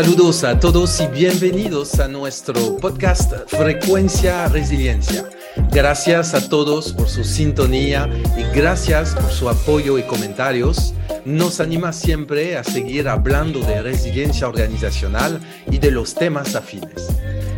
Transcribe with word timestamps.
Saludos 0.00 0.44
a 0.44 0.60
todos 0.60 1.00
y 1.00 1.08
bienvenidos 1.08 1.98
a 1.98 2.06
nuestro 2.06 2.76
podcast 2.76 3.32
Frecuencia 3.48 4.46
Resiliencia. 4.46 5.28
Gracias 5.72 6.34
a 6.34 6.48
todos 6.48 6.92
por 6.92 7.08
su 7.08 7.24
sintonía 7.24 8.08
y 8.36 8.44
gracias 8.56 9.16
por 9.16 9.28
su 9.32 9.48
apoyo 9.48 9.98
y 9.98 10.04
comentarios. 10.04 10.94
Nos 11.24 11.58
anima 11.58 11.92
siempre 11.92 12.56
a 12.56 12.62
seguir 12.62 13.08
hablando 13.08 13.58
de 13.58 13.82
resiliencia 13.82 14.46
organizacional 14.46 15.40
y 15.68 15.78
de 15.78 15.90
los 15.90 16.14
temas 16.14 16.54
afines. 16.54 17.08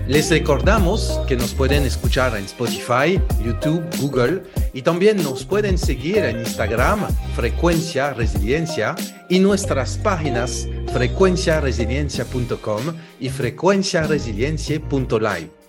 Les 0.09 0.31
recordamos 0.31 1.21
que 1.29 1.37
nos 1.37 1.53
pueden 1.53 1.85
escuchar 1.85 2.35
en 2.39 2.47
Spotify, 2.47 3.21
YouTube, 3.45 3.85
Google 3.99 4.45
y 4.73 4.83
también 4.83 5.23
nos 5.23 5.45
pueden 5.45 5.79
seguir 5.79 6.19
en 6.19 6.41
Instagram, 6.41 7.07
Frecuencia 7.35 8.13
Resiliencia, 8.13 8.95
y 9.29 9.39
nuestras 9.39 9.97
páginas 9.99 10.69
frecuenciaresiliencia.com 10.93 12.81
y 13.21 13.29
frecuenciaresiliencia.live. 13.29 15.61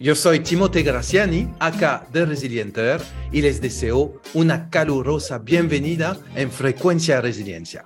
Yo 0.00 0.14
soy 0.14 0.40
Timote 0.40 0.82
Graciani, 0.82 1.48
acá 1.58 2.06
de 2.12 2.26
Resilienter, 2.26 3.00
y 3.30 3.42
les 3.42 3.60
deseo 3.60 4.20
una 4.34 4.68
calurosa 4.68 5.38
bienvenida 5.38 6.18
en 6.34 6.50
Frecuencia 6.50 7.20
Resiliencia. 7.20 7.84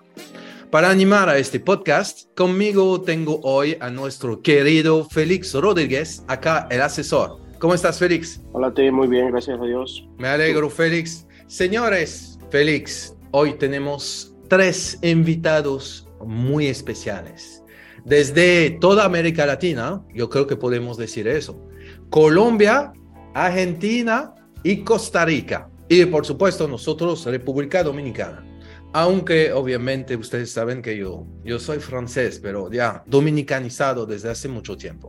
Para 0.70 0.88
animar 0.90 1.28
a 1.28 1.36
este 1.38 1.60
podcast, 1.60 2.34
conmigo 2.34 3.02
tengo 3.02 3.40
hoy 3.42 3.76
a 3.80 3.90
nuestro 3.90 4.40
querido 4.42 5.06
Félix 5.08 5.54
Rodríguez, 5.54 6.24
acá 6.26 6.66
el 6.70 6.82
asesor. 6.82 7.43
¿Cómo 7.64 7.74
estás, 7.74 7.98
Félix? 7.98 8.42
Hola, 8.52 8.74
te 8.74 8.92
muy 8.92 9.08
bien, 9.08 9.30
gracias 9.30 9.58
a 9.58 9.64
Dios. 9.64 10.06
Me 10.18 10.28
alegro, 10.28 10.68
Félix. 10.68 11.26
Señores, 11.46 12.38
Félix, 12.50 13.16
hoy 13.30 13.54
tenemos 13.54 14.36
tres 14.50 14.98
invitados 15.00 16.06
muy 16.22 16.66
especiales. 16.66 17.64
Desde 18.04 18.68
toda 18.82 19.06
América 19.06 19.46
Latina, 19.46 20.02
yo 20.12 20.28
creo 20.28 20.46
que 20.46 20.56
podemos 20.56 20.98
decir 20.98 21.26
eso. 21.26 21.58
Colombia, 22.10 22.92
Argentina 23.32 24.34
y 24.62 24.84
Costa 24.84 25.24
Rica. 25.24 25.70
Y 25.88 26.04
por 26.04 26.26
supuesto 26.26 26.68
nosotros, 26.68 27.24
República 27.24 27.82
Dominicana 27.82 28.44
aunque 28.92 29.52
obviamente 29.52 30.14
ustedes 30.16 30.52
saben 30.52 30.82
que 30.82 30.96
yo, 30.98 31.26
yo 31.42 31.58
soy 31.58 31.78
francés, 31.78 32.38
pero 32.40 32.70
ya 32.70 33.02
dominicanizado 33.06 34.06
desde 34.06 34.30
hace 34.30 34.48
mucho 34.48 34.76
tiempo. 34.76 35.08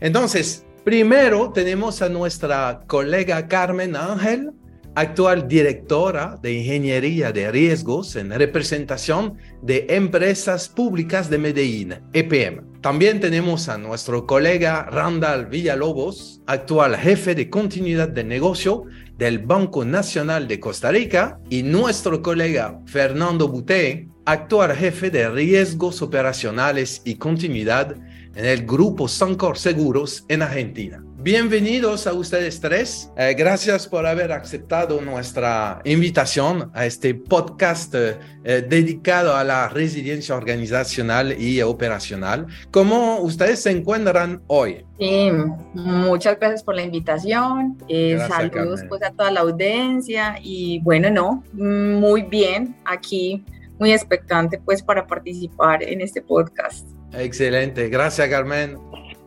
Entonces, 0.00 0.66
primero 0.84 1.50
tenemos 1.52 2.02
a 2.02 2.08
nuestra 2.08 2.80
colega 2.86 3.46
Carmen 3.48 3.96
Ángel, 3.96 4.52
actual 4.94 5.46
directora 5.46 6.38
de 6.42 6.52
Ingeniería 6.52 7.32
de 7.32 7.50
Riesgos 7.50 8.16
en 8.16 8.30
representación 8.30 9.36
de 9.62 9.86
Empresas 9.88 10.68
Públicas 10.68 11.30
de 11.30 11.38
Medellín, 11.38 11.94
EPM. 12.12 12.80
También 12.80 13.20
tenemos 13.20 13.68
a 13.68 13.78
nuestro 13.78 14.26
colega 14.26 14.84
Randall 14.90 15.46
Villalobos, 15.46 16.40
actual 16.46 16.96
jefe 16.96 17.34
de 17.34 17.50
continuidad 17.50 18.08
de 18.08 18.24
negocio 18.24 18.84
del 19.16 19.38
Banco 19.38 19.84
Nacional 19.84 20.48
de 20.48 20.58
Costa 20.58 20.90
Rica 20.90 21.38
y 21.50 21.62
nuestro 21.62 22.22
colega 22.22 22.80
Fernando 22.86 23.48
Buté, 23.48 24.08
actual 24.24 24.74
jefe 24.74 25.10
de 25.10 25.28
riesgos 25.28 26.02
operacionales 26.02 27.02
y 27.04 27.16
continuidad 27.16 27.96
en 28.34 28.44
el 28.44 28.66
grupo 28.66 29.08
Sancor 29.08 29.58
Seguros 29.58 30.24
en 30.28 30.42
Argentina. 30.42 31.02
Bienvenidos 31.22 32.06
a 32.06 32.14
ustedes 32.14 32.60
tres. 32.60 33.12
Eh, 33.14 33.34
gracias 33.36 33.86
por 33.86 34.06
haber 34.06 34.32
aceptado 34.32 35.02
nuestra 35.02 35.82
invitación 35.84 36.70
a 36.72 36.86
este 36.86 37.14
podcast 37.14 37.94
eh, 37.94 38.16
dedicado 38.42 39.36
a 39.36 39.44
la 39.44 39.68
resiliencia 39.68 40.34
organizacional 40.34 41.38
y 41.38 41.60
operacional. 41.60 42.46
¿Cómo 42.70 43.18
ustedes 43.18 43.62
se 43.62 43.70
encuentran 43.70 44.42
hoy? 44.46 44.86
Sí, 44.98 45.30
muchas 45.74 46.38
gracias 46.38 46.62
por 46.62 46.76
la 46.76 46.84
invitación. 46.84 47.76
Eh, 47.88 48.18
saludos 48.26 48.80
pues 48.88 49.02
a 49.02 49.10
toda 49.10 49.30
la 49.30 49.40
audiencia 49.40 50.38
y 50.42 50.80
bueno, 50.80 51.10
no, 51.10 51.44
muy 51.52 52.22
bien 52.22 52.76
aquí, 52.86 53.44
muy 53.78 53.92
expectante 53.92 54.58
pues 54.58 54.82
para 54.82 55.06
participar 55.06 55.82
en 55.82 56.00
este 56.00 56.22
podcast. 56.22 56.88
Excelente, 57.12 57.88
gracias 57.88 58.28
Carmen. 58.28 58.78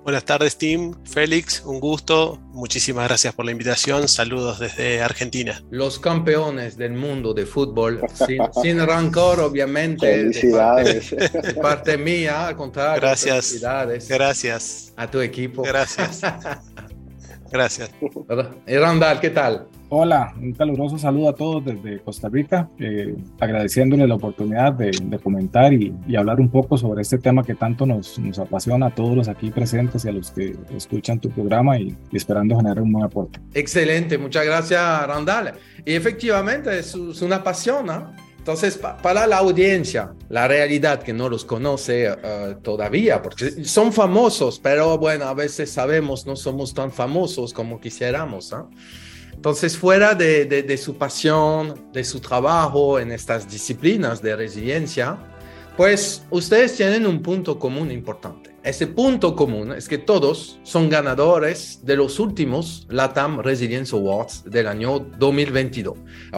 Buenas 0.04 0.26
tardes, 0.26 0.58
Tim. 0.58 0.94
Félix, 1.06 1.64
un 1.66 1.80
gusto. 1.80 2.38
Muchísimas 2.52 3.08
gracias 3.08 3.34
por 3.34 3.46
la 3.46 3.52
invitación. 3.52 4.10
Saludos 4.10 4.60
desde 4.60 5.02
Argentina. 5.02 5.64
Los 5.72 5.98
campeones 5.98 6.76
del 6.76 6.92
mundo 6.92 7.34
de 7.34 7.46
fútbol, 7.46 8.02
sin, 8.62 8.80
rancor, 8.86 9.40
obviamente. 9.40 10.06
Felicidades. 10.06 11.10
De 11.12 11.54
parte, 11.54 11.98
mía, 11.98 12.48
al 12.48 12.58
contrario. 12.58 13.00
Gracias. 13.00 13.48
Felicidades. 13.48 14.10
Gracias. 14.10 14.94
A 14.98 15.10
tu 15.10 15.22
equipo. 15.22 15.62
Gracias. 15.62 16.20
Gracias. 17.52 17.90
Y 18.68 18.76
Randall, 18.76 19.22
¿qué 19.22 19.30
tal? 19.30 19.68
Hola, 19.96 20.34
un 20.42 20.54
caluroso 20.54 20.98
saludo 20.98 21.30
a 21.30 21.36
todos 21.36 21.64
desde 21.64 22.00
Costa 22.00 22.28
Rica, 22.28 22.68
eh, 22.80 23.16
la 23.40 24.16
oportunidad 24.16 24.74
de, 24.74 24.92
comentar 25.22 25.72
y, 25.72 25.94
hablar 26.18 26.40
un 26.40 26.50
poco 26.50 26.80
sobre 26.80 27.04
este 27.04 27.20
tema 27.20 27.44
que 27.44 27.54
tanto 27.54 27.86
nos, 27.86 28.18
nos, 28.18 28.40
apasiona 28.40 28.88
a 28.88 28.90
todos 28.90 29.16
los 29.16 29.28
aquí 29.28 29.52
presentes 29.52 30.04
y 30.04 30.10
a 30.10 30.12
los 30.12 30.32
que 30.32 30.56
escuchan 30.76 31.20
tu 31.20 31.30
programa 31.30 31.78
y, 31.78 31.96
esperando 32.12 32.58
generar 32.58 32.82
un 32.82 32.92
buen 32.92 33.06
aporte. 33.06 33.40
Excelente, 33.54 34.18
muchas 34.18 34.46
gracias 34.46 34.82
Randall. 35.06 35.54
Y 35.86 35.94
efectivamente 35.94 36.80
es, 36.80 36.96
una 36.96 37.44
pasión, 37.44 37.86
¿no? 37.86 38.14
Entonces, 38.40 38.80
para 38.80 39.28
la 39.28 39.38
audiencia, 39.38 40.16
la 40.28 40.48
realidad 40.48 41.04
que 41.04 41.14
no 41.14 41.30
los 41.30 41.46
conoce 41.46 42.08
eh, 42.08 42.56
todavía, 42.64 43.22
porque 43.22 43.64
son 43.64 43.94
famosos, 43.94 44.60
pero 44.60 44.98
bueno, 44.98 45.26
a 45.26 45.36
veces 45.36 45.70
sabemos 45.70 46.26
no 46.26 46.36
somos 46.36 46.74
tan 46.74 46.92
famosos 46.92 47.54
como 47.54 47.80
quisiéramos. 47.80 48.52
¿no? 48.52 48.72
Entonces, 49.44 49.78
fuera 49.78 50.16
de, 50.16 50.46
de, 50.46 50.78
su 50.78 50.96
pasión, 50.98 51.92
de 51.92 52.06
su 52.06 52.22
trabajo 52.22 52.98
en 52.98 53.12
estas 53.12 53.52
disciplinas 53.52 54.22
de 54.22 54.38
resiliencia, 54.38 55.18
pues 55.76 56.24
ustedes 56.30 56.78
tienen 56.78 57.06
un 57.06 57.22
punto 57.22 57.60
común 57.60 57.92
importante. 57.92 58.56
Ese 58.64 58.88
punto 58.88 59.36
común 59.36 59.74
es 59.74 59.90
que 59.90 59.98
todos 59.98 60.62
son 60.64 60.88
ganadores 60.88 61.82
de 61.84 61.98
los 61.98 62.22
últimos 62.22 62.88
LATAM 62.90 63.42
Resilience 63.42 63.94
Awards 63.94 64.46
del 64.46 64.66
año 64.66 65.00
2022. 65.00 65.98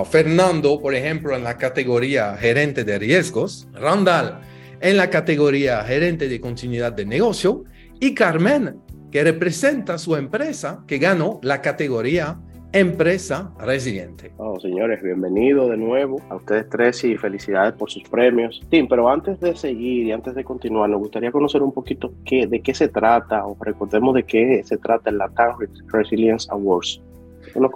Fernando, 0.10 0.82
por 0.82 0.96
ejemplo, 0.96 1.36
en 1.36 1.44
la 1.44 1.60
categoría 1.60 2.36
gerente 2.36 2.84
de 2.84 2.98
riesgos, 2.98 3.68
Randall 3.74 4.40
en 4.82 4.98
la 4.98 5.12
categoría 5.12 5.84
gerente 5.84 6.28
de 6.28 6.42
continuidad 6.42 6.94
de 6.94 7.06
negocio 7.06 7.66
y 8.00 8.16
Carmen, 8.16 8.82
que 9.12 9.24
representa 9.24 10.00
su 10.00 10.16
empresa, 10.16 10.84
que 10.88 10.98
ganó 10.98 11.40
la 11.44 11.62
categoría 11.62 12.40
empresa 12.76 13.54
resiliente. 13.58 14.34
Oh, 14.36 14.60
señores, 14.60 15.02
bienvenido 15.02 15.70
de 15.70 15.78
nuevo 15.78 16.22
a 16.30 16.36
ustedes 16.36 16.70
tres 16.70 17.06
y 17.06 17.16
felicidades 17.16 17.74
por 17.74 17.90
sus 17.90 18.04
premios. 18.04 18.62
Tim, 18.70 18.86
pero 18.90 19.08
antes 19.08 19.40
de 19.40 19.56
seguir 19.56 20.08
y 20.08 20.12
antes 20.12 20.36
de 20.36 20.44
continuar, 20.44 20.90
nos 20.90 21.00
gustaría 21.00 21.32
conocer 21.32 21.62
un 21.62 21.72
poquito 21.72 22.14
qué, 22.26 22.48
de 22.48 22.62
qué 22.62 22.74
se 22.74 22.90
trata 22.90 23.46
o 23.46 23.56
recordemos 23.62 24.14
de 24.16 24.24
qué 24.24 24.62
se 24.66 24.78
trata 24.78 25.10
el 25.10 25.18
Latam 25.20 25.56
Resilience 25.88 26.50
Awards. 26.52 27.02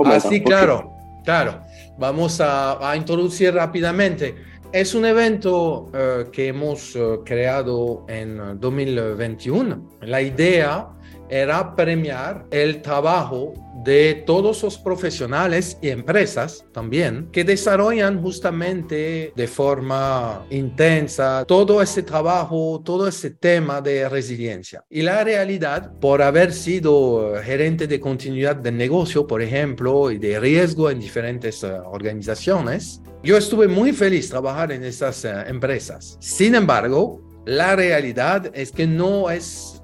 Ah, 0.04 0.20
sí, 0.20 0.44
claro, 0.44 0.92
claro. 1.24 1.62
Vamos 1.98 2.42
a, 2.44 2.94
introducir 2.98 3.54
rápidamente. 3.54 4.36
Es 4.74 4.94
un 4.94 5.06
evento 5.06 5.90
eh, 5.94 6.26
que 6.32 6.50
hemos 6.50 6.96
eh, 6.98 7.20
creado 7.24 8.06
en 8.10 8.60
2021. 8.60 9.92
La 10.02 10.22
idea 10.22 10.90
era 11.30 11.76
premiar 11.76 12.46
el 12.52 12.82
trabajo 12.82 13.54
de 13.84 14.24
todos 14.26 14.64
los 14.64 14.78
profesionales 14.78 15.78
y 15.82 15.90
empresas 15.90 16.66
también 16.72 17.30
que 17.32 17.44
desarrollan 17.44 18.22
justamente 18.22 19.34
de 19.36 19.48
forma 19.48 20.46
intensa 20.50 21.46
todo 21.46 21.82
ese 21.82 22.04
trabajo, 22.04 22.82
todo 22.84 23.08
ese 23.08 23.32
tema 23.32 23.82
de 23.82 24.08
resiliencia. 24.10 24.84
Y 24.90 25.02
la 25.02 25.24
realidad, 25.24 25.94
por 26.00 26.22
haber 26.22 26.54
sido 26.54 27.34
gerente 27.44 27.88
de 27.88 28.00
continuidad 28.00 28.56
de 28.56 28.72
negocio, 28.72 29.26
por 29.26 29.42
ejemplo, 29.42 30.12
y 30.12 30.18
de 30.18 30.40
riesgo 30.40 30.90
en 30.90 31.00
diferentes 31.00 31.64
eh, 31.64 31.72
organizaciones, 31.72 33.02
yo 33.24 33.38
estuve 33.38 33.68
muy 33.68 33.92
feliz 33.94 34.30
trabajar 34.30 34.72
en 34.72 34.84
esas 34.84 35.26
eh, 35.26 35.34
empresas. 35.48 36.18
Sin 36.20 36.56
embargo, 36.56 37.22
la 37.46 37.76
realidad 37.76 38.52
es 38.54 38.72
que 38.72 38.86
no 38.86 39.30
es 39.30 39.79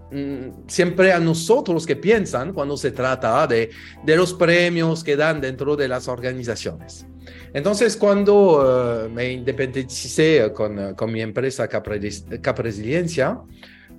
siempre 0.67 1.11
a 1.11 1.19
nosotros 1.19 1.85
que 1.85 1.95
piensan 1.95 2.53
cuando 2.53 2.77
se 2.77 2.91
trata 2.91 3.47
de, 3.47 3.69
de 4.03 4.15
los 4.15 4.33
premios 4.33 5.03
que 5.03 5.15
dan 5.15 5.41
dentro 5.41 5.75
de 5.75 5.87
las 5.87 6.07
organizaciones. 6.07 7.05
Entonces, 7.53 7.97
cuando 7.97 9.05
eh, 9.05 9.09
me 9.09 9.31
independicé 9.31 10.51
con, 10.53 10.77
eh, 10.77 10.93
con 10.95 11.11
mi 11.11 11.21
empresa 11.21 11.67
Capresiliencia, 11.67 13.39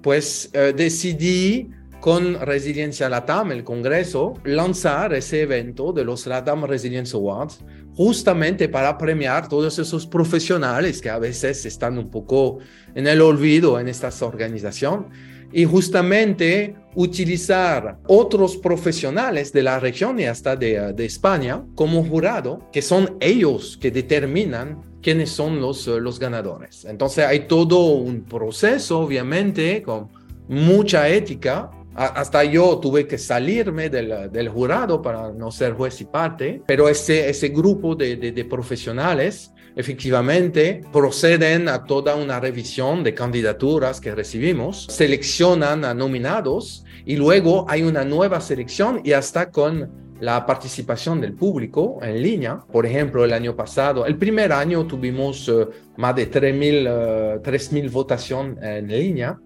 pues 0.03 0.51
eh, 0.53 0.73
decidí 0.77 1.71
con 2.01 2.39
Resiliencia 2.39 3.09
Latam, 3.09 3.53
el 3.53 3.65
Congreso, 3.65 4.35
lanzar 4.45 5.15
ese 5.15 5.43
evento 5.43 5.93
de 5.93 6.05
los 6.05 6.27
Latam 6.27 6.65
Resilience 6.65 7.17
Awards 7.17 7.65
justamente 7.97 8.69
para 8.69 8.99
premiar 8.99 9.49
todos 9.49 9.79
esos 9.79 10.07
profesionales 10.07 11.01
que 11.01 11.09
a 11.09 11.19
veces 11.19 11.65
están 11.65 11.99
un 11.99 12.11
poco 12.11 12.59
en 12.95 13.07
el 13.07 13.23
olvido 13.23 13.81
en 13.81 13.89
estas 13.89 14.21
organizaciones 14.21 15.07
y 15.53 15.65
justamente 15.65 16.75
utilizar 16.95 17.99
otros 18.07 18.57
profesionales 18.57 19.53
de 19.53 19.63
la 19.63 19.79
región 19.79 20.19
y 20.19 20.25
hasta 20.25 20.57
de, 20.57 20.93
de, 20.95 21.05
España 21.05 21.63
como 21.75 22.03
jurado, 22.05 22.69
que 22.73 22.81
son 22.83 23.17
ellos 23.21 23.79
que 23.81 23.91
determinan 23.91 24.81
quiénes 25.03 25.31
son 25.31 25.61
los, 25.61 25.87
los 25.87 26.19
ganadores. 26.19 26.85
Entonces 26.87 27.25
hay 27.27 27.41
todo 27.41 27.93
un 27.93 28.25
proceso, 28.25 29.01
obviamente, 29.01 29.83
con 29.83 30.09
mucha 30.49 31.09
ética. 31.09 31.71
Hasta 31.95 32.45
yo 32.45 32.79
tuve 32.79 33.07
que 33.07 33.17
salirme 33.17 33.89
del, 33.89 34.31
del 34.31 34.49
jurado 34.49 35.01
para 35.01 35.33
no 35.33 35.51
ser 35.51 35.75
juez 35.75 36.01
y 36.01 36.05
parte, 36.05 36.63
pero 36.67 36.89
ese, 36.89 37.29
ese 37.29 37.49
grupo 37.49 37.95
de, 37.95 38.17
de, 38.17 38.33
de 38.33 38.45
profesionales 38.45 39.53
efectivamente 39.77 40.81
proceden 40.91 41.69
a 41.69 41.85
toda 41.85 42.17
una 42.17 42.41
revisión 42.41 43.05
de 43.05 43.15
candidaturas 43.15 44.01
que 44.01 44.15
recibimos, 44.15 44.87
seleccionan 44.91 45.85
a 45.85 45.93
nominados 45.93 46.85
y 47.05 47.17
luego 47.17 47.67
hay 47.69 47.83
una 47.83 48.03
nueva 48.03 48.41
selección 48.41 49.03
y 49.05 49.13
hasta 49.13 49.51
con 49.51 50.07
la 50.19 50.47
participación 50.47 51.21
del 51.21 51.35
público 51.35 51.99
en 52.03 52.23
línea. 52.23 52.59
Por 52.73 52.87
ejemplo, 52.87 53.23
el 53.23 53.35
año 53.35 53.55
pasado, 53.55 54.07
el 54.07 54.17
primer 54.17 54.51
año 54.51 54.87
tuvimos 54.87 55.47
uh, 55.49 55.69
más 55.99 56.17
de 56.17 56.31
3.000 56.31 57.39
uh, 57.39 57.43
3, 57.43 57.93
votaciones 57.93 58.57
en 58.63 58.89
línea 58.89 59.39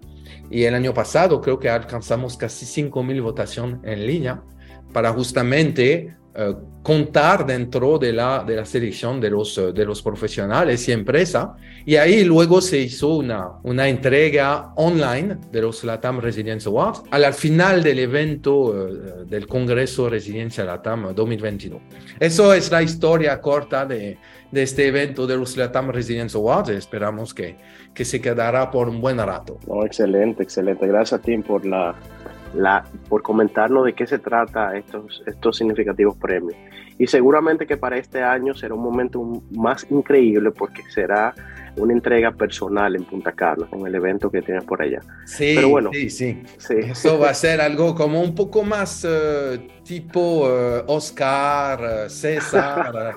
y 0.49 0.63
el 0.63 0.73
año 0.73 0.93
pasado 0.93 1.41
creo 1.41 1.59
que 1.59 1.69
alcanzamos 1.69 2.37
casi 2.37 2.65
5.000 2.83 3.21
votaciones 3.21 3.79
en 3.83 4.07
línea 4.07 4.41
para 4.93 5.11
justamente 5.11 6.15
uh, 6.35 6.81
contar 6.81 7.45
dentro 7.45 7.97
de 7.97 8.13
la, 8.13 8.43
de 8.43 8.55
la 8.55 8.65
selección 8.65 9.19
de 9.21 9.29
los, 9.29 9.55
de 9.73 9.85
los 9.85 10.01
profesionales 10.01 10.87
y 10.87 10.91
empresa. 10.91 11.55
Y 11.85 11.95
ahí 11.95 12.23
luego 12.23 12.61
se 12.61 12.79
hizo 12.79 13.15
una, 13.15 13.51
una 13.63 13.87
entrega 13.87 14.73
online 14.75 15.37
de 15.51 15.61
los 15.61 15.83
LATAM 15.83 16.19
Resilience 16.19 16.67
Awards 16.67 17.03
al 17.11 17.33
final 17.33 17.83
del 17.83 17.99
evento 17.99 18.55
uh, 18.55 19.25
del 19.25 19.47
Congreso 19.47 20.09
Resiliencia 20.09 20.63
LATAM 20.63 21.13
2022. 21.13 21.81
Eso 22.19 22.53
es 22.53 22.71
la 22.71 22.81
historia 22.81 23.39
corta 23.41 23.85
de, 23.85 24.17
de 24.51 24.63
este 24.63 24.87
evento 24.87 25.25
de 25.25 25.37
los 25.37 25.55
LATAM 25.57 25.89
Resilience 25.89 26.37
Awards. 26.37 26.69
Esperamos 26.69 27.33
que, 27.33 27.55
que 27.93 28.05
se 28.05 28.21
quedará 28.21 28.69
por 28.69 28.89
un 28.89 29.01
buen 29.01 29.17
rato. 29.17 29.59
No, 29.67 29.85
excelente, 29.85 30.43
excelente. 30.43 30.87
Gracias 30.87 31.19
a 31.19 31.23
ti 31.23 31.37
por 31.37 31.65
la 31.65 31.95
la, 32.53 32.83
por 33.09 33.21
comentarnos 33.21 33.85
de 33.85 33.93
qué 33.93 34.07
se 34.07 34.19
trata 34.19 34.75
estos, 34.75 35.23
estos 35.25 35.57
significativos 35.57 36.15
premios. 36.17 36.55
Y 36.97 37.07
seguramente 37.07 37.65
que 37.65 37.77
para 37.77 37.97
este 37.97 38.21
año 38.21 38.53
será 38.53 38.75
un 38.75 38.83
momento 38.83 39.23
más 39.51 39.87
increíble 39.89 40.51
porque 40.51 40.83
será 40.91 41.33
una 41.77 41.93
entrega 41.93 42.31
personal 42.31 42.95
en 42.95 43.05
Punta 43.05 43.31
Cana, 43.31 43.65
con 43.69 43.87
el 43.87 43.95
evento 43.95 44.29
que 44.29 44.41
tienes 44.41 44.63
por 44.65 44.81
allá. 44.81 44.99
Sí, 45.25 45.53
Pero 45.55 45.69
bueno, 45.69 45.89
sí, 45.93 46.09
sí, 46.09 46.43
sí. 46.57 46.75
Eso 46.77 47.17
va 47.17 47.29
a 47.29 47.33
ser 47.33 47.61
algo 47.61 47.95
como 47.95 48.21
un 48.21 48.35
poco 48.35 48.63
más 48.63 49.05
uh, 49.05 49.57
tipo 49.83 50.47
uh, 50.47 50.83
Oscar, 50.87 52.05
uh, 52.05 52.09
César, 52.09 53.15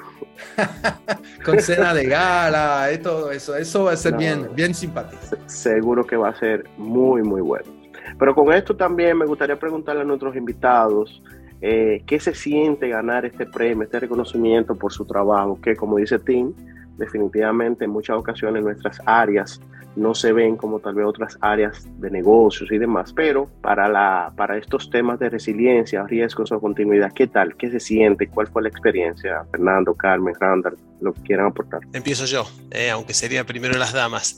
con 1.44 1.58
cena 1.60 1.92
de 1.92 2.06
gala 2.06 2.90
y 2.92 2.98
todo 2.98 3.30
eso. 3.32 3.56
Eso 3.56 3.84
va 3.84 3.92
a 3.92 3.96
ser 3.96 4.12
no, 4.12 4.18
bien, 4.18 4.48
bien 4.54 4.74
simpático. 4.74 5.20
Seguro 5.46 6.06
que 6.06 6.16
va 6.16 6.28
a 6.28 6.38
ser 6.38 6.64
muy, 6.78 7.22
muy 7.22 7.40
bueno. 7.40 7.73
Pero 8.18 8.34
con 8.34 8.52
esto 8.52 8.76
también 8.76 9.18
me 9.18 9.26
gustaría 9.26 9.58
preguntarle 9.58 10.02
a 10.02 10.04
nuestros 10.04 10.36
invitados 10.36 11.22
eh, 11.60 12.02
qué 12.06 12.20
se 12.20 12.34
siente 12.34 12.88
ganar 12.88 13.24
este 13.24 13.46
premio, 13.46 13.84
este 13.84 14.00
reconocimiento 14.00 14.74
por 14.74 14.92
su 14.92 15.04
trabajo, 15.04 15.58
que 15.60 15.74
como 15.76 15.96
dice 15.96 16.18
Tim, 16.18 16.52
definitivamente 16.98 17.84
en 17.84 17.90
muchas 17.90 18.16
ocasiones 18.16 18.62
nuestras 18.62 19.00
áreas 19.06 19.60
no 19.96 20.14
se 20.14 20.32
ven 20.32 20.56
como 20.56 20.80
tal 20.80 20.94
vez 20.94 21.06
otras 21.06 21.38
áreas 21.40 21.86
de 22.00 22.10
negocios 22.10 22.70
y 22.72 22.78
demás, 22.78 23.12
pero 23.12 23.48
para, 23.60 23.88
la, 23.88 24.32
para 24.36 24.58
estos 24.58 24.90
temas 24.90 25.18
de 25.18 25.30
resiliencia, 25.30 26.04
riesgos 26.04 26.50
o 26.52 26.60
continuidad, 26.60 27.12
¿qué 27.12 27.26
tal? 27.26 27.56
¿Qué 27.56 27.70
se 27.70 27.80
siente? 27.80 28.28
¿Cuál 28.28 28.48
fue 28.48 28.62
la 28.62 28.68
experiencia? 28.68 29.44
Fernando, 29.50 29.94
Carmen, 29.94 30.34
Randall, 30.38 30.76
lo 31.00 31.12
que 31.12 31.22
quieran 31.22 31.46
aportar. 31.46 31.80
Empiezo 31.92 32.24
yo, 32.26 32.44
eh, 32.70 32.90
aunque 32.90 33.14
sería 33.14 33.44
primero 33.44 33.78
las 33.78 33.92
damas. 33.92 34.36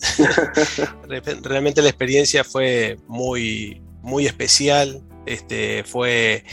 Realmente 1.43 1.83
la 1.83 1.89
experiencia 1.89 2.45
fue 2.45 2.99
muy, 3.07 3.83
muy 4.03 4.27
especial, 4.27 5.03
este, 5.25 5.85
fue 5.85 6.45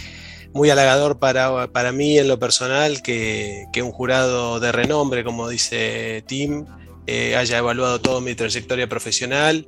muy 0.54 0.70
halagador 0.70 1.20
para, 1.20 1.68
para 1.68 1.92
mí 1.92 2.18
en 2.18 2.28
lo 2.28 2.40
personal 2.40 3.02
que, 3.02 3.66
que, 3.74 3.82
un 3.82 3.92
jurado 3.92 4.60
de 4.60 4.72
renombre, 4.72 5.24
como 5.24 5.50
dice 5.50 6.24
Tim, 6.28 6.66
eh, 7.06 7.36
haya 7.36 7.58
evaluado 7.58 8.00
toda 8.00 8.22
mi 8.22 8.34
trayectoria 8.34 8.88
profesional 8.88 9.68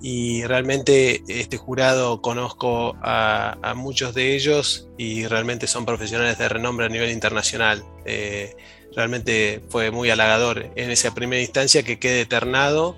y 0.00 0.44
realmente 0.44 1.22
este 1.28 1.58
jurado 1.58 2.22
conozco 2.22 2.96
a, 3.02 3.58
a, 3.62 3.74
muchos 3.74 4.14
de 4.14 4.34
ellos 4.34 4.88
y 4.96 5.26
realmente 5.26 5.66
son 5.66 5.84
profesionales 5.84 6.38
de 6.38 6.48
renombre 6.48 6.86
a 6.86 6.88
nivel 6.88 7.10
internacional. 7.10 7.84
Eh, 8.06 8.56
realmente 8.96 9.62
fue 9.68 9.90
muy 9.90 10.08
halagador 10.08 10.72
en 10.74 10.90
esa 10.90 11.14
primera 11.14 11.42
instancia 11.42 11.82
que 11.82 11.98
quede 11.98 12.22
eternado. 12.22 12.96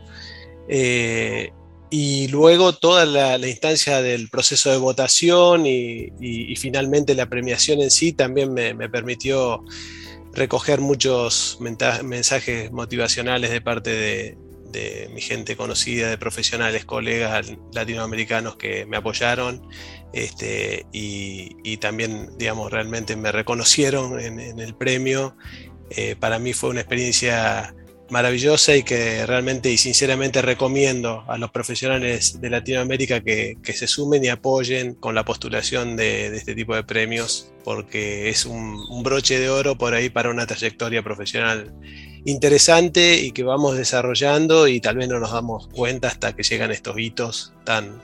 Eh, 0.69 1.50
y 1.90 2.29
luego 2.29 2.75
toda 2.75 3.05
la, 3.05 3.37
la, 3.37 3.49
instancia 3.49 4.00
del 4.00 4.31
proceso 4.31 4.70
de 4.70 4.79
votación 4.79 5.67
y, 5.67 6.05
y, 6.20 6.52
y, 6.52 6.56
finalmente 6.56 7.14
la 7.14 7.29
premiación 7.29 7.82
en 7.82 7.90
sí 7.90 8.14
también 8.14 8.55
me, 8.55 8.73
me 8.73 8.88
permitió 8.88 9.62
recoger 10.34 10.81
muchos 10.81 11.58
mensajes 11.61 12.73
motivacionales 12.73 13.50
de 13.50 13.61
parte 13.61 13.90
de, 13.90 14.38
mi 15.12 15.20
gente 15.20 15.55
conocida, 15.55 16.08
de 16.08 16.17
profesionales, 16.17 16.87
colegas 16.87 17.52
latinoamericanos 17.75 18.56
que 18.56 18.87
me 18.87 18.96
apoyaron 18.96 19.69
este, 20.14 20.87
y, 20.93 21.76
también, 21.76 22.31
digamos, 22.38 22.70
realmente 22.70 23.14
me 23.14 23.32
reconocieron 23.32 24.19
en, 24.19 24.40
en 24.40 24.61
el 24.61 24.75
premio. 24.75 25.37
Eh, 25.90 26.17
para 26.19 26.38
mí 26.38 26.55
fue 26.55 26.70
una 26.70 26.81
experiencia 26.81 27.75
maravillosa 28.12 28.76
y 28.76 28.82
que 28.82 29.24
realmente 29.24 29.70
y 29.70 29.78
sinceramente 29.78 30.42
recomiendo 30.42 31.24
a 31.28 31.38
los 31.38 31.50
profesionales 31.50 32.42
de 32.42 32.50
Latinoamérica 32.50 33.22
que, 33.22 33.56
que 33.62 33.72
se 33.72 33.86
sumen 33.86 34.22
y 34.22 34.28
apoyen 34.28 34.94
con 34.94 35.14
la 35.14 35.24
postulación 35.24 35.96
de, 35.96 36.31
de 36.31 36.36
este 36.36 36.54
tipo 36.54 36.74
de 36.74 36.84
premios 36.84 37.50
porque 37.64 38.28
es 38.28 38.44
un, 38.44 38.78
un, 38.90 39.02
broche 39.02 39.40
de 39.40 39.48
oro 39.48 39.78
por 39.78 39.94
ahí 39.94 40.10
para 40.10 40.28
una 40.28 40.44
trayectoria 40.44 41.02
profesional 41.02 41.72
interesante 42.26 43.19
y 43.19 43.32
que 43.32 43.44
vamos 43.44 43.78
desarrollando 43.78 44.69
y 44.69 44.78
tal 44.78 44.98
vez 44.98 45.08
no 45.08 45.19
nos 45.19 45.32
damos 45.32 45.69
cuenta 45.69 46.08
hasta 46.08 46.34
que 46.34 46.42
llegan 46.42 46.70
estos 46.70 46.98
hitos 46.98 47.54
tan, 47.64 48.02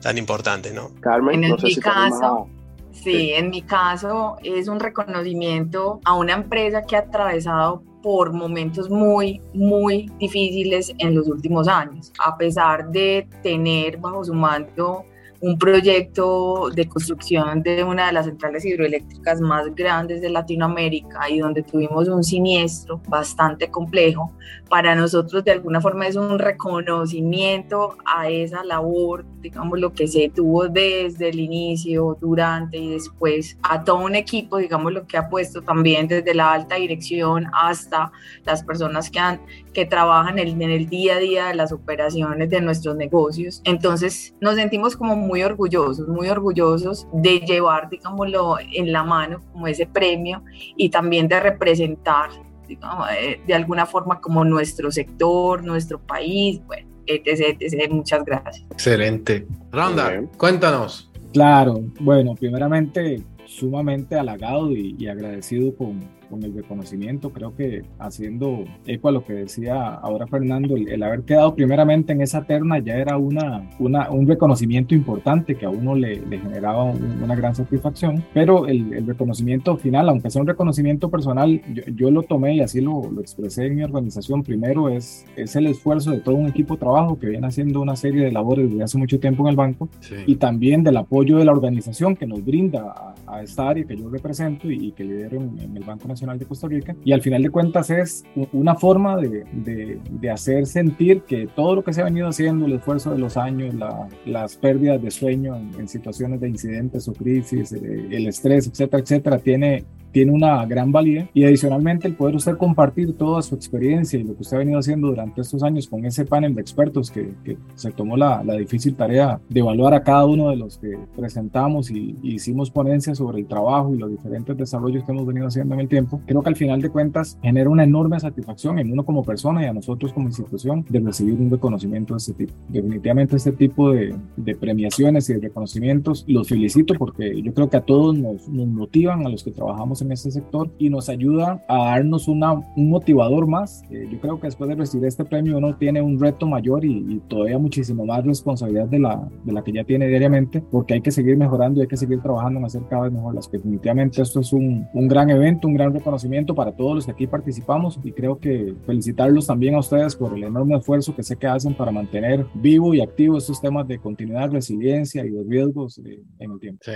tan 0.00 0.16
importantes, 0.16 0.72
¿no? 0.72 0.92
Carmen, 1.00 1.44
en 1.44 1.50
no 1.50 1.58
sé 1.58 1.66
mi 1.66 1.74
si 1.74 1.80
caso, 1.82 2.48
sí, 2.90 3.32
en 3.34 3.50
mi 3.50 3.60
caso 3.60 4.38
es 4.42 4.68
un 4.68 4.80
reconocimiento 4.80 6.00
a 6.06 6.14
una 6.14 6.32
empresa 6.32 6.84
que 6.84 6.96
ha 6.96 7.00
atravesado 7.00 7.82
por 8.02 8.32
momentos 8.32 8.90
muy, 8.90 9.40
muy 9.54 10.10
difíciles 10.18 10.92
en 10.98 11.14
los 11.14 11.28
últimos 11.28 11.68
años, 11.68 12.12
a 12.18 12.36
pesar 12.36 12.90
de 12.90 13.28
tener 13.42 13.96
bajo 13.98 14.24
su 14.24 14.34
mando 14.34 15.04
un 15.42 15.58
proyecto 15.58 16.70
de 16.70 16.88
construcción 16.88 17.64
de 17.64 17.82
una 17.82 18.06
de 18.06 18.12
las 18.12 18.26
centrales 18.26 18.64
hidroeléctricas 18.64 19.40
más 19.40 19.74
grandes 19.74 20.20
de 20.20 20.30
Latinoamérica 20.30 21.28
y 21.28 21.40
donde 21.40 21.64
tuvimos 21.64 22.06
un 22.08 22.22
siniestro 22.22 23.00
bastante 23.08 23.68
complejo, 23.68 24.32
para 24.68 24.94
nosotros 24.94 25.44
de 25.44 25.50
alguna 25.50 25.80
forma 25.80 26.06
es 26.06 26.14
un 26.14 26.38
reconocimiento 26.38 27.96
a 28.04 28.28
esa 28.28 28.62
labor, 28.64 29.24
digamos, 29.40 29.80
lo 29.80 29.92
que 29.92 30.06
se 30.06 30.28
tuvo 30.28 30.68
desde 30.68 31.30
el 31.30 31.40
inicio, 31.40 32.16
durante 32.20 32.78
y 32.78 32.90
después, 32.90 33.58
a 33.62 33.82
todo 33.82 33.96
un 33.96 34.14
equipo, 34.14 34.58
digamos, 34.58 34.92
lo 34.92 35.06
que 35.08 35.16
ha 35.16 35.28
puesto 35.28 35.60
también 35.60 36.06
desde 36.06 36.34
la 36.34 36.52
alta 36.52 36.76
dirección 36.76 37.46
hasta 37.52 38.12
las 38.44 38.62
personas 38.62 39.10
que, 39.10 39.18
han, 39.18 39.40
que 39.74 39.86
trabajan 39.86 40.38
en 40.38 40.62
en 40.62 40.70
el 40.70 40.88
día 40.88 41.16
a 41.16 41.18
día 41.18 41.46
de 41.46 41.54
las 41.54 41.72
operaciones 41.72 42.50
de 42.50 42.60
nuestros 42.60 42.94
negocios. 42.94 43.60
Entonces 43.64 44.34
nos 44.40 44.56
sentimos 44.56 44.96
como 44.96 45.16
muy 45.16 45.31
orgullosos, 45.40 46.06
muy 46.08 46.28
orgullosos 46.28 47.06
de 47.14 47.38
llevar, 47.40 47.88
digámoslo, 47.88 48.56
en 48.60 48.92
la 48.92 49.04
mano 49.04 49.40
como 49.52 49.66
ese 49.66 49.86
premio 49.86 50.42
y 50.76 50.90
también 50.90 51.28
de 51.28 51.40
representar 51.40 52.30
digamos, 52.68 53.08
eh, 53.18 53.40
de 53.46 53.54
alguna 53.54 53.86
forma 53.86 54.20
como 54.20 54.44
nuestro 54.44 54.90
sector, 54.90 55.64
nuestro 55.64 55.98
país, 55.98 56.60
bueno, 56.66 56.86
etc, 57.06 57.56
etc. 57.60 57.90
Muchas 57.90 58.24
gracias. 58.24 58.66
Excelente. 58.70 59.46
Ronda, 59.70 60.22
cuéntanos. 60.36 61.10
Claro, 61.32 61.80
bueno, 62.00 62.34
primeramente 62.34 63.22
sumamente 63.46 64.16
halagado 64.16 64.70
y, 64.70 64.94
y 64.98 65.08
agradecido 65.08 65.74
con, 65.76 66.00
con 66.32 66.42
el 66.44 66.54
reconocimiento. 66.54 67.30
Creo 67.30 67.54
que 67.54 67.82
haciendo 67.98 68.64
eco 68.86 69.08
a 69.08 69.12
lo 69.12 69.22
que 69.22 69.34
decía 69.34 69.94
ahora 69.96 70.26
Fernando, 70.26 70.76
el, 70.76 71.02
haber 71.02 71.24
quedado 71.24 71.54
primeramente 71.54 72.14
en 72.14 72.22
esa 72.22 72.44
terna 72.44 72.78
ya 72.78 72.96
era 72.96 73.18
una, 73.18 73.68
una 73.78 74.10
un 74.10 74.26
reconocimiento 74.26 74.94
importante 74.94 75.56
que 75.56 75.66
a 75.66 75.68
uno 75.68 75.94
le, 75.94 76.24
le 76.24 76.38
generaba 76.38 76.84
una 76.84 77.36
gran 77.36 77.54
satisfacción, 77.54 78.24
pero 78.32 78.66
el, 78.66 78.94
el, 78.94 79.06
reconocimiento 79.06 79.76
final, 79.76 80.08
aunque 80.08 80.30
sea 80.30 80.40
un 80.40 80.48
reconocimiento 80.48 81.10
personal, 81.10 81.60
yo, 81.74 81.82
yo 81.94 82.10
lo 82.10 82.22
tomé 82.22 82.56
y 82.56 82.60
así 82.60 82.80
lo, 82.80 83.10
lo, 83.10 83.20
expresé 83.20 83.66
en 83.66 83.76
mi 83.76 83.82
organización. 83.82 84.42
Primero 84.42 84.88
es, 84.88 85.26
es 85.36 85.54
el 85.54 85.66
esfuerzo 85.66 86.12
de 86.12 86.20
todo 86.20 86.36
un 86.36 86.48
equipo 86.48 86.74
de 86.74 86.80
trabajo 86.80 87.18
que 87.18 87.26
viene 87.26 87.46
haciendo 87.46 87.82
una 87.82 87.94
serie 87.94 88.24
de 88.24 88.32
labores 88.32 88.70
desde 88.70 88.84
hace 88.84 88.96
mucho 88.96 89.20
tiempo 89.20 89.42
en 89.42 89.50
el 89.50 89.56
banco 89.56 89.90
y 90.26 90.36
también 90.36 90.82
del 90.82 90.96
apoyo 90.96 91.36
de 91.36 91.44
la 91.44 91.52
organización 91.52 92.16
que 92.16 92.26
nos 92.26 92.42
brinda 92.42 92.82
a, 92.82 93.14
a 93.26 93.42
esta 93.42 93.68
área 93.68 93.84
que 93.84 93.96
yo 93.96 94.08
represento 94.08 94.70
y, 94.70 94.86
y 94.86 94.92
que 94.92 95.04
lidero 95.04 95.36
en, 95.36 95.58
en, 95.58 95.76
el 95.76 95.84
Banco 95.84 96.08
Nacional 96.08 96.21
de 96.38 96.46
Costa 96.46 96.68
Rica. 96.68 96.94
Y 97.04 97.12
al 97.12 97.20
final 97.20 97.42
de 97.42 97.50
cuentas 97.50 97.90
es 97.90 98.24
una 98.52 98.74
forma 98.74 99.16
de, 99.16 99.44
de, 99.52 100.30
hacer 100.30 100.66
sentir 100.66 101.22
que 101.22 101.46
todo 101.46 101.74
lo 101.74 101.84
que 101.84 101.92
se 101.92 102.00
ha 102.00 102.04
venido 102.04 102.28
haciendo, 102.28 102.66
el 102.66 102.74
esfuerzo 102.74 103.10
de 103.10 103.18
los 103.18 103.36
años, 103.36 103.74
la, 103.74 104.08
las 104.24 104.56
pérdidas 104.56 105.02
de 105.02 105.10
sueño 105.10 105.56
en, 105.56 105.70
en, 105.78 105.88
situaciones 105.88 106.40
de 106.40 106.48
incidentes 106.48 107.08
o 107.08 107.12
crisis, 107.12 107.72
eh, 107.72 108.08
el 108.10 108.26
estrés, 108.28 108.66
etcétera, 108.66 109.02
etcétera, 109.02 109.38
tiene 109.38 109.84
tiene 110.12 110.32
una 110.32 110.64
gran 110.66 110.92
valía 110.92 111.28
y 111.34 111.44
adicionalmente 111.44 112.06
el 112.06 112.14
poder 112.14 112.36
usted 112.36 112.56
compartir 112.56 113.16
toda 113.16 113.42
su 113.42 113.54
experiencia 113.54 114.18
y 114.18 114.24
lo 114.24 114.34
que 114.34 114.42
usted 114.42 114.56
ha 114.56 114.60
venido 114.60 114.78
haciendo 114.78 115.08
durante 115.08 115.40
estos 115.40 115.62
años 115.62 115.88
con 115.88 116.04
ese 116.04 116.24
panel 116.24 116.54
de 116.54 116.60
expertos 116.60 117.10
que, 117.10 117.32
que 117.44 117.56
se 117.74 117.90
tomó 117.92 118.16
la, 118.16 118.42
la, 118.44 118.54
difícil 118.54 118.94
tarea 118.94 119.40
de 119.48 119.60
evaluar 119.60 119.94
a 119.94 120.02
cada 120.02 120.26
uno 120.26 120.50
de 120.50 120.56
los 120.56 120.78
que 120.78 120.98
presentamos 121.16 121.90
y, 121.90 122.16
y, 122.22 122.34
hicimos 122.34 122.70
ponencias 122.70 123.18
sobre 123.18 123.40
el 123.40 123.46
trabajo 123.46 123.94
y 123.94 123.98
los 123.98 124.10
diferentes 124.10 124.56
desarrollos 124.56 125.04
que 125.04 125.12
hemos 125.12 125.26
venido 125.26 125.46
haciendo 125.46 125.74
en 125.74 125.80
el 125.80 125.88
tiempo, 125.88 126.20
creo 126.26 126.42
que 126.42 126.48
al 126.48 126.56
final 126.56 126.80
de 126.80 126.90
cuentas 126.90 127.38
genera 127.42 127.70
una 127.70 127.84
enorme 127.84 128.20
satisfacción 128.20 128.78
en 128.78 128.92
uno 128.92 129.04
como 129.04 129.24
persona 129.24 129.62
y 129.62 129.66
a 129.66 129.72
nosotros 129.72 130.12
como 130.12 130.28
institución 130.28 130.84
de 130.88 131.00
recibir 131.00 131.34
un 131.34 131.50
reconocimiento 131.50 132.14
de 132.14 132.18
este 132.18 132.34
tipo. 132.34 132.52
Definitivamente 132.68 133.36
este 133.36 133.52
tipo 133.52 133.92
de, 133.92 134.14
de 134.36 134.54
premiaciones 134.54 135.28
y 135.30 135.34
de 135.34 135.40
reconocimientos 135.40 136.24
los 136.26 136.48
felicito 136.48 136.94
porque 136.94 137.40
yo 137.40 137.54
creo 137.54 137.70
que 137.70 137.76
a 137.76 137.80
todos 137.80 138.16
nos, 138.16 138.48
nos 138.48 138.66
motivan 138.66 139.26
a 139.26 139.28
los 139.28 139.42
que 139.42 139.50
trabajamos 139.50 140.01
en 140.02 140.12
este 140.12 140.30
sector 140.30 140.70
y 140.78 140.90
nos 140.90 141.08
ayuda 141.08 141.64
a 141.68 141.76
darnos 141.86 142.28
una, 142.28 142.52
un 142.52 142.90
motivador 142.90 143.46
más. 143.46 143.82
Eh, 143.90 144.08
yo 144.10 144.20
creo 144.20 144.40
que 144.40 144.46
después 144.46 144.68
de 144.68 144.76
recibir 144.76 145.06
este 145.06 145.24
premio 145.24 145.58
uno 145.58 145.76
tiene 145.76 146.02
un 146.02 146.18
reto 146.20 146.46
mayor 146.46 146.84
y, 146.84 147.04
y, 147.08 147.20
todavía 147.28 147.58
muchísimo 147.58 148.04
más 148.04 148.24
responsabilidad 148.24 148.86
de 148.86 148.98
la, 148.98 149.28
de 149.44 149.52
la 149.52 149.62
que 149.62 149.72
ya 149.72 149.84
tiene 149.84 150.08
diariamente 150.08 150.62
porque 150.70 150.94
hay 150.94 151.00
que 151.00 151.10
seguir 151.10 151.36
mejorando 151.36 151.80
y 151.80 151.82
hay 151.82 151.88
que 151.88 151.96
seguir 151.96 152.20
trabajando 152.20 152.58
en 152.58 152.66
hacer 152.66 152.82
cada 152.88 153.04
vez 153.04 153.12
mejor 153.12 153.34
las 153.34 153.48
que 153.48 153.56
definitivamente 153.56 154.20
esto 154.20 154.40
es 154.40 154.52
un, 154.52 154.86
un 154.92 155.08
gran 155.08 155.30
evento, 155.30 155.68
un 155.68 155.74
gran 155.74 155.92
reconocimiento 155.92 156.54
para 156.54 156.72
todos 156.72 156.96
los 156.96 157.06
que 157.06 157.12
aquí 157.12 157.26
participamos 157.26 157.98
y 158.02 158.12
creo 158.12 158.38
que 158.38 158.74
felicitarlos 158.86 159.46
también 159.46 159.74
a 159.74 159.80
ustedes 159.80 160.16
por 160.16 160.36
el 160.36 160.44
enorme 160.44 160.76
esfuerzo 160.76 161.14
que 161.14 161.22
sé 161.22 161.36
que 161.36 161.46
hacen 161.46 161.74
para 161.74 161.92
mantener 161.92 162.46
vivo 162.54 162.94
y 162.94 163.00
activo 163.00 163.38
estos 163.38 163.60
temas 163.60 163.86
de 163.88 163.98
continuidad, 163.98 164.50
resiliencia 164.50 165.24
y 165.24 165.30
de 165.30 165.44
riesgos 165.44 165.98
eh, 165.98 166.22
en 166.38 166.52
el 166.52 166.60
tiempo. 166.60 166.80
Sí. 166.84 166.92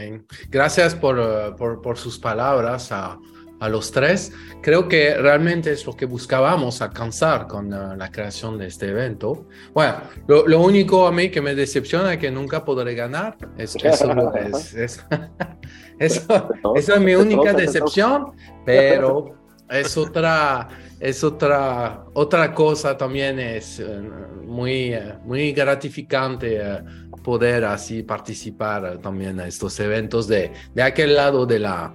Gracias 0.50 0.94
por, 0.94 1.18
uh, 1.18 1.56
por, 1.56 1.80
por 1.80 1.96
sus 1.98 2.18
palabras 2.18 2.90
a, 3.04 3.18
a, 3.60 3.68
los 3.68 3.90
tres. 3.90 4.32
Creo 4.62 4.88
que 4.88 5.14
realmente 5.14 5.72
es 5.72 5.86
lo 5.86 5.94
que 5.96 6.06
buscábamos 6.06 6.82
alcanzar 6.82 7.46
con 7.46 7.72
uh, 7.72 7.96
la 7.96 8.10
creación 8.10 8.58
de 8.58 8.66
este 8.66 8.88
evento. 8.88 9.46
Bueno, 9.72 9.96
lo, 10.26 10.46
lo, 10.46 10.60
único 10.60 11.06
a 11.06 11.12
mí 11.12 11.30
que 11.30 11.40
me 11.40 11.54
decepciona 11.54 12.14
es 12.14 12.18
que 12.18 12.30
nunca 12.30 12.64
podré 12.64 12.94
ganar. 12.94 13.36
Es, 13.56 13.76
eso, 13.82 14.34
es, 14.34 14.74
es, 14.74 15.04
eso, 15.98 16.48
eso 16.74 16.94
es 16.94 17.00
mi 17.00 17.14
única 17.14 17.52
decepción, 17.52 18.32
pero 18.64 19.36
es 19.68 19.96
otra, 19.96 20.68
es 21.00 21.24
otra, 21.24 22.04
otra 22.14 22.54
cosa 22.54 22.96
también, 22.96 23.38
es 23.40 23.80
uh, 23.80 24.44
muy, 24.44 24.94
muy 25.24 25.52
gratificante 25.52 26.60
uh, 26.60 27.16
poder 27.22 27.64
así 27.64 28.04
participar 28.04 28.98
también 28.98 29.40
a 29.40 29.48
estos 29.48 29.80
eventos 29.80 30.28
de, 30.28 30.52
de 30.74 30.82
aquel 30.82 31.16
lado 31.16 31.44
de 31.44 31.58
la, 31.58 31.92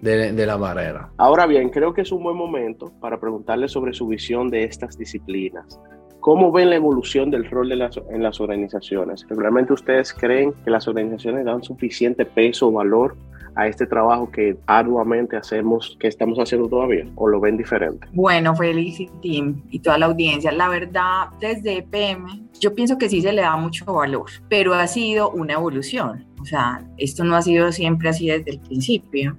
de, 0.00 0.32
de, 0.32 0.46
la 0.46 0.56
barrera. 0.56 1.10
Ahora 1.16 1.46
bien, 1.46 1.70
creo 1.70 1.94
que 1.94 2.02
es 2.02 2.12
un 2.12 2.22
buen 2.22 2.36
momento 2.36 2.92
para 3.00 3.18
preguntarle 3.18 3.68
sobre 3.68 3.92
su 3.92 4.06
visión 4.06 4.50
de 4.50 4.64
estas 4.64 4.98
disciplinas. 4.98 5.78
¿Cómo 6.24 6.50
ven 6.50 6.70
la 6.70 6.76
evolución 6.76 7.30
del 7.30 7.50
rol 7.50 7.68
de 7.68 7.76
las, 7.76 8.00
en 8.10 8.22
las 8.22 8.40
organizaciones? 8.40 9.26
¿Realmente 9.28 9.74
ustedes 9.74 10.14
creen 10.14 10.54
que 10.64 10.70
las 10.70 10.88
organizaciones 10.88 11.44
dan 11.44 11.62
suficiente 11.62 12.24
peso 12.24 12.68
o 12.68 12.72
valor 12.72 13.14
a 13.56 13.68
este 13.68 13.86
trabajo 13.86 14.30
que 14.30 14.56
arduamente 14.66 15.36
hacemos, 15.36 15.98
que 16.00 16.08
estamos 16.08 16.38
haciendo 16.38 16.66
todavía, 16.66 17.04
o 17.16 17.28
lo 17.28 17.40
ven 17.40 17.58
diferente? 17.58 18.08
Bueno, 18.14 18.56
Félix 18.56 19.00
y 19.00 19.10
Tim 19.20 19.62
y 19.68 19.80
toda 19.80 19.98
la 19.98 20.06
audiencia, 20.06 20.50
la 20.50 20.70
verdad, 20.70 21.26
desde 21.40 21.76
EPM, 21.76 22.48
yo 22.58 22.74
pienso 22.74 22.96
que 22.96 23.10
sí 23.10 23.20
se 23.20 23.30
le 23.30 23.42
da 23.42 23.58
mucho 23.58 23.84
valor, 23.84 24.30
pero 24.48 24.72
ha 24.72 24.86
sido 24.86 25.28
una 25.28 25.52
evolución. 25.52 26.24
O 26.40 26.46
sea, 26.46 26.82
esto 26.96 27.22
no 27.24 27.36
ha 27.36 27.42
sido 27.42 27.70
siempre 27.70 28.08
así 28.08 28.28
desde 28.28 28.50
el 28.50 28.60
principio. 28.60 29.36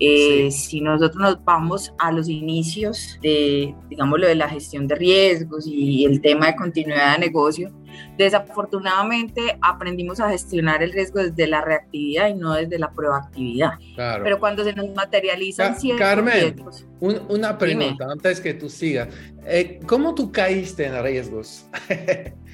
Eh, 0.00 0.50
sí. 0.50 0.68
Si 0.68 0.80
nosotros 0.80 1.20
nos 1.20 1.44
vamos 1.44 1.92
a 1.98 2.12
los 2.12 2.28
inicios 2.28 3.18
de, 3.22 3.74
digamos, 3.88 4.18
lo 4.20 4.26
de 4.26 4.34
la 4.34 4.48
gestión 4.48 4.86
de 4.86 4.94
riesgos 4.94 5.66
y 5.66 6.04
el 6.04 6.20
tema 6.20 6.46
de 6.46 6.56
continuidad 6.56 7.14
de 7.14 7.18
negocio, 7.26 7.72
desafortunadamente 8.16 9.58
aprendimos 9.60 10.20
a 10.20 10.30
gestionar 10.30 10.82
el 10.82 10.92
riesgo 10.92 11.20
desde 11.20 11.46
la 11.46 11.60
reactividad 11.62 12.28
y 12.28 12.34
no 12.34 12.54
desde 12.54 12.78
la 12.78 12.92
proactividad. 12.92 13.72
Claro. 13.94 14.24
Pero 14.24 14.38
cuando 14.38 14.64
se 14.64 14.72
nos 14.72 14.94
materializan 14.94 15.74
Ca 15.74 15.80
ciertos 15.80 16.06
Carmen, 16.06 16.34
riesgos, 16.34 16.86
un, 17.00 17.20
una 17.28 17.56
pregunta 17.58 18.04
dime. 18.04 18.12
antes 18.12 18.40
que 18.40 18.54
tú 18.54 18.68
sigas. 18.68 19.08
Eh, 19.46 19.80
¿Cómo 19.86 20.14
tú 20.14 20.30
caíste 20.30 20.86
en 20.86 21.02
riesgos? 21.02 21.66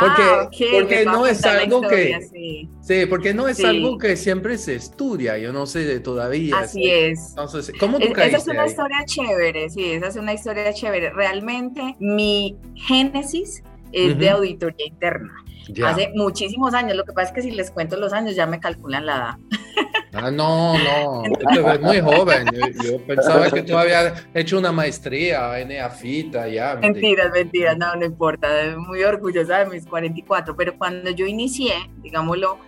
Porque, 0.00 0.22
ah, 0.22 0.42
okay. 0.46 0.68
porque 0.72 1.04
no 1.04 1.26
es 1.26 1.44
algo 1.44 1.82
historia, 1.82 2.18
que 2.20 2.26
sí. 2.26 2.68
sí. 2.80 3.06
porque 3.06 3.34
no 3.34 3.48
es 3.48 3.56
sí. 3.56 3.64
algo 3.64 3.98
que 3.98 4.16
siempre 4.16 4.58
se 4.58 4.74
estudia, 4.76 5.38
yo 5.38 5.52
no 5.52 5.66
sé 5.66 6.00
todavía. 6.00 6.58
Así 6.58 6.82
¿sí? 6.82 6.90
es. 6.90 7.30
Entonces, 7.30 7.72
¿cómo 7.78 7.98
tú 7.98 8.12
caíste 8.12 8.36
Esa 8.36 8.36
es 8.38 8.48
una 8.48 8.62
ahí? 8.62 8.68
historia 8.70 9.04
chévere, 9.04 9.70
sí, 9.70 9.92
esa 9.92 10.08
es 10.08 10.16
una 10.16 10.34
historia 10.34 10.72
chévere. 10.72 11.10
Realmente 11.10 11.96
mi 11.98 12.56
génesis 12.74 13.62
es 13.92 14.12
uh 14.12 14.14
-huh. 14.14 14.18
de 14.18 14.30
auditoría 14.30 14.86
interna. 14.86 15.44
Ya. 15.68 15.90
Hace 15.90 16.10
muchísimos 16.14 16.74
años, 16.74 16.96
lo 16.96 17.04
que 17.04 17.12
pasa 17.12 17.28
es 17.28 17.34
que 17.34 17.42
si 17.42 17.50
les 17.50 17.70
cuento 17.70 17.96
los 17.96 18.12
años 18.12 18.34
ya 18.34 18.46
me 18.46 18.60
calculan 18.60 19.06
la 19.06 19.16
edad. 19.16 19.34
Ah, 20.12 20.30
no, 20.30 20.74
no, 20.78 21.22
es 21.72 21.80
muy 21.80 22.00
joven. 22.00 22.46
Yo, 22.52 22.82
yo, 22.82 23.06
pensaba 23.06 23.50
que 23.50 23.62
tú 23.62 23.76
habías 23.76 24.26
hecho 24.34 24.58
una 24.58 24.72
maestría 24.72 25.60
en 25.60 25.70
EAFITA 25.70 26.48
ya. 26.48 26.76
Mentiras, 26.76 27.30
mentiras, 27.32 27.76
no, 27.76 27.94
no 27.94 28.04
importa. 28.04 28.48
Muy 28.76 29.02
orgullosa 29.02 29.58
de 29.58 29.66
mis 29.66 29.86
44, 29.86 30.56
pero 30.56 30.76
cuando 30.78 31.10
yo 31.10 31.26
inicié, 31.26 31.74
digámoslo, 31.98 32.58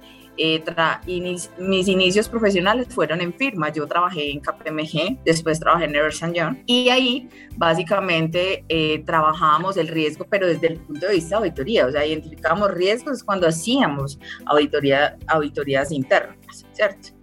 eh, 0.42 0.64
inici 1.06 1.48
mis 1.58 1.86
inicios 1.86 2.28
profesionales 2.28 2.88
fueron 2.88 3.20
en 3.20 3.32
firma. 3.34 3.70
Yo 3.70 3.86
trabajé 3.86 4.30
en 4.30 4.40
KPMG, 4.40 5.22
después 5.24 5.60
trabajé 5.60 5.84
en 5.84 5.94
Ernst 5.94 6.24
Young 6.32 6.56
y 6.66 6.88
ahí 6.88 7.28
básicamente 7.56 8.64
eh, 8.68 9.02
trabajábamos 9.04 9.76
el 9.76 9.88
riesgo, 9.88 10.26
pero 10.30 10.46
desde 10.46 10.68
el 10.68 10.78
punto 10.78 11.06
de 11.06 11.14
vista 11.14 11.36
de 11.36 11.36
auditoría, 11.36 11.86
o 11.86 11.92
sea, 11.92 12.06
identificábamos 12.06 12.70
riesgos 12.72 13.22
cuando 13.22 13.46
hacíamos 13.46 14.18
auditoría, 14.46 15.18
auditorías 15.26 15.92
internas, 15.92 16.64
¿cierto? 16.72 17.19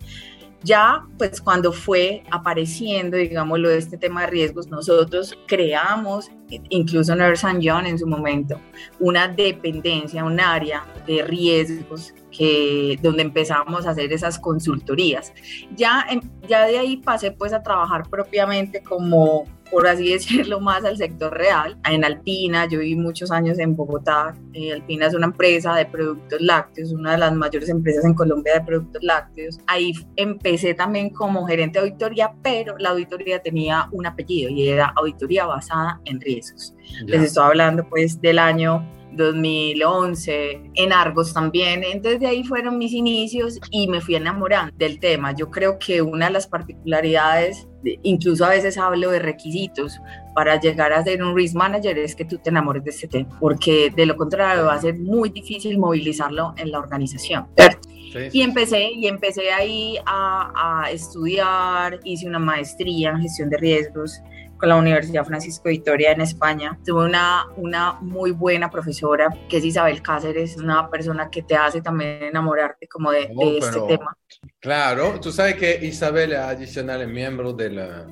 Ya, 0.67 1.07
pues 1.17 1.39
cuando 1.39 1.71
fue 1.71 2.23
apareciendo, 2.29 3.15
digámoslo, 3.15 3.69
este 3.69 3.97
tema 3.97 4.21
de 4.21 4.27
riesgos, 4.27 4.67
nosotros 4.67 5.33
creamos, 5.47 6.29
incluso 6.49 7.13
en 7.13 7.21
Ernst 7.21 7.45
Young 7.61 7.85
en 7.85 7.97
su 7.97 8.05
momento, 8.05 8.59
una 8.99 9.29
dependencia, 9.29 10.25
un 10.25 10.41
área 10.41 10.85
de 11.07 11.23
riesgos 11.23 12.13
que, 12.37 12.99
donde 13.01 13.21
empezamos 13.21 13.85
a 13.85 13.91
hacer 13.91 14.11
esas 14.11 14.37
consultorías. 14.39 15.31
Ya, 15.77 16.05
ya 16.49 16.65
de 16.65 16.77
ahí 16.77 16.97
pasé 16.97 17.31
pues 17.31 17.53
a 17.53 17.63
trabajar 17.63 18.03
propiamente 18.09 18.83
como 18.83 19.45
por 19.71 19.87
así 19.87 20.09
decirlo, 20.13 20.59
más 20.59 20.83
al 20.85 20.97
sector 20.97 21.35
real. 21.35 21.77
En 21.89 22.03
Alpina, 22.03 22.65
yo 22.67 22.79
viví 22.79 22.95
muchos 22.95 23.31
años 23.31 23.59
en 23.59 23.75
Bogotá. 23.75 24.35
Eh, 24.53 24.73
Alpina 24.73 25.07
es 25.07 25.13
una 25.13 25.27
empresa 25.27 25.75
de 25.75 25.85
productos 25.85 26.41
lácteos, 26.41 26.91
una 26.91 27.11
de 27.11 27.17
las 27.19 27.33
mayores 27.33 27.69
empresas 27.69 28.05
en 28.05 28.13
Colombia 28.13 28.55
de 28.55 28.61
productos 28.61 29.03
lácteos. 29.03 29.59
Ahí 29.67 29.93
empecé 30.15 30.73
también 30.73 31.09
como 31.09 31.45
gerente 31.45 31.79
de 31.79 31.87
auditoría, 31.87 32.33
pero 32.43 32.77
la 32.77 32.89
auditoría 32.89 33.39
tenía 33.41 33.87
un 33.91 34.05
apellido 34.05 34.49
y 34.49 34.69
era 34.69 34.93
auditoría 34.95 35.45
basada 35.45 35.99
en 36.05 36.19
riesgos. 36.21 36.73
Ya. 37.05 37.05
Les 37.05 37.23
estoy 37.23 37.45
hablando 37.45 37.87
pues 37.89 38.19
del 38.21 38.39
año 38.39 38.85
2011, 39.17 40.71
en 40.75 40.93
Argos 40.93 41.33
también. 41.33 41.83
Entonces 41.83 42.19
de 42.19 42.27
ahí 42.27 42.43
fueron 42.43 42.77
mis 42.77 42.93
inicios 42.93 43.59
y 43.71 43.87
me 43.87 43.99
fui 43.99 44.15
enamorando 44.15 44.73
del 44.77 44.99
tema. 44.99 45.33
Yo 45.35 45.49
creo 45.49 45.77
que 45.79 46.01
una 46.01 46.27
de 46.27 46.33
las 46.33 46.47
particularidades, 46.47 47.67
incluso 48.03 48.45
a 48.45 48.49
veces 48.49 48.77
hablo 48.77 49.11
de 49.11 49.19
requisitos 49.19 49.99
para 50.33 50.59
llegar 50.59 50.93
a 50.93 51.03
ser 51.03 51.23
un 51.23 51.35
risk 51.35 51.55
manager, 51.55 51.97
es 51.97 52.15
que 52.15 52.25
tú 52.25 52.37
te 52.37 52.49
enamores 52.49 52.83
de 52.83 52.91
este 52.91 53.07
tema, 53.07 53.37
porque 53.39 53.91
de 53.95 54.05
lo 54.05 54.15
contrario 54.15 54.65
va 54.65 54.73
a 54.73 54.81
ser 54.81 54.97
muy 54.97 55.29
difícil 55.29 55.77
movilizarlo 55.77 56.53
en 56.57 56.71
la 56.71 56.79
organización. 56.79 57.47
y 58.31 58.41
empecé, 58.41 58.91
y 58.93 59.07
empecé 59.07 59.51
ahí 59.51 59.97
a, 60.05 60.83
a 60.83 60.91
estudiar, 60.91 61.99
hice 62.03 62.27
una 62.27 62.39
maestría 62.39 63.11
en 63.11 63.21
gestión 63.21 63.49
de 63.49 63.57
riesgos 63.57 64.21
con 64.57 64.69
la 64.69 64.75
Universidad 64.75 65.25
Francisco 65.25 65.69
Vitoria 65.69 66.11
en 66.11 66.21
España. 66.21 66.77
Tuve 66.85 67.05
una, 67.05 67.47
una 67.55 67.93
muy 68.01 68.31
buena 68.31 68.69
profesora 68.69 69.29
que 69.49 69.57
es 69.57 69.65
Isabel 69.65 70.01
Cáceres, 70.01 70.57
una 70.57 70.89
persona 70.89 71.29
que 71.29 71.43
te 71.43 71.55
hace 71.55 71.81
también 71.81 72.23
enamorarte 72.23 72.87
como 72.87 73.11
de, 73.11 73.31
oh, 73.35 73.57
este 73.57 73.79
tema. 73.81 74.17
Claro, 74.59 75.19
tú 75.19 75.31
sabes 75.31 75.55
que 75.55 75.79
Isabel 75.85 76.33
es 76.33 76.39
adicional 76.39 77.07
miembro 77.07 77.53
de 77.53 77.69
la, 77.69 78.07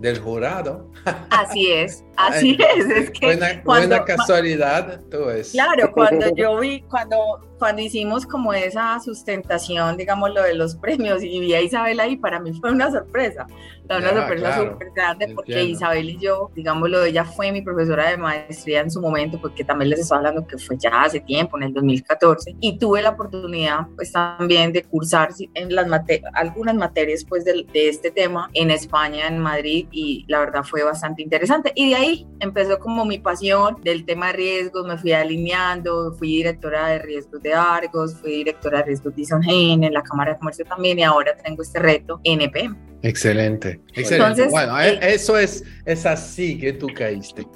del 0.00 0.18
jurado. 0.18 0.90
Así 1.30 1.70
es, 1.72 2.04
así 2.16 2.58
es. 2.76 2.86
es 2.86 3.10
que 3.10 3.26
buena, 3.26 3.62
buena 3.64 4.04
casualidad, 4.04 5.00
tú 5.10 5.28
es. 5.30 5.52
Claro, 5.52 5.92
cuando 5.92 6.34
yo 6.34 6.58
vi, 6.58 6.80
cuando 6.82 7.49
cuando 7.60 7.82
hicimos 7.82 8.26
como 8.26 8.54
esa 8.54 8.98
sustentación, 9.00 9.98
digamos, 9.98 10.30
lo 10.30 10.42
de 10.42 10.54
los 10.54 10.74
premios 10.76 11.22
y 11.22 11.38
vi 11.40 11.54
a 11.54 11.60
Isabel 11.60 12.00
ahí, 12.00 12.16
para 12.16 12.40
mí 12.40 12.52
fue 12.58 12.72
una 12.72 12.90
sorpresa, 12.90 13.46
una 13.84 14.14
sorpresa 14.14 14.56
súper 14.56 14.88
grande 14.94 15.32
porque 15.34 15.62
Isabel 15.64 16.08
y 16.08 16.18
yo, 16.18 16.50
digámoslo, 16.54 17.04
ella 17.04 17.24
fue 17.24 17.52
mi 17.52 17.60
profesora 17.60 18.10
de 18.10 18.16
maestría 18.16 18.80
en 18.80 18.90
su 18.90 19.00
momento, 19.00 19.38
porque 19.40 19.62
también 19.62 19.90
les 19.90 20.00
estaba 20.00 20.20
hablando 20.20 20.46
que 20.46 20.56
fue 20.56 20.76
ya 20.78 21.02
hace 21.02 21.20
tiempo, 21.20 21.58
en 21.58 21.64
el 21.64 21.74
2014, 21.74 22.56
y 22.60 22.78
tuve 22.78 23.02
la 23.02 23.10
oportunidad 23.10 23.86
pues 23.94 24.10
también 24.10 24.72
de 24.72 24.82
cursar 24.82 25.30
en 25.54 25.74
las 25.74 25.86
algunas 26.32 26.74
materias 26.74 27.24
pues 27.28 27.44
de, 27.44 27.66
de 27.72 27.88
este 27.88 28.10
tema 28.10 28.48
en 28.54 28.70
España, 28.70 29.28
en 29.28 29.38
Madrid, 29.38 29.86
y 29.90 30.24
la 30.28 30.40
verdad 30.40 30.62
fue 30.64 30.82
bastante 30.82 31.22
interesante. 31.22 31.72
Y 31.74 31.90
de 31.90 31.96
ahí 31.96 32.26
empezó 32.38 32.78
como 32.78 33.04
mi 33.04 33.18
pasión 33.18 33.76
del 33.82 34.06
tema 34.06 34.28
de 34.28 34.32
riesgos, 34.32 34.86
me 34.86 34.96
fui 34.96 35.12
alineando, 35.12 36.14
fui 36.14 36.36
directora 36.36 36.88
de 36.88 37.00
riesgos 37.00 37.42
de 37.42 37.49
Argos, 37.54 38.16
fui 38.16 38.38
directora 38.38 38.78
de 38.78 38.84
riesgos 38.84 39.14
de 39.14 39.24
en 39.50 39.92
la 39.92 40.02
Cámara 40.02 40.32
de 40.32 40.38
Comercio 40.38 40.64
también 40.64 40.98
y 40.98 41.02
ahora 41.02 41.36
tengo 41.36 41.62
este 41.62 41.78
reto 41.78 42.20
NPM. 42.24 42.76
Excelente, 43.02 43.80
excelente. 43.94 44.48
bueno, 44.48 44.78
eh, 44.80 44.98
eso 45.02 45.38
es, 45.38 45.64
es 45.86 46.04
así 46.06 46.58
que 46.58 46.72
tú 46.74 46.88
caíste. 46.94 47.46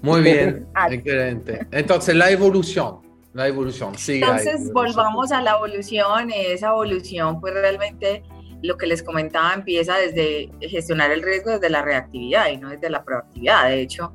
Muy 0.00 0.22
bien, 0.22 0.66
excelente. 0.90 1.66
Entonces, 1.70 2.14
la 2.14 2.30
evolución, 2.30 3.00
la 3.32 3.48
evolución, 3.48 3.96
sí. 3.96 4.20
Entonces, 4.22 4.72
volvamos 4.72 5.32
a 5.32 5.42
la 5.42 5.52
evolución. 5.52 6.30
Esa 6.30 6.68
evolución, 6.68 7.40
pues 7.40 7.52
realmente 7.54 8.22
lo 8.62 8.78
que 8.78 8.86
les 8.86 9.02
comentaba 9.02 9.52
empieza 9.52 9.96
desde 9.96 10.50
gestionar 10.60 11.10
el 11.10 11.22
riesgo 11.22 11.50
desde 11.50 11.68
la 11.68 11.82
reactividad 11.82 12.48
y 12.48 12.56
no 12.56 12.70
desde 12.70 12.88
la 12.88 13.04
proactividad. 13.04 13.68
De 13.68 13.82
hecho, 13.82 14.14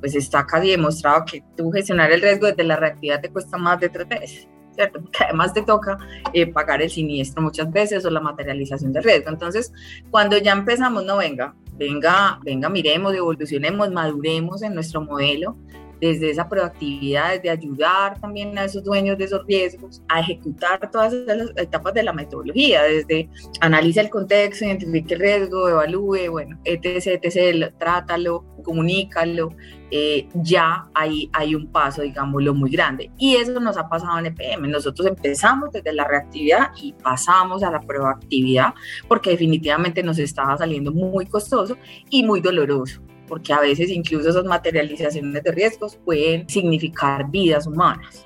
pues 0.00 0.14
está 0.14 0.46
casi 0.46 0.70
demostrado 0.70 1.24
que 1.24 1.42
tú 1.56 1.70
gestionar 1.72 2.12
el 2.12 2.22
riesgo 2.22 2.46
desde 2.46 2.62
la 2.62 2.76
reactividad 2.76 3.20
te 3.20 3.30
cuesta 3.30 3.58
más 3.58 3.80
de 3.80 3.88
tres 3.88 4.08
veces. 4.08 4.48
Que 4.78 5.24
además 5.24 5.52
te 5.52 5.62
toca 5.62 5.98
eh, 6.32 6.46
pagar 6.46 6.80
el 6.82 6.90
siniestro 6.90 7.42
muchas 7.42 7.70
veces 7.70 8.04
o 8.04 8.10
la 8.10 8.20
materialización 8.20 8.92
del 8.92 9.04
riesgo. 9.04 9.30
Entonces, 9.30 9.72
cuando 10.10 10.38
ya 10.38 10.52
empezamos, 10.52 11.04
no 11.04 11.16
venga, 11.16 11.54
venga, 11.74 12.38
venga, 12.44 12.68
miremos, 12.68 13.14
evolucionemos, 13.14 13.90
maduremos 13.90 14.62
en 14.62 14.74
nuestro 14.74 15.00
modelo 15.00 15.56
desde 16.00 16.30
esa 16.30 16.48
proactividad, 16.48 17.34
desde 17.34 17.50
ayudar 17.50 18.20
también 18.20 18.56
a 18.58 18.64
esos 18.64 18.84
dueños 18.84 19.18
de 19.18 19.24
esos 19.24 19.44
riesgos 19.46 20.02
a 20.08 20.20
ejecutar 20.20 20.90
todas 20.90 21.12
las 21.12 21.50
etapas 21.56 21.94
de 21.94 22.02
la 22.02 22.12
metodología, 22.12 22.82
desde 22.82 23.28
analiza 23.60 24.00
el 24.00 24.10
contexto, 24.10 24.64
identifique 24.64 25.14
el 25.14 25.20
riesgo, 25.20 25.68
evalúe, 25.68 26.30
bueno, 26.30 26.58
etc., 26.64 27.18
etc., 27.22 27.72
trátalo, 27.78 28.44
comunícalo, 28.62 29.50
eh, 29.90 30.28
ya 30.34 30.86
hay, 30.92 31.30
hay 31.32 31.54
un 31.54 31.66
paso, 31.72 32.02
digámoslo, 32.02 32.54
muy 32.54 32.70
grande. 32.70 33.10
Y 33.18 33.36
eso 33.36 33.58
nos 33.58 33.76
ha 33.78 33.88
pasado 33.88 34.18
en 34.18 34.26
EPM. 34.26 34.68
Nosotros 34.68 35.06
empezamos 35.06 35.72
desde 35.72 35.92
la 35.92 36.06
reactividad 36.06 36.70
y 36.80 36.92
pasamos 36.92 37.62
a 37.62 37.70
la 37.70 37.80
proactividad 37.80 38.74
porque 39.08 39.30
definitivamente 39.30 40.02
nos 40.02 40.18
estaba 40.18 40.58
saliendo 40.58 40.92
muy 40.92 41.26
costoso 41.26 41.76
y 42.10 42.22
muy 42.22 42.40
doloroso 42.40 43.07
porque 43.28 43.52
a 43.52 43.60
veces 43.60 43.90
incluso 43.90 44.30
esas 44.30 44.44
materializaciones 44.44 45.42
de 45.42 45.52
riesgos 45.52 45.96
pueden 46.04 46.48
significar 46.48 47.30
vidas 47.30 47.66
humanas. 47.66 48.24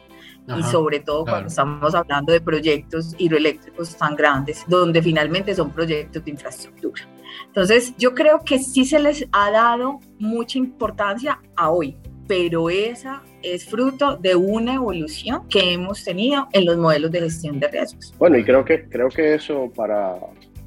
y 0.59 0.63
sobre 0.65 0.99
todo 0.99 1.25
cuando 1.25 1.49
estamos 1.49 1.95
hablando 1.95 2.33
de 2.33 2.41
proyectos 2.41 3.15
hidroeléctricos 3.17 3.97
tan 3.97 4.17
grandes, 4.17 4.65
donde 4.67 5.01
finalmente 5.01 5.55
son 5.55 5.71
proyectos 5.71 6.25
de 6.25 6.31
infraestructura. 6.33 7.03
Entonces, 7.47 7.95
yo 7.97 8.12
creo 8.12 8.41
que 8.45 8.59
sí 8.59 8.85
se 8.85 8.99
les 8.99 9.27
ha 9.33 9.51
dado 9.51 10.01
mucha 10.19 10.59
importancia 10.59 11.41
a 11.57 11.71
hoy, 11.71 11.97
pero 12.27 12.71
esa 12.71 13.23
es 13.43 13.65
fruto 13.65 14.17
de 14.17 14.35
una 14.35 14.75
evolución 14.75 15.47
que 15.49 15.73
hemos 15.73 16.05
tenido 16.05 16.49
en 16.53 16.65
los 16.65 16.77
modelos 16.77 17.11
de 17.11 17.21
gestión 17.21 17.61
de 17.61 17.69
riesgos. 17.69 18.15
Bueno, 18.19 18.38
y 18.38 18.45
creo 18.45 18.65
que, 18.65 18.88
creo 18.88 19.09
que 19.09 19.35
eso 19.35 19.71
para, 19.75 20.17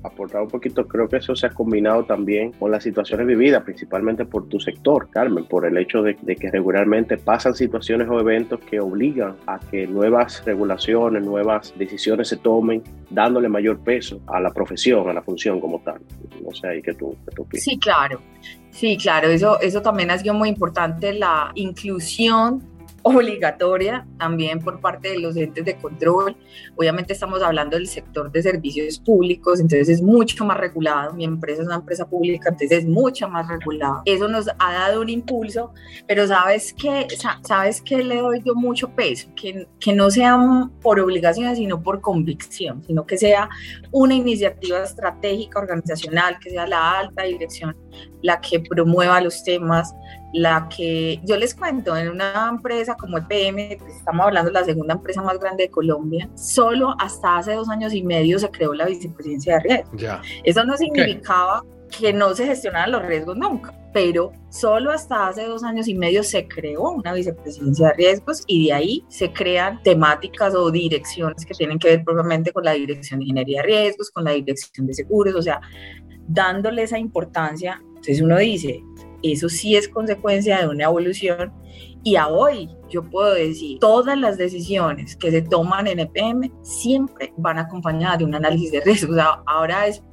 aportar 0.08 0.42
un 0.42 0.48
poquito, 0.48 0.88
creo 0.88 1.08
que 1.08 1.18
eso 1.18 1.36
se 1.36 1.48
ha 1.48 1.50
combinado 1.50 2.04
también 2.06 2.52
con 2.54 2.72
las 2.72 2.84
situaciones 2.84 3.28
vividas, 3.28 3.64
principalmente 3.64 4.26
por 4.26 4.48
tu 4.48 4.60
sector, 4.60 5.10
Carmen, 5.10 5.46
por 5.46 5.66
el 5.66 5.78
hecho 5.78 6.02
de, 6.02 6.16
que 6.16 6.52
regularmente 6.52 7.18
pasan 7.18 7.56
situaciones 7.56 8.08
o 8.10 8.20
eventos 8.20 8.60
que 8.62 8.80
obligan 8.80 9.36
a 9.48 9.60
que 9.60 9.88
nuevas 9.88 10.44
regulaciones, 10.46 11.26
nuevas 11.26 11.74
decisiones 11.78 12.30
se 12.30 12.38
tomen, 12.38 12.84
dándole 13.10 13.50
mayor 13.50 13.80
peso 13.80 14.22
a 14.28 14.40
la 14.40 14.52
profesión, 14.52 15.10
a 15.10 15.14
la 15.14 15.22
función 15.22 15.60
como 15.60 15.80
tal. 15.80 16.02
No 16.44 16.52
sé, 16.52 16.68
ahí 16.68 16.82
que 16.82 16.94
tú, 16.94 17.16
que 17.26 17.36
tú 17.36 17.48
Sí, 17.54 17.78
claro. 17.78 18.20
Sí, 18.72 18.98
claro, 18.98 19.30
eso, 19.30 19.60
eso 19.62 19.82
también 19.82 20.12
ha 20.12 20.18
sido 20.18 20.34
muy 20.34 20.50
importante, 20.50 21.14
la 21.14 21.52
inclusión 21.56 22.75
obligatoria 23.08 24.04
también 24.18 24.60
por 24.60 24.82
parte 24.82 25.10
de 25.10 25.20
los 25.20 25.38
entes 25.38 25.64
de 25.64 25.76
control. 25.76 26.36
Obviamente 26.76 27.14
estamos 27.14 27.44
hablando 27.44 27.78
del 27.78 27.88
sector 27.88 28.32
de 28.32 28.42
servicios 28.42 28.98
públicos, 28.98 29.60
entonces 29.60 29.90
es 29.90 30.02
mucho 30.02 30.44
más 30.44 30.58
regulado. 30.58 31.14
Mi 31.14 31.24
empresa 31.24 31.62
es 31.62 31.68
una 31.68 31.76
empresa 31.76 32.10
pública, 32.10 32.50
entonces 32.50 32.80
es 32.80 32.86
mucho 32.88 33.30
más 33.30 33.48
regulado. 33.48 34.02
Eso 34.06 34.28
nos 34.28 34.48
ha 34.48 34.74
dado 34.74 35.02
un 35.02 35.10
impulso, 35.10 35.72
pero 36.08 36.26
sabes 36.26 36.74
que 36.74 37.06
sabes 37.44 37.80
que 37.80 38.04
le 38.04 38.18
doy 38.18 38.42
yo 38.44 38.56
mucho 38.56 38.90
peso, 38.90 39.30
que, 39.36 39.68
que 39.80 39.94
no 39.94 40.10
sea 40.10 40.36
por 40.82 41.00
obligación, 41.00 41.56
sino 41.56 41.84
por 41.84 42.02
convicción, 42.02 42.84
sino 42.88 43.06
que 43.06 43.20
sea 43.20 43.50
una 43.92 44.16
iniciativa 44.16 44.84
estratégica 44.84 45.60
organizacional, 45.60 46.40
que 46.40 46.50
sea 46.50 46.66
la 46.66 46.98
alta 46.98 47.22
dirección 47.22 47.76
la 48.26 48.42
que 48.42 48.60
promueva 48.60 49.22
los 49.22 49.44
temas, 49.44 49.94
la 50.36 50.68
que 50.68 51.22
yo 51.24 51.38
les 51.38 51.56
cuento 51.56 51.96
en 51.96 52.10
una 52.10 52.50
empresa 52.50 52.96
como 52.96 53.18
EPM, 53.18 53.78
pues 53.80 53.96
estamos 53.96 54.26
hablando 54.26 54.52
de 54.52 54.60
la 54.60 54.66
segunda 54.66 54.94
empresa 54.94 55.22
más 55.22 55.40
grande 55.40 55.64
de 55.64 55.70
Colombia, 55.70 56.30
solo 56.36 56.94
hasta 57.00 57.38
hace 57.38 57.54
dos 57.54 57.70
años 57.70 57.94
y 57.94 58.04
medio 58.04 58.38
se 58.38 58.52
creó 58.52 58.74
la 58.74 58.86
vicepresidencia 58.86 59.56
de 59.56 59.60
riesgos. 59.62 60.22
Eso 60.44 60.66
no 60.66 60.76
significaba 60.76 61.64
que 61.98 62.12
no 62.12 62.36
se 62.36 62.48
gestionaran 62.48 62.92
los 62.92 63.06
riesgos 63.06 63.38
nunca, 63.38 63.74
pero 63.94 64.34
solo 64.50 64.92
hasta 64.92 65.30
hace 65.30 65.46
dos 65.46 65.64
años 65.64 65.88
y 65.88 65.94
medio 65.94 66.22
se 66.22 66.46
creó 66.50 66.92
una 66.92 67.14
vicepresidencia 67.14 67.88
de 67.88 67.94
riesgos 67.94 68.44
y 68.46 68.66
de 68.66 68.74
ahí 68.74 69.06
se 69.08 69.32
crean 69.32 69.82
temáticas 69.84 70.54
o 70.54 70.70
direcciones 70.70 71.46
que 71.46 71.54
tienen 71.54 71.80
que 71.80 71.88
ver 71.90 72.04
propiamente 72.04 72.52
con 72.52 72.66
la 72.66 72.74
dirección 72.74 73.22
de 73.22 73.28
ingeniería 73.28 73.62
de 73.62 73.68
riesgos, 73.68 74.12
con 74.12 74.26
la 74.26 74.32
dirección 74.32 74.86
de 74.86 74.96
seguros, 74.96 75.34
o 75.34 75.42
sea, 75.42 75.62
dándole 76.28 76.84
esa 76.84 77.00
importancia. 77.00 77.82
Entonces 77.88 78.22
uno 78.22 78.38
dice, 78.38 78.84
eso 79.32 79.50
sí 79.50 79.76
es 79.76 79.88
consecuencia 79.88 80.60
de 80.60 80.68
una 80.68 80.86
evolución. 80.86 81.54
Y 82.04 82.16
a 82.18 82.28
hoy 82.28 82.70
yo 82.90 83.04
puedo 83.04 83.34
decir, 83.34 83.80
todas 83.80 84.18
las 84.18 84.38
decisiones 84.38 85.16
que 85.16 85.32
se 85.32 85.42
toman 85.42 85.88
en 85.88 86.00
EPM 86.00 86.52
siempre 86.62 87.34
van 87.38 87.58
acompañadas 87.58 88.20
de 88.20 88.26
un 88.26 88.36
análisis 88.36 88.72
de 88.72 88.82
riesgo. 88.82 89.14
O 89.14 89.16
sea, 89.16 89.42
ahora 89.48 89.88
es, 89.88 90.04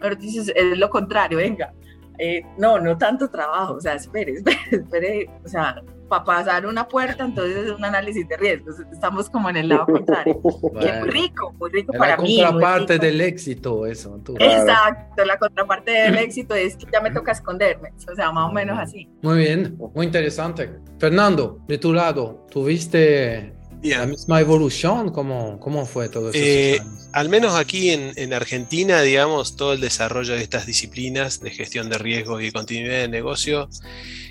es 0.00 0.78
lo 0.78 0.88
contrario, 0.88 1.38
venga, 1.38 1.72
eh, 2.18 2.42
no, 2.58 2.78
no 2.78 2.96
tanto 2.96 3.28
trabajo, 3.28 3.74
o 3.74 3.80
sea, 3.80 3.94
espere, 3.94 4.32
espere, 4.36 4.58
espere, 4.70 5.30
o 5.44 5.48
sea, 5.48 5.82
para 6.12 6.24
pasar 6.24 6.66
una 6.66 6.86
puerta, 6.86 7.24
entonces 7.24 7.56
es 7.56 7.70
un 7.70 7.82
análisis 7.82 8.28
de 8.28 8.36
riesgos. 8.36 8.74
Estamos 8.92 9.30
como 9.30 9.48
en 9.48 9.56
el 9.56 9.68
lado 9.70 9.86
contrario. 9.90 10.38
muy 10.42 11.08
rico, 11.08 11.54
muy 11.58 11.70
rico 11.70 11.94
para 11.94 12.18
mí. 12.18 12.36
La 12.36 12.48
contraparte 12.48 12.98
del 12.98 13.18
éxito, 13.22 13.86
eso. 13.86 14.20
Exacto, 14.38 15.24
la 15.24 15.38
contraparte 15.38 15.90
del 15.90 16.18
éxito 16.18 16.54
es 16.54 16.76
que 16.76 16.86
ya 16.92 17.00
me 17.00 17.10
toca 17.10 17.32
esconderme, 17.32 17.94
o 18.10 18.14
sea, 18.14 18.30
más 18.30 18.50
o 18.50 18.52
menos 18.52 18.78
así. 18.78 19.08
Muy 19.22 19.38
bien, 19.38 19.78
muy 19.94 20.04
interesante. 20.04 20.78
Fernando, 20.98 21.60
de 21.66 21.78
tu 21.78 21.94
lado, 21.94 22.46
¿tuviste 22.50 23.54
la 23.82 24.06
misma 24.06 24.40
evolución? 24.40 25.10
¿Cómo, 25.10 25.58
cómo 25.58 25.86
fue 25.86 26.08
todo 26.08 26.30
eso? 26.30 26.38
Eh, 26.40 26.80
al 27.12 27.28
menos 27.28 27.54
aquí 27.54 27.90
en, 27.90 28.12
en, 28.16 28.32
Argentina, 28.32 29.02
digamos, 29.02 29.56
todo 29.56 29.72
el 29.72 29.80
desarrollo 29.80 30.34
de 30.34 30.42
estas 30.42 30.66
disciplinas 30.66 31.40
de 31.40 31.50
gestión 31.50 31.88
de 31.88 31.98
riesgos 31.98 32.42
y 32.42 32.52
continuidad 32.52 33.00
de 33.00 33.08
negocio, 33.08 33.68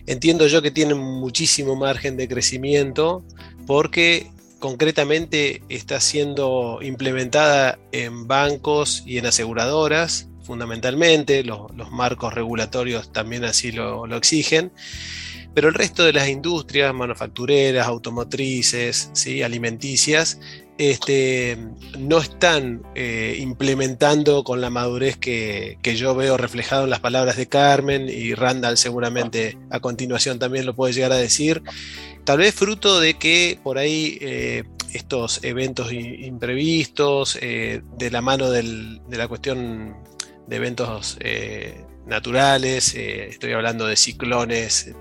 entiendo 0.08 0.48
yo 0.48 0.62
que 0.62 0.72
tienen 0.72 0.98
muchísimo 0.98 1.76
margen 1.76 2.18
de 2.18 2.28
crecimiento 2.28 3.24
porque 3.68 4.32
concretamente 4.60 5.62
está 5.70 6.00
siendo 6.00 6.80
implementada 6.82 7.80
en 7.92 8.28
bancos 8.28 9.04
y 9.06 9.18
en 9.18 9.26
aseguradoras, 9.26 10.28
fundamentalmente, 10.44 11.44
los, 11.44 11.72
marcos 11.92 12.34
regulatorios 12.34 13.12
también 13.12 13.44
así 13.44 13.72
lo 13.72 14.16
exigen 14.16 14.72
pero 15.54 15.68
el 15.68 15.74
resto 15.74 16.04
de 16.04 16.14
las 16.14 16.28
industrias 16.30 16.94
manufactureras, 16.94 17.88
automotrices, 17.88 19.10
¿sí? 19.14 19.44
alimenticias, 19.44 20.40
este, 20.78 21.58
no 22.00 22.18
están 22.18 22.82
eh, 22.96 23.38
implementando 23.40 24.44
con 24.44 24.62
la 24.62 24.70
madurez 24.72 25.18
que, 25.18 25.78
yo 25.84 26.16
veo 26.16 26.38
reflejado 26.38 26.86
en 26.86 26.90
las 26.90 27.02
palabras 27.02 27.38
de 27.38 27.48
Carmen 27.48 28.10
y 28.10 28.34
Randall 28.34 28.78
seguramente 28.78 29.58
a 29.70 29.80
continuación 29.80 30.40
también 30.40 30.66
lo 30.66 30.74
puede 30.74 30.94
llegar 30.94 31.12
a 31.12 31.18
decir. 31.18 31.62
Tal 32.24 32.40
vez 32.40 32.56
fruto 32.56 33.00
de 33.00 33.16
que 33.16 33.60
por 33.62 33.78
ahí 33.78 34.18
eh, 34.22 34.64
estos 34.94 35.44
eventos 35.44 35.92
imprevistos, 35.92 37.38
eh, 37.42 37.82
de 37.98 38.10
la 38.10 38.22
mano 38.22 38.50
de 38.50 38.64
la 39.10 39.28
cuestión 39.28 39.96
de 40.48 40.56
eventos 40.56 41.18
naturales, 42.06 42.94
estoy 42.96 43.54
hablando 43.54 43.86
de 43.88 43.96
ciclones, 43.96 44.94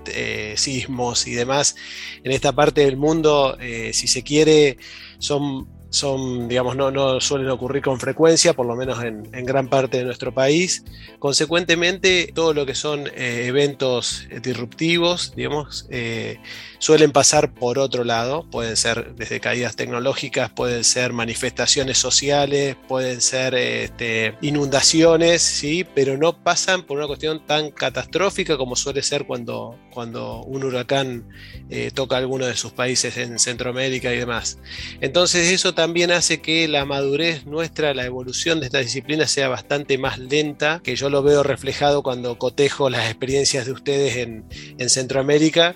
sismos 0.55 1.27
y 1.27 1.33
demás, 1.33 1.75
en 2.23 2.31
esta 2.31 2.53
parte 2.53 2.81
del 2.81 2.97
mundo, 2.97 3.57
si 3.59 4.07
se 4.07 4.23
quiere, 4.23 4.77
son, 5.19 5.67
son 5.91 6.47
digamos, 6.47 6.77
no, 6.77 6.89
no, 6.89 7.19
suelen 7.19 7.49
ocurrir 7.49 7.83
con 7.83 7.99
frecuencia, 7.99 8.53
por 8.53 8.65
lo 8.65 8.75
menos 8.75 9.03
en, 9.03 9.23
gran 9.45 9.67
parte 9.67 9.97
de 9.97 10.05
nuestro 10.05 10.33
país. 10.33 10.85
Consecuentemente, 11.19 12.31
todo 12.33 12.53
lo 12.53 12.65
que 12.65 12.75
son 12.75 13.07
eh, 13.07 13.45
eventos 13.45 14.25
disruptivos, 14.41 15.33
digamos, 15.35 15.85
eh, 15.89 16.39
suelen 16.79 17.11
pasar 17.11 17.53
por 17.53 17.77
otro 17.77 18.05
lado, 18.05 18.47
pueden 18.49 18.77
ser 18.77 19.15
desde 19.15 19.41
caídas 19.41 19.75
tecnológicas, 19.75 20.49
pueden 20.49 20.85
ser 20.85 21.11
manifestaciones 21.11 21.97
sociales, 21.97 22.77
pueden 22.87 23.19
ser 23.19 23.53
este, 23.55 24.35
inundaciones, 24.41 25.41
¿sí? 25.41 25.85
pero 25.93 26.17
no 26.17 26.41
pasan 26.41 26.83
por 26.83 26.97
una 26.97 27.07
cuestión 27.07 27.45
tan 27.45 27.69
catastrófica 27.69 28.57
como 28.57 28.77
suele 28.77 29.03
ser 29.03 29.25
cuando, 29.25 29.77
cuando 29.91 30.43
un 30.43 30.63
huracán 30.63 31.25
eh, 31.69 31.91
toca 31.93 32.17
alguno 32.17 32.45
de 32.45 32.55
sus 32.55 32.71
países 32.71 33.17
en 33.17 33.37
Centroamérica 33.39 34.13
y 34.13 34.17
demás. 34.17 34.57
Entonces 35.01 35.51
eso 35.51 35.73
también 35.73 36.11
hace 36.11 36.41
que 36.41 36.67
la 36.67 36.85
madurez 36.85 37.45
nuestra, 37.45 37.93
la 37.93 38.05
evolución 38.05 38.59
de 38.59 38.67
esta 38.67 38.79
disciplina 38.79 39.27
sea 39.27 39.47
bastante 39.47 39.97
más 39.97 40.17
lenta, 40.17 40.81
que 40.83 40.95
yo 40.95 41.09
lo 41.09 41.23
veo 41.23 41.43
reflejado 41.43 42.03
cuando 42.03 42.37
cotejo 42.37 42.89
las 42.89 43.09
experiencias 43.09 43.65
de 43.65 43.71
ustedes 43.71 44.17
en, 44.17 44.45
en 44.77 44.89
Centroamérica 44.89 45.75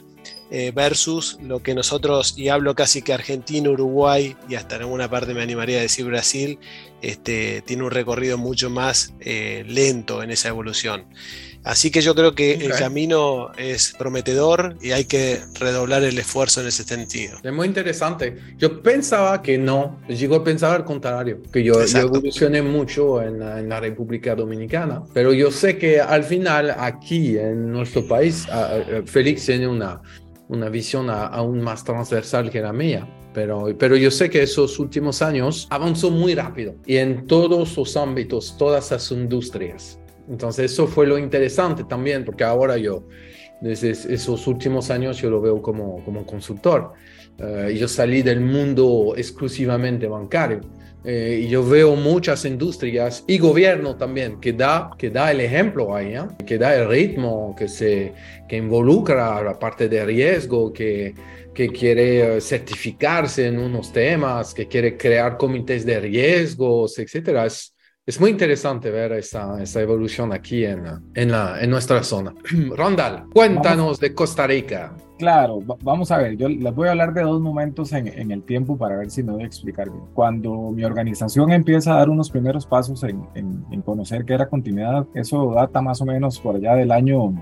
eh, 0.51 0.71
versus 0.75 1.39
lo 1.41 1.63
que 1.63 1.73
nosotros, 1.73 2.37
y 2.37 2.49
hablo 2.49 2.75
casi 2.75 3.01
que 3.01 3.13
Argentina, 3.13 3.67
Uruguay 3.67 4.35
y 4.47 4.53
hasta 4.53 4.75
en 4.75 4.83
alguna 4.83 5.09
parte 5.09 5.33
me 5.33 5.41
animaría 5.41 5.79
a 5.79 5.81
decir 5.81 6.05
Brasil, 6.05 6.59
este, 7.01 7.63
tiene 7.65 7.81
un 7.81 7.89
recorrido 7.89 8.37
mucho 8.37 8.69
más 8.69 9.13
eh, 9.21 9.63
lento 9.67 10.21
en 10.21 10.29
esa 10.29 10.49
evolución. 10.49 11.05
Así 11.65 11.89
que 11.89 12.01
yo 12.01 12.13
creo 12.13 12.35
que 12.35 12.53
el 12.53 12.73
camino 12.73 13.51
es 13.57 13.95
prometedor 13.97 14.77
y 14.81 14.91
hay 14.91 15.05
que 15.05 15.39
redoblar 15.59 16.03
el 16.03 16.17
esfuerzo 16.19 16.61
en 16.61 16.67
ese 16.67 16.83
sentido. 16.83 17.39
Es 17.41 17.51
muy 17.51 17.65
interesante. 17.65 18.37
Yo 18.59 18.83
pensaba 18.83 19.41
que 19.41 19.57
no, 19.57 19.99
yo 20.07 20.43
pensaba 20.43 20.75
al 20.75 20.85
contrario, 20.85 21.41
que 21.51 21.63
yo, 21.63 21.81
evolucioné 21.81 22.61
mucho 22.61 23.19
en 23.19 23.39
la, 23.39 23.79
República 23.79 24.35
Dominicana, 24.35 25.03
pero 25.11 25.33
yo 25.33 25.51
sé 25.51 25.77
que 25.77 25.99
al 25.99 26.23
final 26.23 26.73
aquí 26.77 27.37
en 27.37 27.71
nuestro 27.71 28.07
país, 28.07 28.47
Félix 29.05 29.47
tiene 29.47 29.67
una, 29.67 30.01
una 30.49 30.69
visión 30.69 31.09
aún 31.09 31.61
más 31.61 31.83
transversal 31.83 32.51
que 32.51 32.61
la 32.61 32.73
mía. 32.73 33.07
Pero, 33.33 33.75
pero 33.77 33.97
yo 33.97 34.11
sé 34.11 34.29
que 34.29 34.43
esos 34.43 34.79
últimos 34.79 35.21
años 35.21 35.67
avanzó 35.69 36.09
muy 36.09 36.35
rápido 36.35 36.75
y 36.85 36.97
en 36.97 37.27
todos 37.27 37.75
los 37.75 37.97
ámbitos, 37.97 38.55
todas 38.57 38.91
las 38.91 39.11
industrias. 39.11 39.99
Entonces 40.29 40.71
eso 40.71 40.87
fue 40.87 41.07
lo 41.07 41.17
interesante 41.17 41.83
también, 41.83 42.25
porque 42.25 42.43
ahora 42.43 42.77
yo, 42.77 43.07
desde 43.61 43.91
esos 43.91 44.47
últimos 44.47 44.89
años, 44.89 45.17
yo 45.17 45.29
lo 45.29 45.41
veo 45.41 45.61
como, 45.61 46.03
como 46.03 46.25
consultor. 46.25 46.93
Uh, 47.37 47.69
yo 47.69 47.87
salí 47.87 48.21
del 48.21 48.39
mundo 48.39 49.13
exclusivamente 49.17 50.07
bancario 50.07 50.61
eh, 51.07 51.41
y 51.43 51.49
yo 51.49 51.63
veo 51.63 51.95
muchas 51.95 52.45
industrias 52.45 53.23
y 53.27 53.37
gobierno 53.37 53.95
también 53.95 54.39
que 54.39 54.53
da, 54.53 54.89
que 54.97 55.11
da 55.11 55.29
el 55.29 55.39
ejemplo 55.39 55.95
ahí, 55.95 56.15
¿eh? 56.15 56.23
que 56.47 56.57
da 56.57 56.75
el 56.75 56.89
ritmo, 56.89 57.55
que, 57.55 57.67
se, 57.67 58.11
que 58.49 58.57
involucra 58.57 59.43
la 59.43 59.59
parte 59.59 59.87
de 59.87 60.03
riesgo, 60.03 60.73
que, 60.73 61.13
que 61.53 61.67
quiere 61.69 62.41
certificarse 62.41 63.45
en 63.45 63.59
unos 63.59 63.93
temas, 63.93 64.51
que 64.51 64.67
quiere 64.67 64.97
crear 64.97 65.37
comités 65.37 65.85
de 65.85 65.99
riesgos, 65.99 66.97
etc. 66.97 67.45
Es, 67.45 67.74
es 68.07 68.19
muy 68.21 68.29
interesante 68.29 68.91
ver 68.91 69.13
esa, 69.13 69.61
esa 69.61 69.81
evolución 69.81 70.31
aquí 70.31 70.63
en, 70.63 70.83
en, 71.15 71.31
la, 71.31 71.59
en 71.59 71.71
nuestra 71.71 72.03
zona. 72.03 72.35
Rondal, 72.75 73.25
cuéntanos 73.33 73.99
de 73.99 74.13
Costa 74.13 74.45
Rica. 74.45 74.95
Claro, 75.17 75.59
vamos 75.81 76.11
a 76.11 76.17
ver, 76.17 76.37
yo 76.37 76.47
les 76.47 76.75
voy 76.75 76.87
a 76.87 76.91
hablar 76.91 77.13
de 77.13 77.23
dos 77.23 77.41
momentos 77.41 77.93
en, 77.93 78.07
en, 78.07 78.31
el 78.31 78.43
tiempo 78.43 78.77
para 78.77 78.97
ver 78.97 79.09
si 79.09 79.23
me 79.23 79.31
voy 79.31 79.43
a 79.43 79.45
explicar 79.47 79.89
bien. 79.89 80.03
Cuando 80.13 80.71
mi 80.71 80.83
organización 80.83 81.51
empieza 81.51 81.93
a 81.93 81.99
dar 81.99 82.09
unos 82.09 82.29
primeros 82.29 82.67
pasos 82.67 83.03
en, 83.03 83.25
en, 83.33 83.81
conocer 83.81 84.25
qué 84.25 84.33
era 84.33 84.49
continuidad, 84.49 85.07
eso 85.15 85.53
data 85.55 85.81
más 85.81 86.01
o 86.01 86.05
menos 86.05 86.39
por 86.39 86.57
allá 86.57 86.75
del 86.75 86.91
año 86.91 87.33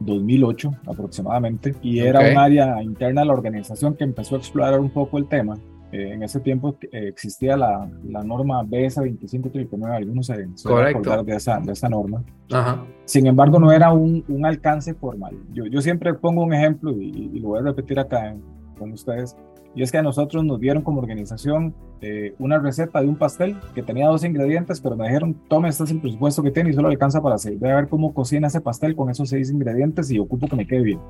2008 0.00 0.72
aproximadamente, 0.86 1.76
y 1.82 2.00
era 2.00 2.20
un 2.20 2.36
área 2.36 2.82
interna 2.82 3.22
de 3.22 3.28
la 3.28 3.32
organización 3.32 3.94
que 3.94 4.04
empezó 4.04 4.34
a 4.34 4.38
explorar 4.38 4.80
un 4.80 4.90
poco 4.90 5.16
el 5.16 5.28
tema 5.28 5.56
eh, 5.92 6.12
en 6.12 6.22
ese 6.22 6.40
tiempo 6.40 6.76
eh, 6.82 7.08
existía 7.08 7.56
la, 7.56 7.90
la 8.08 8.22
norma 8.22 8.62
BS 8.62 8.96
2539, 8.96 9.96
algunos 9.96 10.26
se, 10.26 10.46
acordar 10.66 11.24
de 11.24 11.34
esa, 11.34 11.58
de 11.58 11.72
esa 11.72 11.88
norma. 11.88 12.22
Ajá. 12.52 12.84
Sin 13.04 13.26
embargo, 13.26 13.58
no 13.58 13.72
era 13.72 13.92
un, 13.92 14.24
un 14.28 14.46
alcance 14.46 14.94
formal. 14.94 15.36
Yo, 15.52 15.66
yo, 15.66 15.80
siempre 15.80 16.14
pongo 16.14 16.44
un 16.44 16.54
ejemplo 16.54 16.92
y, 16.92 17.30
y, 17.32 17.40
lo 17.40 17.48
voy 17.48 17.60
a 17.60 17.62
repetir 17.62 17.98
acá 17.98 18.36
con 18.78 18.92
ustedes. 18.92 19.36
Y 19.74 19.82
es 19.82 19.92
que 19.92 19.98
a 19.98 20.02
nosotros 20.02 20.44
nos 20.44 20.58
dieron 20.58 20.82
como 20.82 21.00
organización 21.00 21.74
eh, 22.02 22.34
una 22.38 22.58
receta 22.58 23.02
de 23.02 23.08
un 23.08 23.16
pastel 23.16 23.56
que 23.74 23.82
tenía 23.82 24.08
dos 24.08 24.24
ingredientes, 24.24 24.80
pero 24.80 24.96
me 24.96 25.06
dijeron, 25.06 25.36
tome, 25.48 25.68
este 25.68 25.84
es 25.84 25.90
el 25.90 26.00
presupuesto 26.00 26.42
que 26.42 26.50
tiene 26.50 26.70
y 26.70 26.72
solo 26.72 26.88
alcanza 26.88 27.20
para 27.20 27.36
seis. 27.36 27.60
Voy 27.60 27.68
a 27.68 27.76
ver 27.76 27.88
cómo 27.88 28.14
cocina 28.14 28.48
ese 28.48 28.60
pastel 28.60 28.96
con 28.96 29.10
esos 29.10 29.28
seis 29.28 29.50
ingredientes 29.50 30.10
y 30.10 30.18
ocupo 30.18 30.48
que 30.48 30.56
me 30.56 30.66
quede 30.66 30.82
bien. 30.82 31.00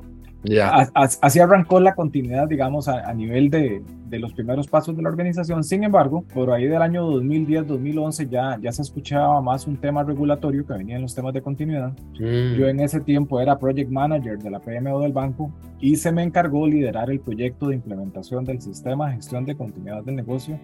Ya. 0.42 0.90
Así 0.94 1.38
arrancó 1.38 1.80
la 1.80 1.94
continuidad, 1.94 2.48
digamos, 2.48 2.88
a, 2.88 3.12
nivel 3.12 3.50
de, 3.50 3.82
de, 4.06 4.18
los 4.18 4.32
primeros 4.32 4.66
pasos 4.68 4.96
de 4.96 5.02
la 5.02 5.10
organización. 5.10 5.62
Sin 5.64 5.84
embargo, 5.84 6.24
por 6.32 6.50
ahí 6.50 6.66
del 6.66 6.80
año 6.80 7.10
2010-2011 7.10 8.28
ya, 8.28 8.58
ya 8.60 8.72
se 8.72 8.82
escuchaba 8.82 9.40
más 9.42 9.66
un 9.66 9.76
tema 9.76 10.02
regulatorio 10.02 10.66
que 10.66 10.72
venía 10.72 10.96
en 10.96 11.02
los 11.02 11.14
temas 11.14 11.34
de 11.34 11.42
continuidad. 11.42 11.92
Mm. 12.18 12.54
Yo 12.54 12.68
en 12.68 12.80
ese 12.80 13.00
tiempo 13.00 13.40
era 13.40 13.58
project 13.58 13.90
manager 13.90 14.38
de 14.38 14.50
la 14.50 14.60
PMO 14.60 15.00
del 15.00 15.12
banco 15.12 15.52
y 15.78 15.96
se 15.96 16.10
me 16.10 16.22
encargó 16.22 16.66
liderar 16.66 17.10
el 17.10 17.20
proyecto 17.20 17.68
de 17.68 17.74
implementación 17.74 18.44
del 18.44 18.60
sistema 18.60 19.08
de 19.08 19.16
gestión 19.16 19.44
de 19.44 19.56
continuidad 19.56 20.02
del 20.04 20.16
negocio 20.16 20.58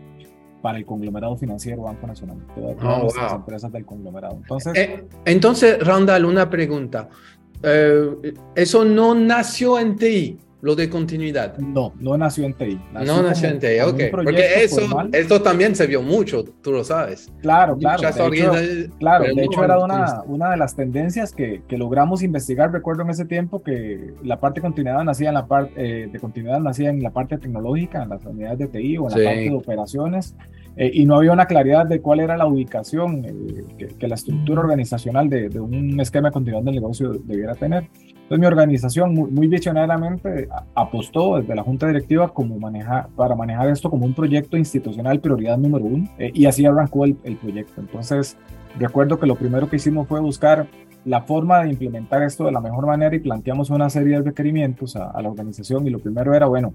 para 0.62 0.78
el 0.78 0.86
conglomerado 0.86 1.36
financiero 1.36 1.82
Banco 1.82 2.06
Nacional, 2.06 2.38
todas 2.54 3.14
las 3.14 3.32
oh, 3.32 3.36
empresas 3.36 3.70
del 3.70 3.84
conglomerado. 3.84 4.34
Entonces, 4.34 4.72
eh, 4.76 5.04
entonces, 5.24 5.78
Randall, 5.86 6.24
una 6.24 6.50
pregunta. 6.50 7.08
Eh, 7.62 8.34
eso 8.54 8.84
no 8.84 9.14
nació 9.14 9.78
en 9.78 9.96
TI, 9.96 10.38
lo 10.66 10.74
de 10.74 10.90
continuidad. 10.90 11.56
No, 11.58 11.92
no 12.00 12.18
nació 12.18 12.44
en 12.44 12.52
TI. 12.52 12.80
no 12.92 13.22
nació 13.22 13.50
en 13.50 13.60
TI, 13.60 13.78
ok. 13.86 14.00
Porque 14.10 14.64
eso, 14.64 14.80
esto 15.12 15.40
también 15.40 15.76
se 15.76 15.86
vio 15.86 16.02
mucho, 16.02 16.42
tú 16.60 16.72
lo 16.72 16.82
sabes. 16.82 17.32
Claro, 17.40 17.78
claro. 17.78 18.02
De 18.02 18.08
hecho, 18.08 18.92
claro, 18.98 19.32
de 19.32 19.44
hecho 19.44 19.62
era 19.62 19.78
una, 19.78 20.22
una 20.26 20.50
de 20.50 20.56
las 20.56 20.74
tendencias 20.74 21.30
que, 21.30 21.62
que, 21.68 21.78
logramos 21.78 22.24
investigar. 22.24 22.72
Recuerdo 22.72 23.02
en 23.02 23.10
ese 23.10 23.26
tiempo 23.26 23.62
que 23.62 24.14
la 24.24 24.40
parte 24.40 24.58
de 24.58 24.62
continuidad 24.62 25.04
nacía 25.04 25.28
en 25.28 25.34
la 25.34 25.46
parte 25.46 25.72
eh, 25.76 26.08
de 26.10 26.18
continuidad 26.18 26.58
nacía 26.58 26.90
en 26.90 27.00
la 27.00 27.10
parte 27.10 27.38
tecnológica, 27.38 28.02
en 28.02 28.08
las 28.08 28.24
unidades 28.24 28.58
de 28.58 28.66
TI 28.66 28.98
o 28.98 29.08
en 29.08 29.20
la 29.20 29.24
parte 29.24 29.40
de 29.42 29.54
operaciones. 29.54 30.34
Eh, 30.76 30.90
y 30.92 31.06
no 31.06 31.14
había 31.14 31.30
una 31.30 31.46
claridad 31.46 31.86
de 31.86 32.00
cuál 32.00 32.18
era 32.18 32.36
la 32.36 32.46
ubicación 32.46 33.24
eh, 33.24 33.86
que, 33.96 34.08
la 34.08 34.16
estructura 34.16 34.62
organizacional 34.62 35.30
de, 35.30 35.48
de, 35.48 35.60
un 35.60 36.00
esquema 36.00 36.30
de 36.30 36.32
continuidad 36.32 36.64
del 36.64 36.74
negocio 36.74 37.12
debiera 37.12 37.54
tener. 37.54 37.88
Entonces 38.26 38.40
mi 38.40 38.46
organización 38.46 39.14
muy, 39.14 39.30
muy 39.30 39.46
visionariamente 39.46 40.48
apostó 40.74 41.38
desde 41.38 41.54
la 41.54 41.62
junta 41.62 41.86
directiva 41.86 42.34
como 42.34 42.58
manejar, 42.58 43.06
para 43.14 43.36
manejar 43.36 43.68
esto 43.68 43.88
como 43.88 44.04
un 44.04 44.14
proyecto 44.14 44.56
institucional 44.56 45.20
prioridad 45.20 45.56
número 45.56 45.84
uno 45.84 46.08
eh, 46.18 46.32
y 46.34 46.46
así 46.46 46.66
arrancó 46.66 47.04
el, 47.04 47.16
el 47.22 47.36
proyecto. 47.36 47.80
Entonces 47.80 48.36
recuerdo 48.80 49.20
que 49.20 49.28
lo 49.28 49.36
primero 49.36 49.70
que 49.70 49.76
hicimos 49.76 50.08
fue 50.08 50.18
buscar 50.18 50.66
la 51.04 51.22
forma 51.22 51.62
de 51.62 51.68
implementar 51.68 52.24
esto 52.24 52.46
de 52.46 52.50
la 52.50 52.60
mejor 52.60 52.84
manera 52.84 53.14
y 53.14 53.20
planteamos 53.20 53.70
una 53.70 53.88
serie 53.90 54.16
de 54.16 54.22
requerimientos 54.24 54.96
a, 54.96 55.08
a 55.08 55.22
la 55.22 55.28
organización 55.28 55.86
y 55.86 55.90
lo 55.90 56.00
primero 56.00 56.34
era, 56.34 56.46
bueno, 56.46 56.74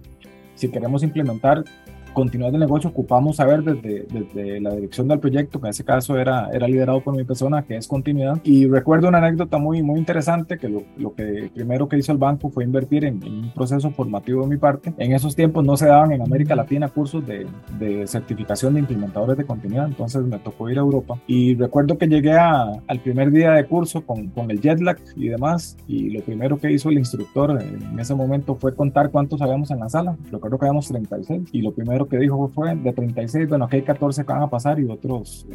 si 0.56 0.70
queremos 0.70 1.04
implementar 1.04 1.66
continuar 2.14 2.54
el 2.54 2.60
negocio 2.60 2.90
ocupamos 2.90 3.38
saber 3.38 3.64
desde, 3.64 4.06
desde, 4.12 4.60
la 4.60 4.72
dirección 4.76 5.08
del 5.08 5.20
proyecto, 5.20 5.60
que 5.60 5.68
en 5.68 5.72
ese 5.72 5.84
caso 5.84 6.18
era, 6.18 6.50
era 6.52 6.68
liderado 6.68 7.02
por 7.02 7.16
mi 7.16 7.24
persona, 7.24 7.64
que 7.64 7.76
es 7.76 7.88
continuidad. 7.88 8.40
Y 8.44 8.68
recuerdo 8.68 9.08
una 9.08 9.20
anécdota 9.20 9.58
muy, 9.58 9.82
muy 9.84 10.00
interesante, 10.00 10.58
que 10.58 10.70
lo, 10.70 10.84
lo 10.98 11.14
que 11.14 11.50
primero 11.54 11.88
que 11.88 11.98
hizo 11.98 12.12
el 12.12 12.18
banco 12.18 12.50
fue 12.50 12.64
invertir 12.64 13.06
en, 13.06 13.24
un 13.24 13.52
proceso 13.54 13.92
formativo 13.92 14.44
de 14.44 14.50
mi 14.50 14.58
parte. 14.58 14.94
En 14.98 15.14
esos 15.14 15.36
tiempos 15.36 15.64
no 15.64 15.78
se 15.78 15.88
daban 15.88 16.12
en 16.12 16.22
América 16.22 16.56
Latina 16.56 16.88
cursos 16.90 17.26
de, 17.26 17.48
de 17.80 18.08
certificación 18.08 18.74
de 18.74 18.82
implementadores 18.82 19.38
de 19.38 19.46
continuidad, 19.46 19.88
entonces 19.88 20.22
me 20.24 20.40
tocó 20.40 20.70
ir 20.70 20.78
a 20.78 20.82
Europa. 20.82 21.20
Y 21.28 21.56
recuerdo 21.56 21.98
que 21.98 22.08
llegué 22.08 22.34
a, 22.34 22.64
al 22.88 23.00
primer 23.00 23.32
día 23.32 23.52
de 23.52 23.66
curso 23.66 24.06
con, 24.06 24.28
con 24.30 24.52
el 24.52 24.62
jet 24.62 24.80
lag 24.82 24.98
y 25.16 25.28
demás, 25.28 25.78
y 25.88 26.10
lo 26.10 26.22
primero 26.22 26.58
que 26.58 26.72
hizo 26.72 26.90
el 26.90 26.98
instructor 26.98 27.62
en 27.62 28.00
ese 28.00 28.16
momento 28.16 28.56
fue 28.56 28.76
contar 28.76 29.12
cuántos 29.12 29.42
habíamos 29.42 29.72
en 29.72 29.80
la 29.80 29.90
sala. 29.90 30.18
Recuerdo 30.32 30.58
que 30.58 30.66
habíamos 30.66 30.88
36, 30.88 31.50
y 31.52 31.62
lo 31.62 31.72
primero 31.74 32.01
primero 32.06 32.08
que 32.08 32.18
dijo 32.18 32.48
fue 32.50 32.76
de 32.76 32.94
36, 32.94 33.50
bueno, 33.50 33.66
aquí 33.66 33.78
hay 33.78 33.82
14 33.84 34.24
que 34.26 34.34
van 34.34 34.44
a 34.44 34.50
pasar 34.50 34.80
y 34.80 34.86
otros 34.86 35.46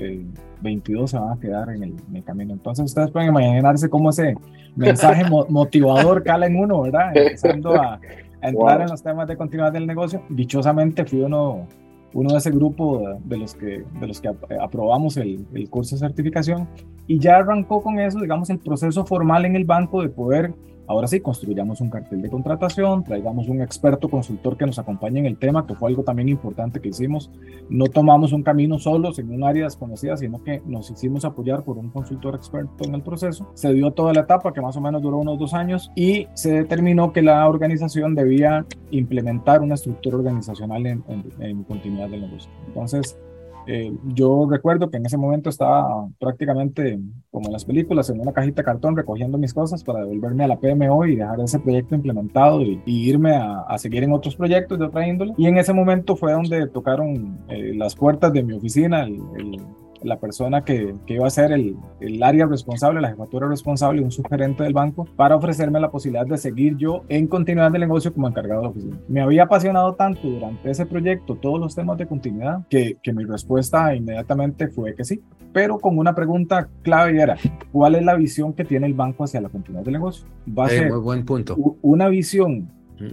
22 0.61 1.11
se 1.11 1.19
van 1.19 1.33
a 1.33 1.41
quedar 1.41 1.71
en 1.71 1.83
el, 1.83 2.25
camino. 2.25 2.53
Entonces 2.53 2.87
ustedes 2.87 3.11
pueden 3.11 3.29
imaginarse 3.29 3.89
cómo 3.89 4.11
ese 4.11 4.35
mensaje 4.75 5.25
motivador 5.49 6.23
cala 6.23 6.47
en 6.47 6.57
uno, 6.57 6.83
¿verdad? 6.83 7.17
Empezando 7.17 7.75
a, 7.75 8.01
entrar 8.43 8.83
en 8.83 8.89
los 8.89 9.03
temas 9.03 9.27
de 9.27 9.37
continuidad 9.37 9.73
del 9.73 9.87
negocio. 9.87 10.23
Dichosamente 10.29 11.05
fui 11.05 11.21
uno 11.21 11.67
uno 12.15 12.31
de 12.33 12.39
ese 12.39 12.51
grupo 12.51 13.19
de 13.25 13.37
los 13.37 13.55
que, 13.55 13.85
de 14.01 14.07
los 14.07 14.23
que 14.23 14.31
aprobamos 14.59 15.19
el, 15.19 15.45
el, 15.53 15.69
curso 15.69 15.97
de 15.97 16.01
certificación 16.01 16.67
y 17.07 17.19
ya 17.19 17.37
arrancó 17.37 17.83
con 17.83 17.99
eso, 17.99 18.21
digamos, 18.21 18.49
el 18.49 18.59
proceso 18.59 19.05
formal 19.05 19.45
en 19.45 19.55
el 19.55 19.67
banco 19.67 20.01
de 20.01 20.09
poder 20.09 20.55
Ahora 20.89 21.07
sí, 21.07 21.21
construyamos 21.21 21.81
un 21.81 21.91
cartel 21.91 22.23
de 22.23 22.31
contratación, 22.31 23.03
traigamos 23.03 23.49
un 23.49 23.61
experto 23.61 24.09
consultor 24.09 24.57
que 24.57 24.67
nos 24.67 24.79
acompañe 24.79 25.19
en 25.19 25.27
el 25.27 25.37
tema, 25.37 25.67
que 25.67 25.75
fue 25.75 25.91
algo 25.91 26.05
también 26.05 26.29
importante 26.29 26.81
que 26.81 26.91
hicimos. 26.91 27.31
No 27.69 27.87
tomamos 27.87 28.33
un 28.33 28.43
camino 28.43 28.79
solos 28.79 29.19
en 29.19 29.31
un 29.31 29.45
área 29.45 29.65
desconocida, 29.65 30.17
sino 30.17 30.43
que 30.43 30.63
nos 30.65 30.91
hicimos 30.91 31.25
apoyar 31.25 31.65
por 31.65 31.79
un 31.79 31.91
consultor 31.91 32.35
experto 32.35 32.85
en 32.85 32.95
el 32.95 33.03
proceso. 33.03 33.51
Se 33.55 33.73
dio 33.73 33.91
toda 33.91 34.13
la 34.13 34.21
etapa, 34.21 34.53
que 34.53 34.61
más 34.61 34.77
o 34.77 34.81
menos 34.81 35.03
duró 35.03 35.19
unos 35.19 35.39
dos 35.39 35.55
años, 35.55 35.91
y 35.97 36.29
se 36.35 36.53
determinó 36.53 37.13
que 37.13 37.23
la 37.23 37.49
organización 37.49 38.15
debía 38.15 38.65
implementar 38.91 39.63
una 39.63 39.75
estructura 39.75 40.17
organizacional 40.19 40.87
en, 40.87 41.05
en 41.41 41.65
continuidad 41.65 42.09
del 42.09 42.23
negocio. 42.23 42.51
Entonces, 42.69 43.19
eh, 43.67 43.93
yo 44.15 44.47
recuerdo 44.51 44.91
que 44.91 44.97
en 44.97 45.07
ese 45.07 45.17
momento 45.17 45.51
estaba 45.51 46.09
prácticamente 46.19 46.99
como 47.31 47.47
en 47.47 47.53
las 47.53 47.65
películas, 47.65 48.09
en 48.11 48.21
una 48.21 48.33
cajita 48.33 48.63
de 48.63 48.67
cartón 48.67 48.97
recogiendo 48.97 49.39
mis 49.39 49.53
cosas 49.53 49.83
para 49.83 50.01
devolverme 50.01 50.45
a 50.45 50.49
la 50.49 50.59
PMO 50.59 51.07
y 51.07 51.17
dejar 51.17 51.41
ese 51.41 51.59
proyecto 51.59 51.95
implementado 51.95 52.63
y, 52.63 52.81
irme 52.87 53.35
a, 53.35 53.77
seguir 53.79 54.05
en 54.05 54.13
otros 54.13 54.37
proyectos 54.37 54.79
de 54.79 54.87
otra 54.87 55.07
índole. 55.07 55.35
Y 55.37 55.47
en 55.47 55.59
ese 55.59 55.73
momento 55.73 56.17
fue 56.17 56.33
donde 56.33 56.67
tocaron 56.69 57.39
eh, 57.49 57.73
las 57.75 57.95
puertas 57.95 58.33
de 58.33 58.43
mi 58.43 58.55
oficina, 58.55 59.03
el 59.03 59.61
la 60.03 60.19
persona 60.19 60.63
que, 60.63 60.95
que 61.07 61.15
iba 61.15 61.27
a 61.27 61.31
ser 61.31 61.53
el, 61.53 61.77
el, 62.01 62.23
área 62.23 62.47
responsable, 62.47 63.01
la 63.01 63.11
jefatura 63.11 63.49
responsable, 63.49 64.03
un 64.03 64.11
subgerente 64.11 64.63
del 64.63 64.73
banco, 64.73 65.07
para 65.17 65.37
ofrecerme 65.37 65.81
la 65.81 65.91
posibilidad 65.91 66.27
de 66.27 66.39
seguir 66.39 66.77
yo 66.77 67.03
en 67.09 67.27
continuidad 67.27 67.73
del 67.73 67.83
negocio 67.83 68.13
como 68.13 68.29
encargado 68.29 68.61
de 68.61 68.65
la 68.67 68.71
oficina. 68.71 68.99
Me 69.09 69.21
había 69.21 69.45
apasionado 69.45 69.95
tanto 69.95 70.29
durante 70.29 70.71
ese 70.71 70.87
proyecto 70.87 71.37
todos 71.37 71.61
los 71.61 71.75
temas 71.75 71.99
de 71.99 72.07
continuidad 72.07 72.67
que, 72.69 72.99
que 73.03 73.13
mi 73.13 73.25
respuesta 73.25 73.95
inmediatamente 73.95 74.69
fue 74.69 74.95
que 74.95 75.05
sí, 75.05 75.23
pero 75.53 75.79
con 75.79 75.99
una 75.99 76.15
pregunta 76.15 76.69
clave 76.83 77.21
era, 77.21 77.37
¿cuál 77.73 77.95
es 77.95 78.05
la 78.05 78.15
visión 78.15 78.53
que 78.53 78.65
tiene 78.65 78.87
el 78.87 78.95
banco 78.95 79.25
hacia 79.25 79.41
la 79.41 79.49
continuidad 79.49 79.85
del 79.85 79.95
negocio? 79.95 80.27
Va 80.47 80.67
a 80.67 80.69
eh, 80.69 80.79
ser 80.79 80.91
muy 80.91 81.01
buen 81.01 81.25
punto. 81.25 81.57
una 81.83 82.09
visión 82.09 82.71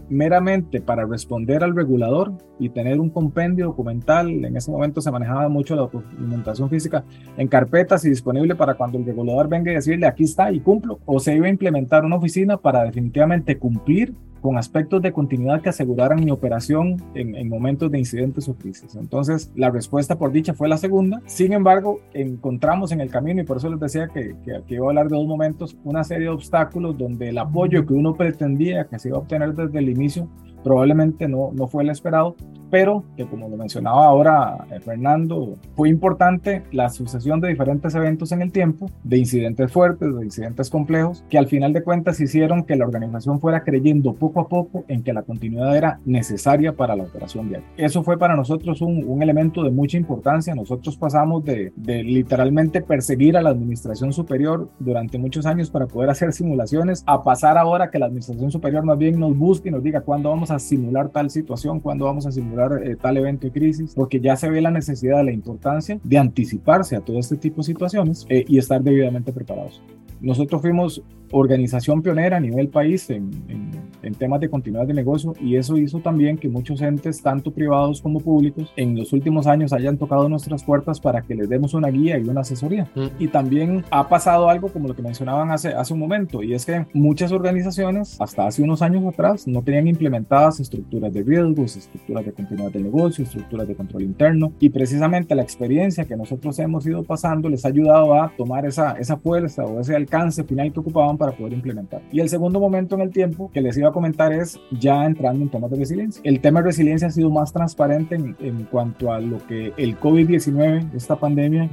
meramente 0.09 0.81
para 0.81 1.05
responder 1.05 1.63
al 1.63 1.75
regulador 1.75 2.33
y 2.59 2.69
tener 2.69 2.99
un 2.99 3.09
compendio 3.09 3.65
documental. 3.65 4.29
En 4.29 4.55
ese 4.55 4.71
momento 4.71 5.01
se 5.01 5.11
manejaba 5.11 5.49
mucho 5.49 5.75
la 5.75 5.83
documentación 5.83 6.69
física 6.69 7.03
en 7.37 7.47
carpetas 7.47 8.05
y 8.05 8.09
disponible 8.09 8.55
para 8.55 8.75
cuando 8.75 8.97
el 8.97 9.05
regulador 9.05 9.49
venga 9.49 9.71
y 9.71 9.75
decirle 9.75 10.07
aquí 10.07 10.23
está 10.23 10.51
y 10.51 10.59
cumplo. 10.59 10.99
O 11.05 11.19
se 11.19 11.35
iba 11.35 11.47
a 11.47 11.49
implementar 11.49 12.05
una 12.05 12.15
oficina 12.15 12.57
para 12.57 12.83
definitivamente 12.83 13.57
cumplir 13.57 14.13
con 14.43 14.57
aspectos 14.57 15.01
de 15.01 15.13
continuidad 15.13 15.61
que 15.61 15.69
aseguraran 15.69 16.21
mi 16.21 16.29
operación 16.29 17.01
en, 17.15 17.47
momentos 17.47 17.89
de 17.89 17.97
incidentes 17.97 18.49
o 18.49 18.55
crisis. 18.55 18.93
Entonces, 18.95 19.49
la 19.55 19.69
respuesta 19.69 20.17
por 20.17 20.33
dicha 20.33 20.53
fue 20.53 20.67
la 20.67 20.75
segunda. 20.75 21.21
Sin 21.25 21.53
embargo, 21.53 22.01
encontramos 22.13 22.91
en 22.91 22.99
el 22.99 23.09
camino, 23.09 23.41
y 23.41 23.45
por 23.45 23.55
eso 23.55 23.69
les 23.69 23.79
decía 23.79 24.09
que, 24.09 24.35
que, 24.43 24.61
que 24.67 24.75
iba 24.75 24.85
a 24.85 24.89
hablar 24.89 25.07
de 25.07 25.15
dos 25.15 25.27
momentos, 25.27 25.77
una 25.85 26.03
serie 26.03 26.25
de 26.25 26.33
obstáculos 26.33 26.97
donde 26.97 27.29
el 27.29 27.37
apoyo 27.37 27.85
que 27.85 27.93
uno 27.93 28.15
pretendía 28.15 28.83
que 28.83 28.99
se 28.99 29.07
iba 29.07 29.17
a 29.17 29.21
obtener 29.21 29.55
desde 29.55 29.79
el 29.79 29.87
inicio 29.87 30.27
probablemente 30.63 31.27
no, 31.27 31.51
no 31.53 31.67
fue 31.67 31.83
el 31.83 31.89
esperado, 31.89 32.35
pero 32.73 33.03
que 33.15 33.27
como 33.27 33.49
lo 33.49 33.55
mencionaba 33.55 34.03
ahora 34.03 34.65
eh, 34.71 34.79
Fernando, 34.79 35.59
fue 35.75 35.89
importante 35.89 36.63
la 36.71 36.89
sucesión 36.89 37.39
de 37.39 37.49
diferentes 37.49 37.93
eventos 37.93 38.31
en 38.31 38.41
el 38.41 38.51
tiempo, 38.51 38.89
de 39.03 39.19
incidentes 39.19 39.71
fuertes, 39.71 40.15
de 40.15 40.25
incidentes 40.25 40.71
complejos, 40.71 41.23
que 41.29 41.37
al 41.37 41.45
final 41.45 41.71
de 41.71 41.83
cuentas 41.83 42.19
hicieron 42.19 42.63
que 42.63 42.75
la 42.75 42.85
organización 42.85 43.39
fuera 43.39 43.63
creyendo 43.63 44.15
poco 44.15 44.39
a 44.39 44.47
poco 44.47 44.85
en 44.87 45.03
que 45.03 45.13
la 45.13 45.21
continuidad 45.21 45.77
era 45.77 45.99
necesaria 46.03 46.73
para 46.73 46.95
la 46.95 47.03
operación 47.03 47.47
diaria. 47.47 47.67
Eso 47.77 48.01
fue 48.01 48.17
para 48.17 48.35
nosotros 48.35 48.81
un, 48.81 49.03
un 49.07 49.21
elemento 49.21 49.61
de 49.61 49.69
mucha 49.69 49.95
importancia. 49.95 50.55
Nosotros 50.55 50.97
pasamos 50.97 51.45
de, 51.45 51.73
de 51.75 52.03
literalmente 52.03 52.81
perseguir 52.81 53.37
a 53.37 53.43
la 53.43 53.51
administración 53.51 54.13
superior 54.13 54.67
durante 54.79 55.19
muchos 55.19 55.45
años 55.45 55.69
para 55.69 55.85
poder 55.85 56.09
hacer 56.09 56.33
simulaciones, 56.33 57.03
a 57.05 57.21
pasar 57.21 57.55
ahora 57.59 57.91
que 57.91 57.99
la 57.99 58.07
administración 58.07 58.49
superior 58.49 58.83
más 58.83 58.97
bien 58.97 59.19
nos 59.19 59.37
busque 59.37 59.69
y 59.69 59.71
nos 59.71 59.83
diga 59.83 60.01
cuándo 60.01 60.31
vamos 60.31 60.49
a 60.49 60.57
simular 60.57 61.09
tal 61.09 61.29
situación, 61.29 61.79
cuándo 61.79 62.05
vamos 62.05 62.25
a 62.25 62.31
simular 62.31 62.62
eh, 62.71 62.95
tal 62.95 63.17
evento 63.17 63.47
de 63.47 63.53
crisis, 63.53 63.93
porque 63.95 64.19
ya 64.19 64.35
se 64.35 64.49
ve 64.49 64.61
la 64.61 64.71
necesidad, 64.71 65.23
la 65.23 65.31
importancia 65.31 65.99
de 66.03 66.17
anticiparse 66.17 66.95
a 66.95 67.01
todo 67.01 67.19
este 67.19 67.37
tipo 67.37 67.57
de 67.57 67.63
situaciones 67.63 68.25
eh, 68.29 68.45
y 68.47 68.57
estar 68.57 68.81
debidamente 68.81 69.33
preparados. 69.33 69.81
Nosotros 70.21 70.61
fuimos 70.61 71.03
organización 71.33 72.01
pionera 72.01 72.37
a 72.37 72.39
nivel 72.39 72.69
país 72.69 73.09
en, 73.09 73.31
en, 73.49 74.13
temas 74.15 74.39
de 74.39 74.49
continuidad 74.49 74.85
de 74.85 74.93
negocio 74.93 75.33
y 75.41 75.55
eso 75.55 75.75
hizo 75.75 75.99
también 75.99 76.37
que 76.37 76.47
muchos 76.47 76.81
entes, 76.81 77.21
tanto 77.21 77.51
privados 77.51 77.99
como 77.99 78.19
públicos, 78.19 78.71
en 78.75 78.95
los 78.95 79.11
últimos 79.11 79.47
años 79.47 79.73
hayan 79.73 79.97
tocado 79.97 80.29
nuestras 80.29 80.63
puertas 80.63 80.99
para 80.99 81.23
que 81.23 81.33
les 81.33 81.49
demos 81.49 81.73
una 81.73 81.87
guía 81.87 82.19
y 82.19 82.23
una 82.29 82.41
asesoría. 82.41 82.89
Mm. 82.95 83.07
Y 83.17 83.27
también 83.29 83.83
ha 83.89 84.07
pasado 84.07 84.49
algo 84.49 84.69
como 84.69 84.87
lo 84.87 84.95
que 84.95 85.01
mencionaban 85.01 85.51
hace, 85.51 85.69
hace 85.69 85.93
un 85.93 85.99
momento 85.99 86.43
y 86.43 86.53
es 86.53 86.65
que 86.65 86.85
muchas 86.93 87.31
organizaciones 87.31 88.21
hasta 88.21 88.45
hace 88.45 88.61
unos 88.61 88.81
años 88.81 89.03
atrás 89.05 89.47
no 89.47 89.63
tenían 89.63 89.87
implementadas 89.87 90.59
estructuras 90.59 91.11
de 91.11 91.23
riesgos, 91.23 91.75
estructuras 91.75 92.25
de 92.25 92.33
continuidad 92.33 92.71
de 92.71 92.81
negocio, 92.81 93.23
estructuras 93.23 93.67
de 93.67 93.75
control 93.75 94.03
interno 94.03 94.53
y 94.59 94.69
precisamente 94.69 95.33
la 95.33 95.41
experiencia 95.41 96.05
que 96.05 96.15
nosotros 96.15 96.59
hemos 96.59 96.85
ido 96.85 97.03
pasando 97.03 97.49
les 97.49 97.65
ha 97.65 97.69
ayudado 97.69 98.13
a 98.13 98.31
tomar 98.37 98.65
esa, 98.65 98.93
esa 98.93 99.17
fuerza 99.17 99.63
o 99.63 99.79
ese 99.79 99.95
alcance 99.95 100.43
final 100.43 100.71
que 100.71 100.79
ocupaban 100.79 101.17
para 101.23 101.37
poder 101.37 101.53
implementar. 101.53 102.01
Y 102.11 102.19
el 102.19 102.27
segundo 102.27 102.59
momento 102.59 102.95
en 102.95 103.01
el 103.01 103.11
tiempo 103.11 103.49
que 103.53 103.61
les 103.61 103.77
iba 103.77 103.87
a 103.87 103.91
comentar 103.93 104.33
es 104.33 104.59
ya 104.71 105.05
entrando 105.05 105.41
en 105.41 105.49
temas 105.49 105.71
de 105.71 105.77
resiliencia. 105.77 106.21
El 106.25 106.41
tema 106.41 106.59
de 106.59 106.65
resiliencia 106.65 107.07
ha 107.07 107.11
sido 107.11 107.29
más 107.29 107.53
transparente 107.53 108.15
en, 108.15 108.35
en 108.41 108.63
cuanto 108.65 109.13
a 109.13 109.21
lo 109.21 109.37
que 109.47 109.71
el 109.77 109.97
COVID-19, 109.97 110.93
esta 110.93 111.15
pandemia, 111.15 111.69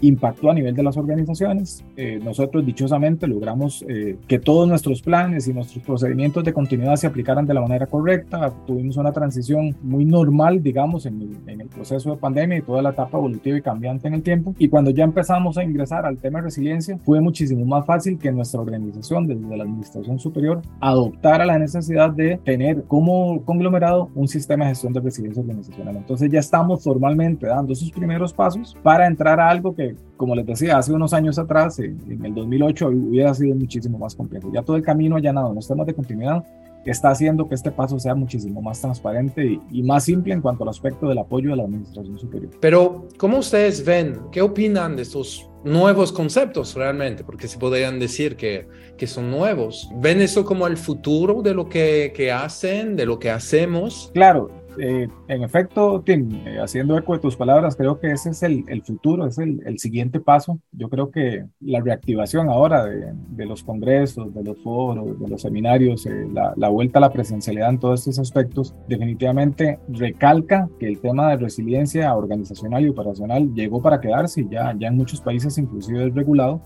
impactó 0.00 0.50
a 0.50 0.54
nivel 0.54 0.74
de 0.74 0.82
las 0.82 0.96
organizaciones. 0.96 1.84
Eh, 1.96 2.20
nosotros 2.22 2.64
dichosamente 2.64 3.26
logramos 3.26 3.84
eh, 3.88 4.16
que 4.26 4.38
todos 4.38 4.66
nuestros 4.66 5.02
planes 5.02 5.46
y 5.48 5.52
nuestros 5.52 5.84
procedimientos 5.84 6.42
de 6.44 6.52
continuidad 6.52 6.96
se 6.96 7.06
aplicaran 7.06 7.46
de 7.46 7.54
la 7.54 7.60
manera 7.60 7.86
correcta. 7.86 8.50
Tuvimos 8.66 8.96
una 8.96 9.12
transición 9.12 9.76
muy 9.82 10.04
normal, 10.04 10.62
digamos, 10.62 11.04
en 11.06 11.20
el, 11.20 11.36
en 11.46 11.60
el 11.62 11.68
proceso 11.68 12.12
de 12.12 12.16
pandemia 12.16 12.58
y 12.58 12.62
toda 12.62 12.80
la 12.82 12.90
etapa 12.90 13.18
evolutiva 13.18 13.58
y 13.58 13.62
cambiante 13.62 14.08
en 14.08 14.14
el 14.14 14.22
tiempo. 14.22 14.54
Y 14.58 14.68
cuando 14.68 14.90
ya 14.90 15.04
empezamos 15.04 15.58
a 15.58 15.64
ingresar 15.64 16.06
al 16.06 16.18
tema 16.18 16.38
de 16.38 16.46
resiliencia, 16.46 16.98
fue 17.04 17.20
muchísimo 17.20 17.64
más 17.64 17.84
fácil 17.84 18.18
que 18.18 18.30
nuestra 18.32 18.60
organización 18.60 18.85
desde 18.92 19.56
la 19.56 19.64
administración 19.64 20.18
superior, 20.18 20.62
adoptar 20.80 21.40
a 21.40 21.46
la 21.46 21.58
necesidad 21.58 22.10
de 22.10 22.38
tener 22.44 22.84
como 22.84 23.44
conglomerado 23.44 24.10
un 24.14 24.28
sistema 24.28 24.64
de 24.64 24.70
gestión 24.70 24.92
de 24.92 25.00
resiliencia 25.00 25.42
organizacional. 25.42 25.96
Entonces 25.96 26.30
ya 26.30 26.40
estamos 26.40 26.82
formalmente 26.82 27.46
dando 27.46 27.72
esos 27.72 27.90
primeros 27.90 28.32
pasos 28.32 28.76
para 28.82 29.06
entrar 29.06 29.40
a 29.40 29.48
algo 29.48 29.74
que, 29.74 29.96
como 30.16 30.34
les 30.34 30.46
decía, 30.46 30.78
hace 30.78 30.92
unos 30.92 31.12
años 31.12 31.38
atrás, 31.38 31.78
en, 31.78 32.24
el 32.24 32.34
2008, 32.34 32.88
hubiera 32.88 33.34
sido 33.34 33.54
muchísimo 33.54 33.98
más 33.98 34.14
complejo. 34.14 34.50
Ya 34.52 34.62
todo 34.62 34.76
el 34.76 34.82
camino 34.82 35.16
allanado 35.16 35.50
en 35.50 35.56
los 35.56 35.68
temas 35.68 35.86
de 35.86 35.94
continuidad 35.94 36.44
está 36.90 37.10
haciendo 37.10 37.48
que 37.48 37.54
este 37.54 37.70
paso 37.70 37.98
sea 37.98 38.14
muchísimo 38.14 38.62
más 38.62 38.80
transparente 38.80 39.58
y, 39.70 39.82
más 39.82 40.04
simple 40.04 40.34
en 40.34 40.40
cuanto 40.40 40.64
al 40.64 40.70
aspecto 40.70 41.08
del 41.08 41.18
apoyo 41.18 41.50
de 41.50 41.56
la 41.56 41.64
administración 41.64 42.18
superior. 42.18 42.52
Pero, 42.60 43.08
¿cómo 43.18 43.38
ustedes 43.38 43.84
ven? 43.84 44.18
¿Qué 44.32 44.42
opinan 44.42 44.96
de 44.96 45.02
estos 45.02 45.48
nuevos 45.64 46.12
conceptos 46.12 46.74
realmente? 46.74 47.24
Porque 47.24 47.48
se 47.48 47.58
podrían 47.58 47.98
decir 47.98 48.36
que, 48.36 48.68
que 48.96 49.06
son 49.06 49.30
nuevos. 49.30 49.88
¿Ven 49.96 50.20
eso 50.20 50.44
como 50.44 50.66
el 50.66 50.76
futuro 50.76 51.42
de 51.42 51.54
lo 51.54 51.68
que, 51.68 52.12
que 52.14 52.32
hacen, 52.32 52.96
de 52.96 53.06
lo 53.06 53.18
que 53.18 53.30
hacemos? 53.30 54.10
Claro, 54.14 54.50
eh, 54.78 55.08
en 55.28 55.42
efecto, 55.42 56.02
Tim, 56.02 56.46
eh, 56.46 56.58
haciendo 56.60 56.96
eco 56.96 57.14
de 57.14 57.20
tus 57.20 57.36
palabras, 57.36 57.76
creo 57.76 57.98
que 57.98 58.10
ese 58.10 58.30
es 58.30 58.42
el, 58.42 58.64
el 58.68 58.82
futuro, 58.82 59.26
es 59.26 59.38
el, 59.38 59.62
el, 59.66 59.78
siguiente 59.78 60.20
paso. 60.20 60.58
Yo 60.72 60.88
creo 60.88 61.10
que 61.10 61.46
la 61.60 61.80
reactivación 61.80 62.48
ahora 62.48 62.84
de, 62.84 63.12
de 63.30 63.46
los 63.46 63.62
congresos, 63.62 64.34
de 64.34 64.42
los 64.42 64.58
foros, 64.62 65.18
de 65.18 65.28
los 65.28 65.42
seminarios, 65.42 66.06
eh, 66.06 66.28
la, 66.32 66.52
la, 66.56 66.68
vuelta 66.68 66.98
a 66.98 67.02
la 67.02 67.12
presencialidad 67.12 67.70
en 67.70 67.78
todos 67.78 68.00
estos 68.00 68.18
aspectos, 68.18 68.74
definitivamente 68.88 69.78
recalca 69.88 70.68
que 70.78 70.88
el 70.88 71.00
tema 71.00 71.30
de 71.30 71.36
resiliencia 71.36 72.14
organizacional 72.14 72.84
y 72.84 72.88
operacional 72.88 73.52
llegó 73.54 73.80
para 73.80 74.00
quedarse 74.00 74.42
y 74.42 74.48
ya, 74.48 74.74
ya 74.78 74.88
en 74.88 74.96
muchos 74.96 75.20
países 75.20 75.56
inclusive 75.58 76.06
es 76.06 76.14
regulado. 76.14 76.60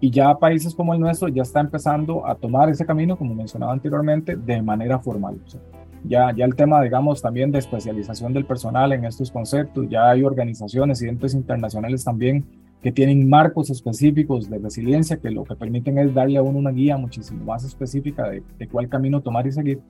Y 0.00 0.10
ya 0.10 0.32
países 0.36 0.74
como 0.74 0.94
el 0.94 1.00
nuestro 1.00 1.28
ya 1.28 1.42
está 1.42 1.60
empezando 1.60 2.24
a 2.24 2.36
tomar 2.36 2.68
ese 2.68 2.86
camino, 2.86 3.16
como 3.16 3.34
mencionaba 3.34 3.72
anteriormente, 3.72 4.36
de 4.36 4.62
manera 4.62 5.00
formal. 5.00 5.40
O 5.44 5.50
sea, 5.50 5.60
ya, 6.04 6.32
ya 6.34 6.44
el 6.44 6.54
tema, 6.54 6.82
digamos, 6.82 7.22
también 7.22 7.50
de 7.50 7.58
especialización 7.58 8.32
del 8.32 8.44
personal 8.44 8.92
en 8.92 9.04
estos 9.04 9.30
conceptos, 9.30 9.86
ya 9.88 10.10
hay 10.10 10.22
organizaciones 10.22 11.02
y 11.02 11.08
entes 11.08 11.34
internacionales 11.34 12.04
también 12.04 12.44
que 12.82 12.92
tienen 12.92 13.28
marcos 13.28 13.70
específicos 13.70 14.48
de 14.48 14.58
resiliencia 14.58 15.16
que 15.16 15.30
lo 15.30 15.44
que 15.44 15.56
permiten 15.56 15.98
es 15.98 16.14
darle 16.14 16.38
a 16.38 16.42
uno 16.42 16.58
una 16.58 16.70
guía 16.70 16.96
muchísimo 16.96 17.44
más 17.44 17.64
específica 17.64 18.28
de, 18.28 18.42
de 18.58 18.68
cuál 18.68 18.88
camino 18.88 19.20
tomar 19.20 19.46
y 19.46 19.52
seguir. 19.52 19.80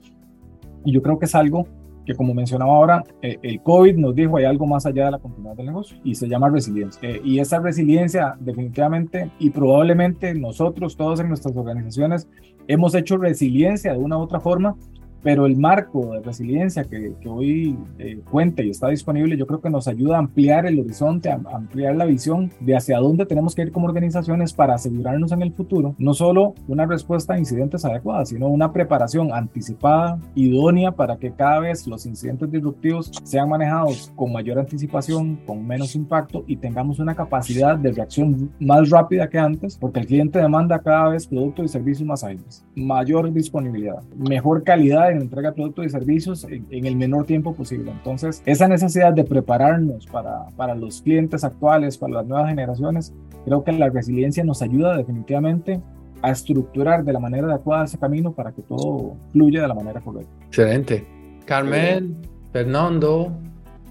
Y 0.83 0.93
yo 0.93 1.01
creo 1.01 1.19
que 1.19 1.25
es 1.25 1.35
algo 1.35 1.67
que 2.09 2.15
como 2.15 2.33
mencionaba 2.33 2.73
ahora, 2.73 3.03
eh, 3.21 3.37
el 3.43 3.61
COVID 3.61 3.95
nos 3.97 4.15
dijo 4.15 4.37
hay 4.37 4.45
algo 4.45 4.65
más 4.65 4.83
allá 4.87 5.05
de 5.05 5.11
la 5.11 5.19
continuidad 5.19 5.55
del 5.55 5.67
negocio 5.67 5.95
y 6.03 6.15
se 6.15 6.27
llama 6.27 6.49
resiliencia. 6.49 7.07
Eh, 7.07 7.21
y 7.23 7.37
esa 7.37 7.59
resiliencia 7.59 8.35
definitivamente 8.39 9.29
y 9.37 9.51
probablemente 9.51 10.33
nosotros 10.33 10.97
todos 10.97 11.19
en 11.19 11.27
nuestras 11.27 11.55
organizaciones 11.55 12.27
hemos 12.67 12.95
hecho 12.95 13.17
resiliencia 13.17 13.93
de 13.93 13.99
una 13.99 14.17
u 14.17 14.21
otra 14.21 14.39
forma 14.39 14.75
pero 15.21 15.45
el 15.45 15.57
marco 15.57 16.13
de 16.13 16.21
resiliencia 16.21 16.83
que, 16.83 17.13
que 17.19 17.29
hoy 17.29 17.77
eh, 17.97 18.19
cuenta 18.29 18.63
y 18.63 18.69
está 18.69 18.89
disponible, 18.89 19.37
yo 19.37 19.47
creo 19.47 19.61
que 19.61 19.69
nos 19.69 19.87
ayuda 19.87 20.15
a 20.15 20.19
ampliar 20.19 20.65
el 20.65 20.79
horizonte, 20.79 21.29
a, 21.29 21.39
ampliar 21.53 21.95
la 21.95 22.05
visión 22.05 22.51
de 22.59 22.75
hacia 22.75 22.99
dónde 22.99 23.25
tenemos 23.25 23.55
que 23.55 23.63
ir 23.63 23.71
como 23.71 23.87
organizaciones 23.87 24.53
para 24.53 24.75
asegurarnos 24.75 25.31
en 25.31 25.41
el 25.41 25.53
futuro, 25.53 25.95
no 25.97 26.13
solo 26.13 26.53
una 26.67 26.85
respuesta 26.85 27.33
a 27.33 27.39
incidentes 27.39 27.85
adecuada, 27.85 28.25
sino 28.25 28.47
una 28.47 28.71
preparación 28.71 29.33
anticipada, 29.33 30.19
idónea 30.35 30.91
para 30.91 31.17
que 31.17 31.31
cada 31.31 31.59
vez 31.59 31.87
los 31.87 32.05
incidentes 32.05 32.51
disruptivos 32.51 33.11
sean 33.23 33.49
manejados 33.49 34.11
con 34.15 34.31
mayor 34.31 34.59
anticipación, 34.59 35.37
con 35.45 35.65
menos 35.65 35.95
impacto 35.95 36.43
y 36.47 36.55
tengamos 36.55 36.99
una 36.99 37.15
capacidad 37.15 37.77
de 37.77 37.91
reacción 37.91 38.51
más 38.59 38.89
rápida 38.89 39.29
que 39.29 39.37
antes, 39.37 39.77
porque 39.77 39.99
el 39.99 40.07
cliente 40.07 40.39
demanda 40.39 40.79
cada 40.79 41.09
vez 41.09 41.27
productos 41.27 41.65
y 41.65 41.67
servicios 41.69 42.07
más 42.07 42.23
ágiles, 42.23 42.65
mayor 42.75 43.31
disponibilidad, 43.31 44.01
mejor 44.17 44.63
calidad 44.63 45.08
en 45.11 45.21
entrega 45.21 45.49
de 45.49 45.55
productos 45.55 45.85
y 45.85 45.89
servicios 45.89 46.45
en, 46.45 46.85
el 46.85 46.95
menor 46.95 47.25
tiempo 47.25 47.53
posible. 47.53 47.91
Entonces, 47.91 48.41
esa 48.45 48.67
necesidad 48.67 49.13
de 49.13 49.23
prepararnos 49.23 50.05
para, 50.07 50.47
para 50.55 50.75
los 50.75 51.01
clientes 51.01 51.43
actuales, 51.43 51.97
para 51.97 52.13
las 52.13 52.25
nuevas 52.25 52.49
generaciones, 52.49 53.13
creo 53.45 53.63
que 53.63 53.71
la 53.71 53.89
resiliencia 53.89 54.43
nos 54.43 54.61
ayuda 54.61 54.97
definitivamente 54.97 55.81
a 56.21 56.31
estructurar 56.31 57.03
de 57.03 57.13
la 57.13 57.19
manera 57.19 57.47
adecuada 57.47 57.85
ese 57.85 57.97
camino 57.97 58.33
para 58.33 58.51
que 58.51 58.61
todo 58.61 59.15
fluya 59.31 59.61
de 59.61 59.67
la 59.67 59.73
manera 59.73 60.01
correcta. 60.01 60.31
Excelente. 60.47 61.07
Carmen, 61.45 62.17
Fernando, 62.51 63.31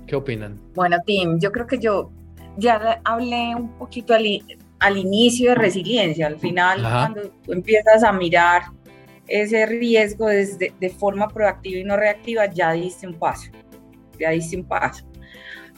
¿qué 0.06 0.16
opinan? 0.16 0.60
Bueno, 0.74 0.96
Tim, 1.06 1.38
yo 1.38 1.50
creo 1.50 1.66
que 1.66 1.78
yo 1.78 2.10
ya 2.56 3.00
hablé 3.04 3.54
un 3.54 3.68
poquito 3.78 4.14
al, 4.14 4.24
al 4.78 4.96
inicio 4.96 5.50
de 5.50 5.54
resiliencia, 5.56 6.26
al 6.26 6.38
final, 6.38 6.80
cuando 6.82 7.22
tú 7.44 7.52
empiezas 7.52 8.02
a 8.04 8.12
mirar 8.12 8.62
ese 9.28 9.66
riesgo 9.66 10.26
desde, 10.26 10.72
de 10.80 10.90
forma 10.90 11.28
proactiva 11.28 11.78
y 11.78 11.84
no 11.84 11.96
reactiva, 11.96 12.46
ya 12.46 12.72
diste 12.72 13.06
un 13.06 13.14
paso, 13.14 13.50
ya 14.18 14.30
diste 14.30 14.56
un 14.56 14.64
paso. 14.64 15.06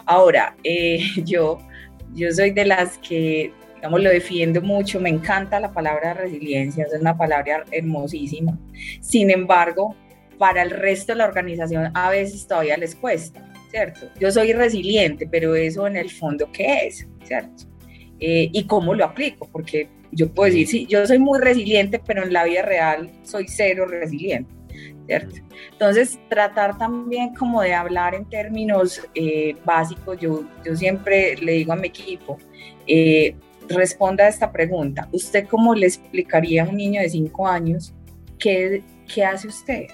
Ahora, 0.06 0.56
eh, 0.64 1.00
yo, 1.24 1.58
yo 2.14 2.30
soy 2.32 2.52
de 2.52 2.64
las 2.64 2.98
que, 2.98 3.52
digamos, 3.76 4.02
lo 4.02 4.10
defiendo 4.10 4.62
mucho, 4.62 5.00
me 5.00 5.10
encanta 5.10 5.60
la 5.60 5.72
palabra 5.72 6.14
resiliencia, 6.14 6.84
es 6.84 7.00
una 7.00 7.16
palabra 7.16 7.64
hermosísima. 7.70 8.58
Sin 9.00 9.30
embargo, 9.30 9.94
para 10.38 10.62
el 10.62 10.70
resto 10.70 11.12
de 11.12 11.18
la 11.18 11.26
organización 11.26 11.90
a 11.94 12.10
veces 12.10 12.46
todavía 12.46 12.76
les 12.76 12.94
cuesta, 12.94 13.46
¿cierto? 13.70 14.08
Yo 14.18 14.30
soy 14.30 14.52
resiliente, 14.52 15.26
pero 15.30 15.54
eso 15.54 15.86
en 15.86 15.96
el 15.96 16.10
fondo, 16.10 16.50
¿qué 16.50 16.86
es? 16.86 17.06
¿Cierto? 17.24 17.64
Eh, 18.20 18.48
y 18.52 18.64
cómo 18.64 18.94
lo 18.94 19.04
aplico, 19.04 19.48
porque 19.52 19.88
yo 20.12 20.28
puedo 20.32 20.50
decir, 20.50 20.66
sí, 20.66 20.86
yo 20.86 21.06
soy 21.06 21.18
muy 21.18 21.38
resiliente, 21.38 22.00
pero 22.04 22.22
en 22.22 22.32
la 22.32 22.44
vida 22.44 22.62
real 22.62 23.10
soy 23.22 23.46
cero 23.48 23.86
resiliente, 23.86 24.52
¿cierto? 25.06 25.36
Entonces, 25.72 26.18
tratar 26.28 26.76
también 26.78 27.34
como 27.34 27.62
de 27.62 27.74
hablar 27.74 28.14
en 28.14 28.28
términos 28.28 29.00
eh, 29.14 29.56
básicos, 29.64 30.18
yo, 30.20 30.44
yo 30.64 30.76
siempre 30.76 31.36
le 31.36 31.52
digo 31.52 31.72
a 31.72 31.76
mi 31.76 31.88
equipo, 31.88 32.38
eh, 32.86 33.34
responda 33.68 34.24
a 34.24 34.28
esta 34.28 34.50
pregunta, 34.50 35.08
¿usted 35.12 35.46
cómo 35.46 35.74
le 35.74 35.86
explicaría 35.86 36.64
a 36.64 36.68
un 36.68 36.76
niño 36.76 37.00
de 37.00 37.08
5 37.08 37.46
años 37.46 37.94
qué, 38.38 38.82
qué 39.12 39.24
hace 39.24 39.48
usted? 39.48 39.86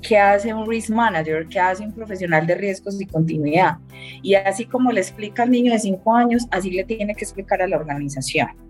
¿Qué 0.00 0.18
hace 0.18 0.52
un 0.52 0.68
risk 0.68 0.90
manager? 0.90 1.46
¿Qué 1.48 1.58
hace 1.58 1.82
un 1.82 1.92
profesional 1.92 2.46
de 2.46 2.54
riesgos 2.54 3.00
y 3.00 3.06
continuidad? 3.06 3.78
Y 4.22 4.34
así 4.34 4.66
como 4.66 4.92
le 4.92 5.00
explica 5.00 5.44
al 5.44 5.50
niño 5.50 5.72
de 5.72 5.78
5 5.78 6.14
años, 6.14 6.46
así 6.50 6.70
le 6.70 6.84
tiene 6.84 7.14
que 7.14 7.24
explicar 7.24 7.62
a 7.62 7.66
la 7.66 7.78
organización. 7.78 8.63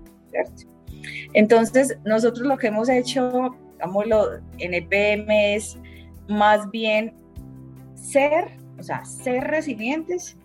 Entonces, 1.32 1.98
nosotros 2.04 2.46
lo 2.46 2.56
que 2.56 2.68
hemos 2.68 2.88
hecho, 2.88 3.54
digámoslo, 3.72 4.40
en 4.58 4.74
EPM 4.74 5.26
es 5.30 5.78
más 6.28 6.70
bien 6.70 7.14
ser, 7.94 8.46
o 8.78 8.82
sea, 8.82 9.04
ser 9.04 9.44
resilientes 9.44 10.36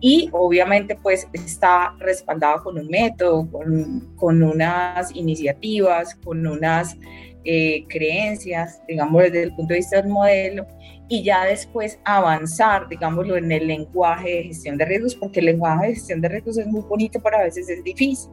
y 0.00 0.28
obviamente 0.32 0.96
pues 1.02 1.26
está 1.32 1.94
respaldado 1.98 2.62
con 2.62 2.78
un 2.78 2.86
método, 2.88 3.48
con, 3.50 4.42
unas 4.42 5.14
iniciativas, 5.14 6.14
con 6.16 6.46
unas 6.46 6.96
eh, 7.44 7.84
creencias, 7.88 8.80
digamos, 8.86 9.24
desde 9.24 9.44
el 9.44 9.54
punto 9.54 9.74
de 9.74 9.80
vista 9.80 10.00
del 10.00 10.10
modelo, 10.10 10.66
y 11.08 11.22
ya 11.22 11.44
después 11.46 11.98
avanzar, 12.04 12.88
digámoslo, 12.88 13.36
en 13.36 13.50
el 13.50 13.66
lenguaje 13.66 14.28
de 14.28 14.42
gestión 14.44 14.76
de 14.76 14.84
riesgos, 14.84 15.14
porque 15.14 15.40
el 15.40 15.46
lenguaje 15.46 15.88
de 15.88 15.94
gestión 15.94 16.20
de 16.20 16.28
riesgos 16.28 16.58
es 16.58 16.66
muy 16.66 16.82
bonito, 16.82 17.18
pero 17.22 17.38
a 17.38 17.42
veces 17.42 17.68
es 17.68 17.82
difícil. 17.82 18.30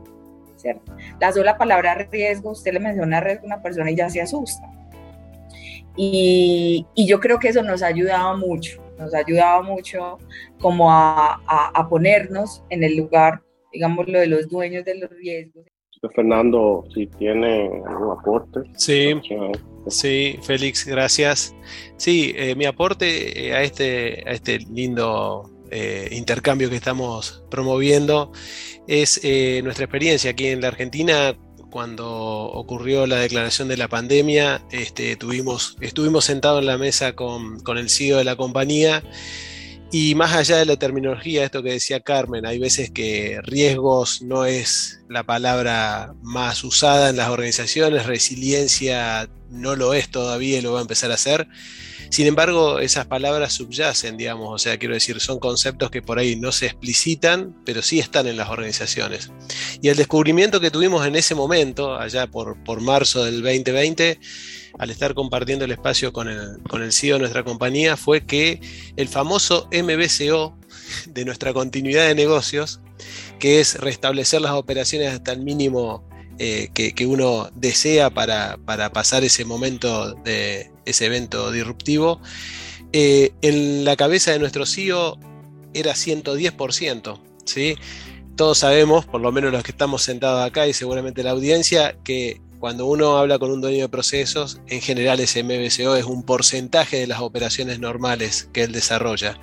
La 1.20 1.32
sola 1.32 1.58
palabra 1.58 1.96
riesgo, 2.12 2.52
usted 2.52 2.74
le 2.74 2.80
menciona 2.80 3.22
riesgo 3.22 3.44
a 3.44 3.48
una 3.48 3.62
persona 3.62 3.92
y 3.92 3.96
ya 3.96 4.10
se 4.10 4.22
asusta. 4.22 4.70
Y, 5.98 6.86
yo 6.96 7.20
creo 7.20 7.40
que 7.40 7.50
eso 7.50 7.64
nos 7.64 7.82
ha 7.82 7.88
ayudado 7.88 8.38
mucho, 8.38 8.82
nos 8.98 9.14
ha 9.14 9.20
ayudado 9.20 9.64
mucho 9.64 10.18
como 10.60 10.92
a, 10.92 11.42
a, 11.48 11.90
ponernos 11.90 12.64
en 12.70 12.84
el 12.84 12.98
lugar, 12.98 13.42
digamos, 13.72 14.08
lo 14.08 14.20
de 14.20 14.28
los 14.28 14.50
dueños 14.50 14.84
de 14.84 14.96
los 14.96 15.10
riesgos. 15.10 15.66
Fernando, 16.14 16.86
si 16.94 17.08
tiene 17.08 17.70
algún 17.88 18.18
aporte. 18.18 18.60
Sí, 18.76 19.14
sí, 19.88 20.38
Félix, 20.44 20.86
gracias. 20.86 21.56
Sí, 21.98 22.34
eh, 22.36 22.56
mi 22.56 22.66
aporte 22.66 23.48
eh, 23.48 23.54
a 23.54 23.64
este, 23.64 24.24
a 24.28 24.32
este 24.32 24.60
lindo 24.60 25.50
eh, 25.72 26.10
intercambio 26.12 26.70
que 26.70 26.76
estamos 26.76 27.44
promoviendo 27.50 28.32
es 28.88 29.20
eh, 29.24 29.62
nuestra 29.64 29.86
experiencia 29.86 30.32
aquí 30.32 30.48
en 30.48 30.62
la 30.62 30.70
Argentina. 30.70 31.38
Cuando 31.72 32.08
ocurrió 32.10 33.06
la 33.06 33.18
declaración 33.18 33.68
de 33.68 33.76
la 33.76 33.90
pandemia, 33.90 34.66
este, 34.72 35.18
tuvimos, 35.18 35.76
estuvimos 35.82 36.24
sentados 36.24 36.62
en 36.62 36.68
la 36.68 36.78
mesa 36.78 37.14
con, 37.14 37.60
con 37.60 37.78
el 37.78 37.90
CEO 37.90 38.18
de 38.18 38.24
la 38.24 38.38
compañía 38.38 39.04
y 39.92 40.16
más 40.16 40.34
allá 40.34 40.58
de 40.58 40.66
la 40.66 40.78
terminología, 40.78 41.46
esto 41.46 41.64
que 41.64 41.72
decía 41.72 42.00
Carmen, 42.00 42.46
hay 42.46 42.60
veces 42.60 42.92
que 42.92 43.40
riesgos 43.44 44.22
no 44.22 44.46
es 44.46 45.00
la 45.10 45.24
palabra 45.24 46.14
más 46.22 46.64
usada 46.64 47.10
en 47.10 47.18
las 47.18 47.30
organizaciones, 47.30 48.06
resiliencia 48.06 49.30
no 49.56 49.76
lo 49.76 49.94
es 49.94 50.10
todavía 50.10 50.58
y 50.60 50.62
lo 50.62 50.74
va 50.74 50.80
a 50.80 50.82
empezar 50.82 51.12
a 51.12 51.16
hacer. 51.16 51.48
Sin 52.10 52.28
embargo, 52.28 52.80
esas 52.80 53.08
palabras 53.08 53.54
subyacen, 53.54 54.18
digamos, 54.18 54.50
o 54.54 54.58
sea, 54.58 54.78
quiero 54.78 54.94
decir, 54.94 55.20
son 55.20 55.40
conceptos 55.40 55.90
que 55.90 56.02
por 56.02 56.20
ahí 56.20 56.36
no 56.36 56.52
se 56.52 56.68
explicitan, 56.68 57.56
pero 57.66 57.82
sí 57.82 58.00
están 58.00 58.28
en 58.28 58.38
las 58.38 58.50
organizaciones. 58.50 59.32
Y 59.82 59.90
el 59.90 59.98
descubrimiento 59.98 60.60
que 60.60 60.72
tuvimos 60.72 61.06
en 61.06 61.16
ese 61.16 61.36
momento, 61.36 61.96
allá 61.96 62.28
por, 62.28 62.64
por 62.64 62.82
marzo 62.82 63.24
del 63.24 63.42
2020, 63.42 64.20
al 64.78 64.90
estar 64.92 65.14
compartiendo 65.14 65.66
el 65.66 65.72
espacio 65.72 66.14
con 66.14 66.30
el, 66.30 66.62
con 66.70 66.84
el 66.84 66.92
CEO 66.92 67.16
de 67.16 67.22
nuestra 67.22 67.44
compañía, 67.44 67.98
fue 67.98 68.26
que 68.26 68.60
el 68.96 69.08
famoso 69.08 69.68
MBCO 69.72 70.58
de 71.08 71.26
nuestra 71.26 71.54
continuidad 71.54 72.08
de 72.08 72.16
negocios, 72.16 72.82
que 73.40 73.60
es 73.60 73.76
restablecer 73.80 74.42
las 74.42 74.52
operaciones 74.52 75.14
hasta 75.14 75.32
el 75.32 75.42
mínimo 75.42 76.08
eh, 76.40 76.70
que, 76.74 77.06
uno 77.06 77.50
desea 77.56 78.10
para, 78.10 78.58
pasar 78.94 79.24
ese 79.24 79.46
momento 79.46 80.14
de 80.16 80.72
ese 80.86 81.06
evento 81.06 81.52
disruptivo, 81.52 82.22
eh, 82.94 83.32
en 83.42 83.86
la 83.86 83.96
cabeza 83.96 84.32
de 84.32 84.40
nuestro 84.40 84.66
CEO 84.66 85.18
era 85.74 85.94
110%. 85.94 87.20
¿sí? 87.46 87.76
Todos 88.36 88.60
sabemos, 88.60 89.06
por 89.06 89.22
lo 89.22 89.32
menos 89.32 89.52
los 89.52 89.64
que 89.64 89.72
estamos 89.72 90.02
sentados 90.04 90.46
acá 90.46 90.68
y 90.68 90.74
seguramente 90.74 91.24
la 91.24 91.32
audiencia, 91.32 91.98
que 92.04 92.42
cuando 92.60 92.86
uno 92.86 93.18
habla 93.18 93.40
con 93.40 93.52
un 93.52 93.62
dueño 93.62 93.84
de 93.84 93.90
procesos, 93.90 94.60
en 94.68 94.82
general 94.82 95.20
ese 95.20 95.44
MBCO 95.44 95.96
es 95.96 96.06
un 96.06 96.24
porcentaje 96.24 96.98
de 96.98 97.08
las 97.08 97.20
operaciones 97.20 97.80
normales 97.80 98.50
que 98.52 98.64
él 98.64 98.72
desarrolla. 98.72 99.40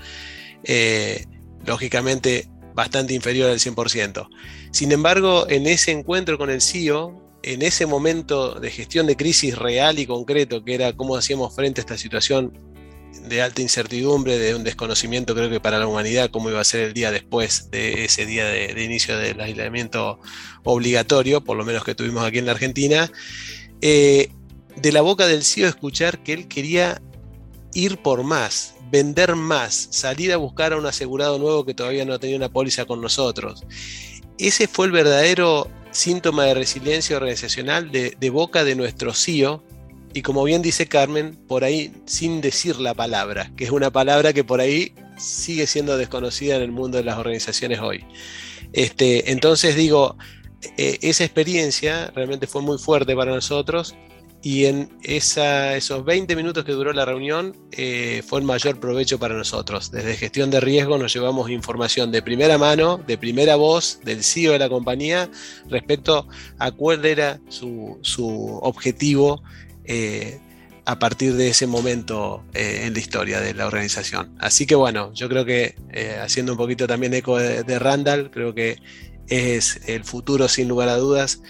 Eh, 0.65 1.27
lógicamente, 1.65 2.49
bastante 2.75 3.15
inferior 3.15 3.51
al 3.51 3.59
100%. 3.59 4.29
Sin 4.71 4.93
embargo, 4.93 5.47
en 5.49 5.67
ese 5.67 5.93
encuentro 5.93 6.39
con 6.39 6.51
el 6.51 6.61
CEO, 6.61 7.21
en 7.43 7.63
ese 7.63 7.87
momento 7.87 8.59
de 8.61 8.71
gestión 8.71 9.07
de 9.07 9.17
crisis 9.17 9.57
real 9.59 9.99
y 9.99 10.07
concreto, 10.07 10.65
que 10.65 10.75
era 10.75 10.93
cómo 10.93 11.17
hacíamos 11.17 11.55
frente 11.55 11.81
a 11.81 11.83
esta 11.83 11.99
situación 11.99 12.53
de 13.29 13.43
alta 13.43 13.63
incertidumbre, 13.63 14.39
de 14.39 14.55
un 14.55 14.65
desconocimiento 14.65 15.35
creo 15.35 15.51
que 15.51 15.61
para 15.61 15.79
la 15.79 15.87
humanidad, 15.87 16.31
cómo 16.31 16.51
iba 16.51 16.61
a 16.61 16.65
ser 16.65 16.81
el 16.81 16.93
día 16.93 17.11
después 17.11 17.71
de 17.71 18.05
ese 18.05 18.27
día 18.27 18.47
de, 18.47 18.83
inicio 18.83 19.17
del 19.19 19.41
aislamiento 19.41 20.19
obligatorio, 20.65 21.43
por 21.43 21.57
lo 21.57 21.65
menos 21.65 21.85
que 21.85 21.95
tuvimos 21.95 22.25
aquí 22.25 22.39
en 22.39 22.47
la 22.47 22.53
Argentina, 22.53 23.11
eh, 23.81 24.31
de 24.77 24.93
la 24.93 25.03
boca 25.03 25.27
del 25.27 25.45
CEO 25.45 25.69
escuchar 25.69 26.23
que 26.23 26.33
él 26.33 26.49
quería 26.49 27.03
ir 27.75 27.99
por 27.99 28.23
más, 28.23 28.75
vender 28.91 29.37
más, 29.37 29.89
salir 29.91 30.33
a 30.33 30.37
buscar 30.37 30.73
a 30.73 30.77
un 30.77 30.87
asegurado 30.87 31.39
nuevo 31.39 31.65
que 31.65 31.75
todavía 31.75 32.05
no 32.05 32.19
tenía 32.19 32.37
una 32.37 32.51
póliza 32.51 32.85
con 32.85 33.01
nosotros. 33.01 33.65
Ese 34.39 34.67
fue 34.67 34.87
el 34.87 34.93
verdadero 34.93 35.69
síntoma 35.91 36.45
de 36.45 36.55
resiliencia 36.55 37.17
organizacional 37.17 37.91
de, 37.91 38.31
boca 38.31 38.65
de 38.65 38.75
nuestro 38.75 39.15
CEO, 39.15 39.63
y 40.15 40.23
como 40.23 40.45
bien 40.45 40.61
dice 40.61 40.87
Carmen, 40.87 41.37
por 41.49 41.65
ahí 41.65 41.93
sin 42.05 42.41
decir 42.43 42.79
la 42.79 42.93
palabra, 42.93 43.51
que 43.57 43.65
es 43.65 43.71
una 43.71 43.91
palabra 43.91 44.33
que 44.33 44.45
por 44.45 44.61
ahí 44.61 44.95
sigue 45.17 45.67
siendo 45.67 45.97
desconocida 45.97 46.57
en 46.57 46.63
el 46.63 46.73
mundo 46.73 46.99
de 46.99 47.05
las 47.05 47.17
organizaciones 47.17 47.81
hoy. 47.81 48.05
Este, 48.75 49.33
entonces 49.33 49.75
digo, 49.75 50.17
e, 50.77 50.99
esa 51.01 51.25
experiencia 51.25 52.11
realmente 52.15 52.47
fue 52.47 52.61
muy 52.61 52.79
fuerte 52.79 53.17
para 53.17 53.33
nosotros 53.33 53.95
y 54.43 54.65
en 54.65 54.89
esos 55.03 56.05
20 56.05 56.35
minutos 56.35 56.65
que 56.65 56.73
duró 56.73 56.93
la 56.93 57.05
reunión 57.05 57.57
eh, 57.71 58.23
fue 58.27 58.41
el 58.41 58.45
mayor 58.45 58.81
provecho 58.81 59.19
para 59.19 59.37
nosotros. 59.37 59.93
Desde 59.93 60.17
gestión 60.17 60.51
de 60.51 60.61
riesgo 60.61 60.99
nos 60.99 61.15
llevamos 61.15 61.49
información 61.49 62.11
de 62.11 62.23
primera 62.23 62.59
mano, 62.59 62.99
de 63.07 63.17
primera 63.17 63.55
voz 63.55 64.01
del 64.03 64.25
CEO 64.25 64.53
de 64.53 64.59
la 64.59 64.69
compañía 64.69 65.31
respecto 65.69 66.27
a 66.59 66.73
cuál 66.73 67.05
era 67.05 67.41
su, 67.49 68.01
objetivo 68.63 69.43
eh, 69.85 70.41
a 70.87 70.99
partir 70.99 71.35
de 71.35 71.49
ese 71.49 71.69
momento 71.69 72.45
eh, 72.53 72.83
en 72.85 72.95
la 72.95 72.99
historia 72.99 73.41
de 73.41 73.55
la 73.55 73.69
organización. 73.69 74.35
Así 74.41 74.67
que 74.67 74.75
bueno, 74.75 75.13
yo 75.15 75.29
creo 75.29 75.45
que 75.45 75.77
haciendo 76.21 76.53
un 76.53 76.59
poquito 76.59 76.89
también 76.89 77.15
eco 77.15 77.39
de 77.39 77.79
Randall, 77.79 78.33
creo 78.33 78.53
que 78.55 78.79
es 79.29 79.81
el 79.87 80.05
futuro 80.05 80.49
sin 80.49 80.67
lugar 80.67 80.89
a 80.89 80.97
dudas 80.97 81.43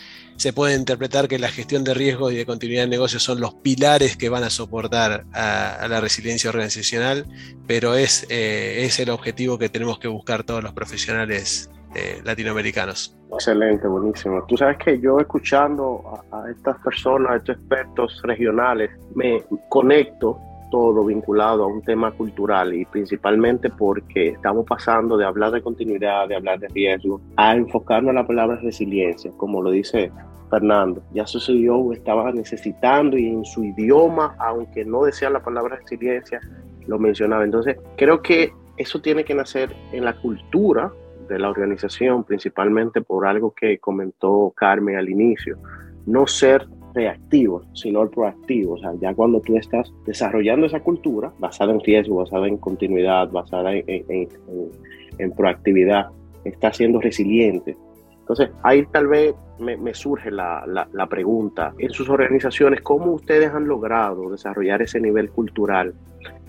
se 0.43 0.53
puede 0.53 0.75
interpretar 0.75 1.29
que 1.29 1.39
la 1.39 1.47
gestión 1.47 1.85
de 1.85 1.95
riesgos 1.95 2.33
y 2.33 2.37
de 2.37 2.45
continuidad 2.45 2.83
de 2.83 2.89
negocios 2.89 3.23
son 3.23 3.41
los 3.41 3.55
pilares 3.55 4.17
que 4.17 4.29
van 4.29 4.43
a 4.43 4.51
soportar 4.51 5.25
a, 5.33 5.87
la 5.89 6.01
resiliencia 6.01 6.51
organizacional, 6.51 7.27
pero 7.69 7.95
es, 7.95 8.27
eh, 8.29 8.85
es 8.85 8.99
el 8.99 9.11
objetivo 9.11 9.57
que 9.57 9.69
tenemos 9.69 10.01
que 10.01 10.09
buscar 10.09 10.43
todos 10.43 10.61
los 10.61 10.73
profesionales 10.73 11.71
eh, 11.95 12.21
latinoamericanos. 12.25 13.17
Excelente, 13.33 13.87
buenísimo. 13.87 14.45
Tú 14.49 14.57
sabes 14.57 14.79
que 14.79 14.99
yo 15.01 15.21
escuchando 15.21 16.25
a, 16.33 16.43
a 16.43 16.51
estas 16.51 16.77
personas, 16.79 17.31
a 17.31 17.37
estos 17.37 17.57
expertos 17.59 18.21
regionales, 18.25 18.91
me 19.15 19.45
conecto 19.69 20.41
todo 20.73 21.05
vinculado 21.05 21.63
a 21.63 21.67
un 21.69 21.83
tema 21.83 22.11
cultural 22.11 22.75
y 22.75 22.85
principalmente 22.87 23.71
porque 23.71 24.31
estamos 24.31 24.67
pasando 24.67 25.17
de 25.17 25.25
hablar 25.25 25.53
de 25.53 25.63
continuidad, 25.63 26.27
de 26.27 26.35
hablar 26.35 26.59
de 26.59 26.67
riesgo, 26.67 27.21
a 27.37 27.55
enfocarnos 27.55 28.11
en 28.11 28.17
la 28.17 28.27
palabra 28.27 28.57
resiliencia, 28.57 29.31
como 29.37 29.63
lo 29.63 29.71
dice 29.71 30.11
Fernando. 30.53 31.03
Ya 31.15 31.27
su 31.27 31.41
CEO 31.41 31.95
estaba 31.95 32.31
necesitando 32.31 33.17
y 33.17 33.27
en 33.27 33.43
su 33.47 33.65
idioma, 33.65 34.37
aunque 34.39 34.85
no 34.85 35.05
decía 35.05 35.31
la 35.31 35.43
palabra 35.43 35.77
resiliencia, 35.77 36.41
lo 36.87 36.99
mencionaba. 36.99 37.43
Entonces, 37.43 37.79
creo 37.97 38.21
que 38.21 38.53
eso 38.77 39.01
tiene 39.01 39.25
que 39.25 39.35
nacer 39.35 39.75
en 39.93 40.05
la 40.05 40.15
cultura 40.21 40.93
de 41.27 41.39
la 41.39 41.49
organización, 41.49 42.25
principalmente 42.25 43.01
por 43.01 43.27
algo 43.27 43.55
que 43.55 43.79
comentó 43.79 44.53
Carmen 44.55 44.97
al 44.97 45.09
inicio. 45.09 45.57
No 46.05 46.27
ser 46.27 46.69
reactivo, 46.93 47.63
sino 47.73 48.03
el 48.03 48.11
proactivo. 48.11 48.75
O 48.75 48.79
sea, 48.79 48.93
ya 49.01 49.15
cuando 49.15 49.41
tú 49.41 49.57
estás 49.57 49.91
desarrollando 50.05 50.67
esa 50.67 50.81
cultura 50.81 51.33
basada 51.39 51.73
en 51.73 51.81
riesgo, 51.81 52.17
basada 52.17 52.47
en 52.47 52.59
continuidad, 52.59 53.31
basada 53.31 53.73
en, 53.75 55.33
proactividad, 55.35 56.09
estás 56.45 56.77
siendo 56.77 57.01
resiliente. 57.01 57.75
Entonces, 58.33 58.57
ahí 58.63 58.87
tal 58.87 59.09
vez 59.09 59.35
me, 59.59 59.93
surge 59.93 60.31
la, 60.31 60.65
la, 60.67 61.07
pregunta, 61.07 61.75
en 61.77 61.91
sus 61.91 62.09
organizaciones, 62.09 62.81
¿cómo 62.81 63.13
ustedes 63.13 63.53
han 63.53 63.69
logrado 63.69 64.31
desarrollar 64.31 64.81
ese 64.81 65.01
nivel 65.01 65.29
cultural, 65.31 65.95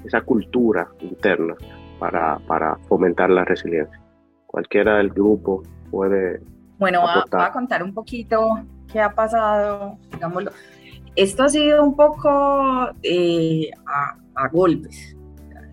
esa 0.06 0.22
cultura 0.22 0.88
interna 1.02 1.56
para, 2.00 2.40
para 2.48 2.78
fomentar 2.88 3.30
la 3.30 3.44
resiliencia? 3.44 4.02
Cualquiera 4.48 4.96
del 4.96 5.10
grupo 5.10 5.64
puede... 5.92 6.42
Bueno, 6.80 7.02
voy 7.02 7.22
a 7.34 7.52
contar 7.52 7.84
un 7.84 7.94
poquito 7.94 8.62
qué 8.90 9.02
ha 9.02 9.14
pasado, 9.14 9.98
digámoslo. 10.10 10.52
Esto 11.18 11.44
ha 11.44 11.50
sido 11.50 11.84
un 11.84 11.98
poco 11.98 12.92
eh, 13.04 13.70
a, 13.86 14.48
golpes. 14.54 15.18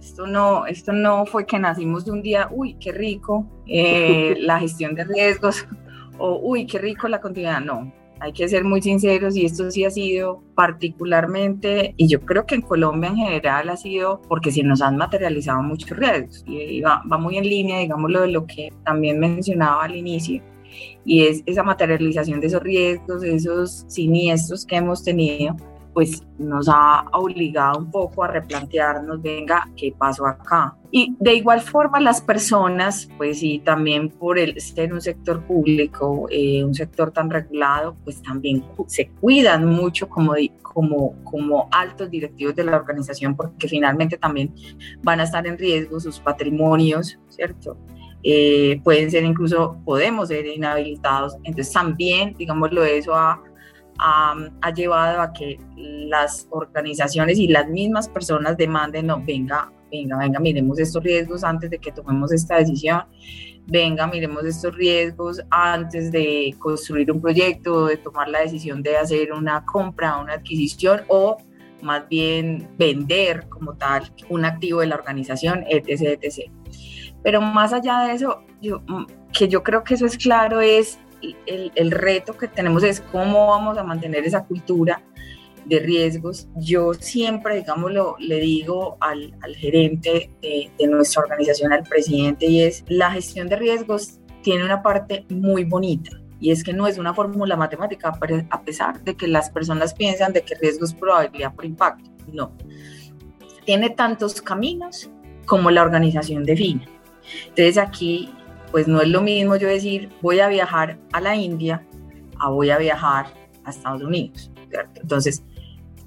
Esto 0.00 0.26
no, 0.26 0.66
esto 0.66 0.92
no 0.92 1.24
fue 1.24 1.46
que 1.46 1.60
nacimos 1.60 2.04
de 2.04 2.10
un 2.10 2.20
día, 2.20 2.48
uy, 2.50 2.74
qué 2.80 2.90
rico 2.90 3.46
eh, 3.68 4.34
la 4.40 4.58
gestión 4.58 4.96
de 4.96 5.04
riesgos, 5.04 5.68
o 6.20 6.38
uy, 6.40 6.66
qué 6.66 6.78
rico 6.78 7.08
la 7.08 7.20
continuidad. 7.20 7.60
No, 7.60 7.92
hay 8.20 8.32
que 8.32 8.48
ser 8.48 8.64
muy 8.64 8.82
sinceros 8.82 9.34
y 9.34 9.46
esto 9.46 9.70
sí 9.70 9.84
ha 9.84 9.90
sido 9.90 10.42
particularmente, 10.54 11.94
y 11.96 12.06
yo 12.06 12.20
creo 12.20 12.44
que 12.44 12.54
en 12.54 12.60
Colombia 12.60 13.08
en 13.08 13.16
general 13.16 13.70
ha 13.70 13.76
sido 13.76 14.20
porque 14.28 14.52
se 14.52 14.62
nos 14.62 14.82
han 14.82 14.96
materializado 14.96 15.62
muchos 15.62 15.90
riesgos 15.96 16.44
y 16.46 16.82
va, 16.82 17.02
muy 17.18 17.38
en 17.38 17.48
línea, 17.48 17.78
digámoslo, 17.78 18.20
de 18.20 18.28
lo 18.28 18.46
que 18.46 18.68
también 18.84 19.18
mencionaba 19.18 19.84
al 19.84 19.96
inicio, 19.96 20.42
y 21.04 21.26
es 21.26 21.42
esa 21.46 21.62
materialización 21.62 22.40
de 22.40 22.48
esos 22.48 22.62
riesgos, 22.62 23.22
de 23.22 23.34
esos 23.34 23.84
siniestros 23.88 24.66
que 24.66 24.76
hemos 24.76 25.02
tenido, 25.02 25.56
pues 25.92 26.22
nos 26.38 26.68
ha 26.68 27.04
obligado 27.12 27.78
un 27.78 27.90
poco 27.90 28.24
a 28.24 28.28
replantearnos, 28.28 29.20
venga, 29.20 29.68
¿qué 29.76 29.92
pasó 29.96 30.26
acá? 30.26 30.76
Y 30.90 31.14
de 31.20 31.34
igual 31.34 31.60
forma 31.60 32.00
las 32.00 32.20
personas, 32.20 33.08
pues 33.16 33.42
y 33.42 33.60
también 33.60 34.08
por 34.08 34.38
el 34.38 34.60
ser 34.60 34.92
un 34.92 35.00
sector 35.00 35.44
público, 35.44 36.26
eh, 36.30 36.64
un 36.64 36.74
sector 36.74 37.12
tan 37.12 37.30
regulado, 37.30 37.96
pues 38.04 38.20
también 38.22 38.64
se 38.86 39.08
cuidan 39.20 39.66
mucho 39.66 40.08
como, 40.08 40.34
como, 40.62 41.14
como 41.24 41.68
altos 41.70 42.10
directivos 42.10 42.54
de 42.56 42.64
la 42.64 42.76
organización 42.76 43.36
porque 43.36 43.68
finalmente 43.68 44.16
también 44.16 44.54
van 45.02 45.20
a 45.20 45.24
estar 45.24 45.46
en 45.46 45.58
riesgo 45.58 46.00
sus 46.00 46.18
patrimonios, 46.18 47.18
¿cierto? 47.28 47.76
Eh, 48.22 48.80
pueden 48.84 49.10
ser 49.10 49.24
incluso, 49.24 49.78
podemos 49.84 50.28
ser 50.28 50.46
inhabilitados. 50.46 51.36
Entonces 51.44 51.72
también, 51.72 52.34
digámoslo, 52.34 52.84
eso 52.84 53.14
ha, 53.14 53.42
ha, 54.00 54.72
llevado 54.74 55.20
a 55.20 55.32
que 55.32 55.58
las 55.76 56.46
organizaciones 56.50 57.38
y 57.38 57.48
las 57.48 57.68
mismas 57.68 58.08
personas 58.08 58.56
demanden, 58.56 59.06
no, 59.06 59.22
venga, 59.24 59.70
venga, 59.90 60.18
venga, 60.18 60.40
miremos 60.40 60.78
estos 60.78 61.02
riesgos 61.02 61.44
antes 61.44 61.70
de 61.70 61.78
que 61.78 61.92
tomemos 61.92 62.32
esta 62.32 62.56
decisión, 62.56 63.02
venga, 63.66 64.06
miremos 64.06 64.44
estos 64.44 64.74
riesgos 64.74 65.40
antes 65.50 66.10
de 66.10 66.54
construir 66.58 67.12
un 67.12 67.20
proyecto, 67.20 67.86
de 67.86 67.96
tomar 67.98 68.28
la 68.28 68.40
decisión 68.40 68.82
de 68.82 68.96
hacer 68.96 69.32
una 69.32 69.64
compra, 69.64 70.18
una 70.18 70.34
adquisición 70.34 71.02
o 71.08 71.36
más 71.82 72.08
bien 72.08 72.68
vender 72.78 73.48
como 73.48 73.74
tal 73.74 74.12
un 74.28 74.44
activo 74.44 74.80
de 74.80 74.86
la 74.86 74.96
organización, 74.96 75.64
etc., 75.68 76.18
etc. 76.20 76.50
Pero 77.22 77.40
más 77.40 77.72
allá 77.72 78.00
de 78.00 78.14
eso, 78.14 78.42
yo, 78.60 78.80
mm, 78.86 79.06
que 79.32 79.48
yo 79.48 79.62
creo 79.62 79.84
que 79.84 79.94
eso 79.94 80.06
es 80.06 80.16
claro, 80.16 80.60
es 80.60 80.98
el, 81.46 81.90
reto 81.90 82.36
que 82.36 82.48
tenemos 82.48 82.82
es 82.82 83.00
cómo 83.00 83.48
vamos 83.48 83.78
a 83.78 83.84
mantener 83.84 84.24
esa 84.24 84.44
cultura 84.44 85.02
de 85.64 85.78
riesgos. 85.78 86.48
Yo 86.56 86.94
siempre, 86.94 87.56
digámoslo, 87.56 88.16
le 88.18 88.40
digo 88.40 88.96
al, 89.00 89.34
gerente 89.56 90.30
de, 90.40 90.70
de, 90.78 90.86
nuestra 90.86 91.22
organización, 91.22 91.72
al 91.72 91.82
presidente, 91.82 92.46
y 92.46 92.62
es 92.62 92.84
la 92.88 93.12
gestión 93.12 93.48
de 93.48 93.56
riesgos 93.56 94.20
tiene 94.42 94.64
una 94.64 94.82
parte 94.82 95.26
muy 95.28 95.64
bonita. 95.64 96.20
Y 96.40 96.50
es 96.50 96.64
que 96.64 96.72
no 96.72 96.86
es 96.86 96.96
una 96.96 97.12
fórmula 97.12 97.54
matemática, 97.54 98.18
a 98.50 98.62
pesar 98.62 99.04
de 99.04 99.14
que 99.14 99.28
las 99.28 99.50
personas 99.50 99.92
piensan 99.92 100.32
de 100.32 100.42
que 100.42 100.54
riesgo 100.54 100.86
es 100.86 100.94
probabilidad 100.94 101.54
por 101.54 101.66
impacto. 101.66 102.10
No. 102.32 102.52
Tiene 103.66 103.90
tantos 103.90 104.40
caminos 104.40 105.10
como 105.44 105.70
la 105.70 105.82
organización 105.82 106.44
define. 106.44 106.88
Entonces 107.48 107.76
aquí, 107.76 108.32
pues 108.70 108.86
no 108.86 109.00
es 109.00 109.08
lo 109.08 109.20
mismo 109.20 109.56
yo 109.56 109.68
decir, 109.68 110.10
voy 110.22 110.40
a 110.40 110.48
viajar 110.48 110.98
a 111.12 111.20
la 111.20 111.36
India, 111.36 111.84
a 112.38 112.50
voy 112.50 112.70
a 112.70 112.78
viajar 112.78 113.26
a 113.64 113.70
Estados 113.70 114.02
Unidos. 114.02 114.50
Entonces, 114.94 115.42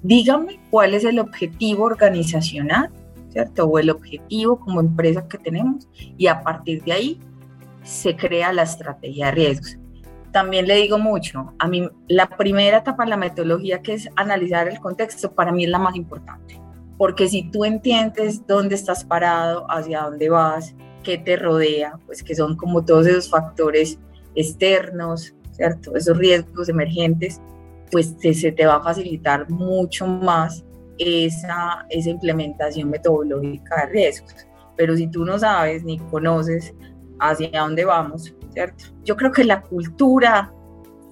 dígame 0.02 0.60
cuál 0.70 0.94
es 0.94 1.04
el 1.04 1.18
objetivo 1.18 1.84
organizacional, 1.84 2.90
¿cierto? 3.30 3.64
O 3.64 3.78
el 3.78 3.90
objetivo 3.90 4.58
como 4.58 4.80
empresa 4.80 5.26
que 5.28 5.38
tenemos 5.38 5.88
y 6.16 6.26
a 6.26 6.42
partir 6.42 6.82
de 6.84 6.92
ahí 6.92 7.20
se 7.82 8.16
crea 8.16 8.52
la 8.52 8.62
estrategia 8.62 9.26
de 9.26 9.32
riesgos. 9.32 9.78
También 10.32 10.66
le 10.66 10.76
digo 10.76 10.98
mucho, 10.98 11.52
a 11.58 11.68
mí 11.68 11.88
la 12.08 12.28
primera 12.28 12.78
etapa 12.78 13.04
de 13.04 13.10
la 13.10 13.16
metodología 13.16 13.82
que 13.82 13.94
es 13.94 14.08
analizar 14.16 14.66
el 14.68 14.80
contexto, 14.80 15.32
para 15.32 15.52
mí 15.52 15.64
es 15.64 15.70
la 15.70 15.78
más 15.78 15.94
importante, 15.94 16.60
porque 16.98 17.28
si 17.28 17.50
tú 17.50 17.64
entiendes 17.64 18.44
dónde 18.46 18.74
estás 18.74 19.04
parado, 19.04 19.64
hacia 19.70 20.02
dónde 20.02 20.28
vas, 20.30 20.74
que 21.04 21.18
te 21.18 21.36
rodea, 21.36 22.00
pues 22.06 22.24
que 22.24 22.34
son 22.34 22.56
como 22.56 22.84
todos 22.84 23.06
esos 23.06 23.30
factores 23.30 23.98
externos, 24.34 25.32
¿cierto? 25.52 25.94
Esos 25.94 26.18
riesgos 26.18 26.68
emergentes, 26.68 27.40
pues 27.92 28.16
se 28.20 28.50
te 28.50 28.66
va 28.66 28.76
a 28.76 28.82
facilitar 28.82 29.48
mucho 29.48 30.06
más 30.06 30.64
esa, 30.98 31.86
esa 31.90 32.10
implementación 32.10 32.90
metodológica 32.90 33.86
de 33.86 33.92
riesgos. 33.92 34.34
Pero 34.76 34.96
si 34.96 35.06
tú 35.06 35.24
no 35.24 35.38
sabes 35.38 35.84
ni 35.84 35.98
conoces 35.98 36.74
hacia 37.20 37.60
dónde 37.60 37.84
vamos, 37.84 38.34
¿cierto? 38.52 38.84
Yo 39.04 39.16
creo 39.16 39.30
que 39.30 39.44
la 39.44 39.62
cultura, 39.62 40.52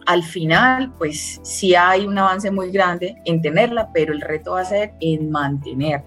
al 0.07 0.23
final, 0.25 0.93
pues 0.99 1.41
sí 1.45 1.75
hay 1.75 2.07
un 2.07 2.19
avance 2.19 2.51
muy 2.51 2.73
grande 2.73 3.17
en 3.25 3.41
tenerla, 3.41 3.91
pero 3.93 4.13
el 4.13 4.21
reto 4.21 4.53
va 4.53 4.63
a 4.63 4.65
ser 4.65 4.95
en 5.01 5.31
mantenerla. 5.31 6.05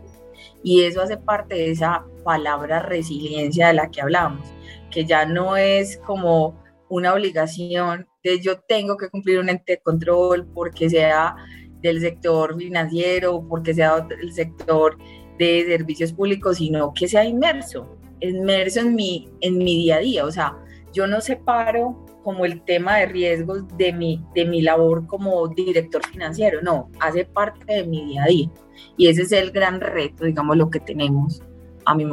Y 0.64 0.84
eso 0.84 1.02
hace 1.02 1.16
parte 1.16 1.56
de 1.56 1.72
esa 1.72 2.04
palabra 2.26 2.82
resiliencia 2.82 3.68
de 3.68 3.76
la 3.76 3.90
que 3.90 4.02
hablamos, 4.02 4.46
que 4.92 5.06
ya 5.06 5.26
no 5.26 5.56
es 5.56 5.98
como 6.00 6.62
una 6.90 7.14
obligación 7.14 8.08
de 8.24 8.42
yo 8.42 8.60
tengo 8.60 8.98
que 8.98 9.10
cumplir 9.10 9.40
un 9.40 9.50
ente 9.50 9.74
de 9.74 9.82
control 9.82 10.48
porque 10.54 10.90
sea 10.90 11.36
del 11.82 12.02
sector 12.02 12.58
financiero, 12.58 13.46
porque 13.48 13.74
sea 13.74 14.02
del 14.02 14.34
sector 14.34 14.98
de 15.38 15.66
servicios 15.68 16.12
públicos, 16.12 16.58
sino 16.58 16.94
que 16.94 17.08
sea 17.08 17.24
inmerso, 17.24 17.98
inmerso 18.20 18.80
en 18.80 18.96
mi, 18.96 19.30
en 19.42 19.58
mi 19.60 19.76
día 19.76 19.98
a 19.98 20.00
día. 20.00 20.26
O 20.26 20.32
sea, 20.32 20.58
yo 20.94 21.06
no 21.06 21.22
separo 21.22 22.06
como 22.24 22.44
el 22.44 22.64
tema 22.64 22.98
de 22.98 23.06
riesgos 23.06 23.68
de 23.78 23.94
mi, 23.94 24.26
de 24.34 24.46
mi 24.46 24.62
labor 24.62 25.06
como 25.06 25.48
director 25.50 26.04
financiero, 26.08 26.60
no, 26.64 26.90
hace 27.00 27.26
parte 27.26 27.72
de 27.72 27.84
mi 27.86 28.04
día 28.06 28.24
a 28.24 28.28
día. 28.28 28.50
Y 28.98 29.08
ese 29.08 29.22
es 29.22 29.32
el 29.32 29.52
gran 29.52 29.80
reto, 29.80 30.26
digamos, 30.26 30.58
lo 30.58 30.72
que 30.72 30.80
tenemos 30.80 31.44
a 31.86 31.96
mi. 31.96 32.06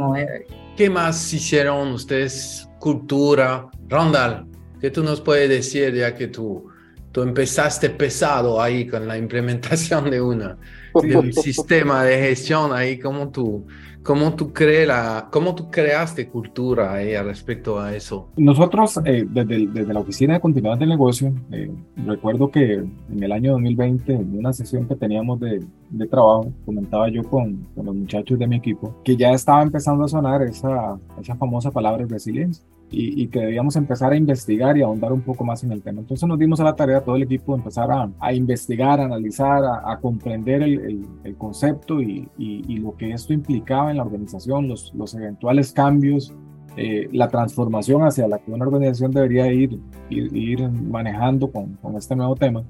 ¿Qué 0.76 0.88
más 0.88 1.32
hicieron 1.32 1.92
ustedes? 1.92 2.68
Cultura. 2.78 3.68
Rondal, 3.88 4.46
¿qué 4.80 4.90
tú 4.90 5.02
nos 5.02 5.20
puedes 5.20 5.48
decir 5.48 5.94
ya 5.94 6.14
que 6.14 6.28
tú, 6.28 6.68
tú 7.12 7.22
empezaste 7.22 7.90
pesado 7.90 8.60
ahí 8.60 8.86
con 8.86 9.06
la 9.06 9.18
implementación 9.18 10.10
de, 10.10 10.20
una, 10.20 10.56
de 11.02 11.16
un 11.16 11.32
sistema 11.32 12.04
de 12.04 12.18
gestión 12.28 12.72
ahí? 12.72 12.98
¿Cómo 12.98 13.30
tú, 13.30 13.66
¿Cómo 14.02 14.34
tú, 14.34 14.52
la, 14.86 15.28
¿Cómo 15.30 15.54
tú 15.54 15.70
creaste 15.70 16.28
cultura 16.28 17.00
eh, 17.02 17.22
respecto 17.22 17.78
a 17.78 17.94
eso? 17.94 18.28
Nosotros, 18.36 18.98
eh, 19.04 19.24
desde, 19.28 19.68
desde, 19.68 19.92
la 19.92 20.00
Oficina 20.00 20.34
de 20.34 20.40
Continuidad 20.40 20.76
del 20.76 20.88
Negocio, 20.88 21.32
eh, 21.52 21.70
recuerdo 22.04 22.50
que 22.50 22.74
en 22.74 23.22
el 23.22 23.30
año 23.30 23.52
2020, 23.52 24.12
en 24.12 24.38
una 24.38 24.52
sesión 24.52 24.88
que 24.88 24.96
teníamos 24.96 25.38
de, 25.38 25.64
de 25.90 26.06
trabajo, 26.08 26.52
comentaba 26.64 27.08
yo 27.10 27.22
con, 27.22 27.68
con, 27.76 27.86
los 27.86 27.94
muchachos 27.94 28.38
de 28.40 28.46
mi 28.48 28.56
equipo, 28.56 29.00
que 29.04 29.16
ya 29.16 29.30
estaba 29.30 29.62
empezando 29.62 30.04
a 30.04 30.08
sonar 30.08 30.42
esa, 30.42 30.98
esa 31.20 31.36
famosa 31.36 31.70
palabra 31.70 32.04
resiliencia 32.08 32.64
y, 32.92 33.26
que 33.28 33.40
debíamos 33.40 33.74
empezar 33.76 34.12
a 34.12 34.16
investigar 34.16 34.76
y 34.76 34.82
ahondar 34.82 35.12
un 35.12 35.22
poco 35.22 35.44
más 35.44 35.64
en 35.64 35.72
el 35.72 35.82
tema. 35.82 36.00
Entonces 36.00 36.28
nos 36.28 36.38
dimos 36.38 36.60
a 36.60 36.64
la 36.64 36.76
tarea, 36.76 37.00
todo 37.00 37.16
el 37.16 37.22
equipo, 37.22 37.52
de 37.52 37.58
empezar 37.58 37.90
a, 37.90 38.10
a 38.20 38.32
investigar, 38.34 39.00
a 39.00 39.06
analizar, 39.06 39.62
a, 39.64 39.98
comprender 39.98 40.62
el, 40.62 41.06
el, 41.24 41.36
concepto 41.36 42.02
y, 42.02 42.28
y, 42.36 42.76
lo 42.76 42.94
que 42.96 43.12
esto 43.12 43.32
implicaba 43.32 43.90
en 43.90 43.96
la 43.96 44.04
organización, 44.04 44.68
los, 44.68 44.92
los 44.94 45.14
eventuales 45.14 45.72
cambios, 45.72 46.34
eh, 46.76 47.08
la 47.12 47.28
transformación 47.28 48.02
hacia 48.02 48.28
la 48.28 48.38
que 48.38 48.50
una 48.50 48.66
organización 48.66 49.10
debería 49.10 49.50
ir, 49.52 49.78
ir, 50.10 50.36
ir 50.36 50.70
manejando 50.70 51.50
con, 51.50 51.74
con, 51.76 51.96
este 51.96 52.14
nuevo 52.14 52.36
tema. 52.36 52.62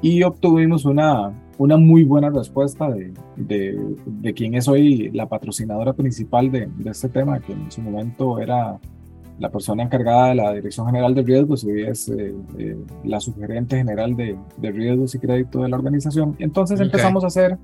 Y 0.00 0.22
obtuvimos 0.22 0.84
una, 0.84 1.32
una 1.58 1.76
muy 1.76 2.04
buena 2.04 2.30
respuesta 2.30 2.88
de, 2.90 3.14
de, 3.36 3.78
de, 4.04 4.34
quien 4.34 4.54
es 4.54 4.68
hoy 4.68 5.10
la 5.12 5.28
patrocinadora 5.28 5.92
principal 5.92 6.50
de, 6.50 6.68
de 6.76 6.90
este 6.90 7.08
tema, 7.08 7.40
que 7.40 7.52
en 7.52 7.70
su 7.70 7.80
momento 7.80 8.38
era 8.38 8.78
la 9.38 9.50
persona 9.50 9.82
encargada 9.82 10.28
de 10.28 10.34
la 10.36 10.52
Dirección 10.54 10.86
General 10.86 11.14
de 11.14 11.22
Riesgos 11.22 11.64
y 11.64 11.82
es 11.82 12.08
eh, 12.08 12.34
eh, 12.58 12.76
la 13.04 13.20
subgerente 13.20 13.76
general 13.76 14.16
de, 14.16 14.36
de, 14.56 14.72
riesgos 14.72 15.14
y 15.14 15.18
crédito 15.18 15.62
de 15.62 15.68
la 15.68 15.76
organización. 15.76 16.36
Entonces 16.38 16.80
empezamos 16.80 17.24
a 17.24 17.26
hacer 17.26 17.58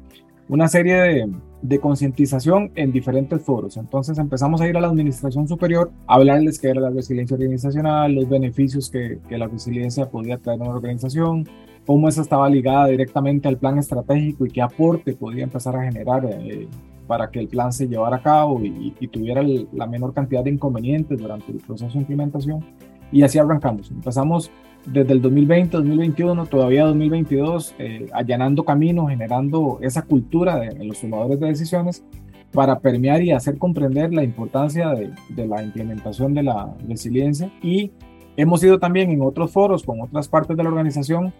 una 0.49 0.69
serie 0.69 0.95
de, 0.95 1.33
de 1.63 1.79
concientización 1.79 2.73
en 2.75 2.93
diferentes 2.93 3.41
foros. 3.41 3.77
Entonces 3.77 4.19
empezamos 4.19 4.61
a 4.61 4.69
ir 4.69 4.77
a 4.77 4.81
la 4.81 4.89
administración 4.89 5.49
superior 5.49 5.91
a 6.07 6.17
hablarles 6.17 6.59
qué 6.59 6.69
era 6.69 6.81
la 6.81 6.91
resiliencia 6.91 7.37
organizacional, 7.37 8.13
los 8.13 8.29
beneficios 8.29 8.91
que, 8.91 9.19
que 9.29 9.39
la 9.39 9.47
resiliencia 9.47 10.11
podía 10.11 10.37
traer 10.39 10.61
a 10.61 10.65
una 10.65 10.75
organización, 10.75 11.49
cómo 11.87 12.09
esa 12.09 12.23
estaba 12.23 12.49
ligada 12.49 12.87
directamente 12.87 13.49
al 13.49 13.57
plan 13.57 13.79
estratégico 13.79 14.47
y 14.47 14.51
qué 14.51 14.63
aporte 14.63 15.15
podía 15.15 15.45
empezar 15.45 15.77
a 15.77 15.85
generar 15.85 16.25
eh, 16.27 16.69
para 17.07 17.31
que 17.31 17.41
el 17.41 17.49
plan 17.49 17.73
se 17.73 17.89
llevara 17.89 18.17
a 18.17 18.23
cabo 18.23 18.61
y, 18.63 18.93
tuviera 19.09 19.43
la 19.73 19.87
menor 19.87 20.15
cantidad 20.15 20.43
de 20.43 20.51
inconvenientes 20.51 21.19
durante 21.19 21.53
el 21.53 21.59
proceso 21.59 21.93
de 21.93 22.01
implementación. 22.01 22.65
Y 23.11 23.23
así 23.23 23.39
arrancamos. 23.39 23.91
Empezamos 23.91 24.51
desde 24.87 25.13
el 25.13 25.21
2020, 25.21 25.77
2021, 25.77 26.47
todavía 26.47 26.85
2022, 26.87 27.75
eh, 27.79 28.07
allanando 28.13 28.65
caminos, 28.65 29.11
generando 29.11 29.79
esa 29.83 30.03
cultura 30.03 30.65
en 30.65 30.89
los 30.89 31.01
tomadores 31.01 31.39
de 31.39 31.47
decisiones 31.47 32.05
para 32.53 32.81
permear 32.81 33.23
y 33.23 33.33
hacer 33.33 33.59
comprender 33.59 34.13
la 34.13 34.25
importancia 34.25 34.91
de, 34.91 35.11
de, 35.29 35.47
la 35.47 35.63
implementación 35.63 36.35
de 36.35 36.43
la 36.43 36.75
resiliencia. 36.89 37.51
Y 37.63 37.93
hemos 38.37 38.63
ido 38.65 38.79
también 38.79 39.11
en 39.11 39.23
otros 39.23 39.53
foros 39.53 39.83
con 39.85 40.01
otras 40.01 40.29
partes 40.29 40.57
de 40.57 40.63
la 40.63 40.71
organización 40.71 41.33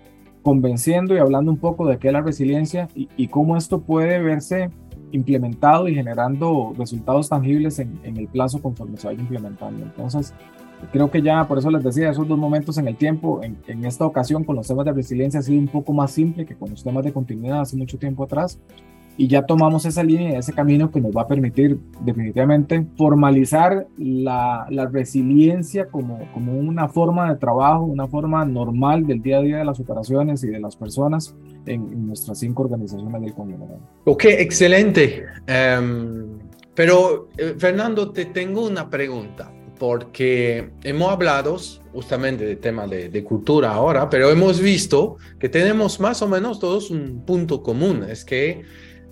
convenciendo 0.43 1.15
y 1.15 1.19
hablando 1.19 1.51
un 1.51 1.59
poco 1.59 1.87
de 1.87 1.99
qué 1.99 2.09
es 2.09 2.13
la 2.13 2.21
resiliencia 2.21 2.89
y 2.95 3.29
cómo 3.29 3.57
esto 3.57 3.81
puede 3.83 4.21
verse 4.21 4.71
implementado 5.13 5.89
y 5.89 5.95
generando 5.95 6.75
resultados 6.77 7.29
tangibles 7.29 7.79
en, 7.79 8.01
el 8.05 8.29
plazo 8.29 8.61
conforme 8.61 8.97
se 8.97 9.07
vaya 9.07 9.21
implementando. 9.21 9.83
Entonces, 9.83 10.35
creo 10.91 11.11
que 11.11 11.23
ya, 11.23 11.47
por 11.47 11.59
eso 11.59 11.71
les 11.71 11.85
decía, 11.85 12.11
esos 12.11 12.27
dos 12.27 12.39
momentos 12.39 12.79
en 12.79 12.89
el 12.89 12.97
tiempo, 12.97 13.43
en, 13.43 13.59
en, 13.67 13.85
esta 13.85 14.05
ocasión 14.05 14.45
con 14.45 14.57
los 14.57 14.67
temas 14.67 14.85
de 14.85 14.93
resiliencia 14.93 15.41
ha 15.41 15.43
sido 15.43 15.61
un 15.61 15.69
poco 15.69 15.93
más 15.93 16.11
simple 16.11 16.45
que 16.45 16.57
con 16.57 16.71
los 16.71 16.83
temas 16.83 17.05
de 17.05 17.13
continuidad 17.13 17.61
hace 17.61 17.77
mucho 17.77 17.99
tiempo 17.99 18.25
atrás, 18.25 18.59
y 19.17 19.29
ya 19.29 19.45
tomamos 19.45 19.85
esa 19.85 20.03
línea, 20.03 20.39
ese 20.39 20.53
camino 20.53 20.91
que 20.91 21.01
nos 21.01 21.15
va 21.15 21.23
a 21.23 21.29
permitir 21.29 21.79
definitivamente 22.01 22.87
formalizar 22.97 23.87
la, 23.99 24.67
la, 24.71 24.87
resiliencia 24.87 25.87
como, 25.87 26.31
como 26.33 26.59
una 26.59 26.89
forma 26.89 27.31
de 27.31 27.39
trabajo, 27.39 27.85
una 27.85 28.09
forma 28.09 28.45
normal 28.45 29.07
del 29.07 29.21
día 29.21 29.39
a 29.39 29.43
día 29.43 29.59
de 29.59 29.65
las 29.65 29.79
operaciones 29.81 30.43
y 30.45 30.49
de 30.49 30.61
las 30.61 30.77
personas 30.77 31.35
en, 31.67 32.07
nuestras 32.07 32.39
cinco 32.39 32.63
organizaciones 32.63 33.21
del 33.21 33.35
conglomerado. 33.35 33.81
Ok, 34.05 34.25
excelente. 34.25 35.25
Um, 35.47 36.39
pero, 36.75 37.29
eh, 37.37 37.55
Fernando, 37.59 38.11
te 38.13 38.27
tengo 38.27 38.67
una 38.67 38.89
pregunta 38.89 39.53
porque 39.79 40.71
hemos 40.85 41.11
hablado 41.11 41.57
justamente 41.93 42.47
del 42.47 42.59
tema 42.59 42.87
de, 42.87 43.09
de, 43.09 43.25
cultura 43.25 43.73
ahora, 43.73 44.09
pero 44.09 44.31
hemos 44.31 44.61
visto 44.61 45.17
que 45.39 45.49
tenemos 45.49 46.01
más 46.01 46.23
o 46.23 46.29
menos 46.29 46.61
todos 46.61 46.91
un 46.91 47.25
punto 47.27 47.63
común, 47.63 48.05
es 48.09 48.25
que 48.25 48.63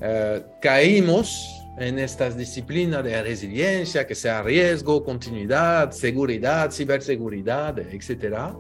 eh, 0.01 0.43
caímos 0.61 1.61
en 1.79 1.99
estas 1.99 2.37
disciplinas 2.37 3.03
de 3.05 3.23
resiliencia, 3.23 4.07
que 4.07 4.15
sea 4.15 4.43
riesgo, 4.43 5.03
continuidad, 5.03 5.91
seguridad, 5.93 6.71
ciberseguridad, 6.71 7.79
etcétera, 7.79 8.55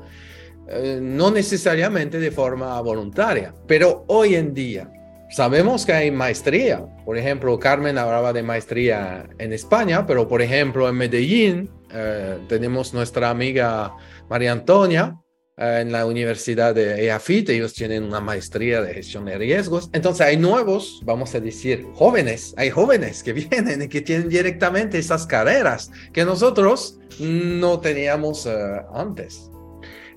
eh, 0.68 0.98
no 1.02 1.30
necesariamente 1.30 2.18
de 2.18 2.30
forma 2.30 2.80
voluntaria, 2.80 3.54
pero 3.66 4.04
hoy 4.08 4.36
en 4.36 4.54
día 4.54 4.90
sabemos 5.30 5.84
que 5.86 5.92
hay 5.92 6.10
maestría. 6.10 6.84
Por 7.04 7.16
ejemplo, 7.18 7.58
Carmen 7.58 7.98
hablaba 7.98 8.32
de 8.32 8.42
maestría 8.42 9.28
en 9.38 9.52
España, 9.52 10.06
pero 10.06 10.28
por 10.28 10.42
ejemplo 10.42 10.88
en 10.88 10.96
Medellín 10.96 11.70
eh, 11.92 12.38
tenemos 12.48 12.94
nuestra 12.94 13.30
amiga 13.30 13.94
María 14.28 14.52
Antonia, 14.52 15.16
en 15.60 15.92
la 15.92 16.06
Universidad 16.06 16.74
de 16.74 17.04
EAFIT, 17.04 17.50
ellos 17.50 17.74
tienen 17.74 18.04
una 18.04 18.20
maestría 18.20 18.80
de 18.80 18.94
gestión 18.94 19.26
de 19.26 19.36
riesgos. 19.36 19.90
Entonces 19.92 20.26
hay 20.26 20.38
nuevos, 20.38 21.02
vamos 21.04 21.34
a 21.34 21.40
decir, 21.40 21.86
jóvenes, 21.92 22.54
hay 22.56 22.70
jóvenes 22.70 23.22
que 23.22 23.32
vienen 23.50 23.82
y 23.82 23.88
que 23.88 24.00
tienen 24.00 24.28
directamente 24.28 24.98
esas 24.98 25.26
carreras 25.26 25.90
que 26.12 26.24
nosotros 26.24 26.98
no 27.18 27.78
teníamos 27.80 28.46
eh, 28.46 28.52
antes. 28.94 29.50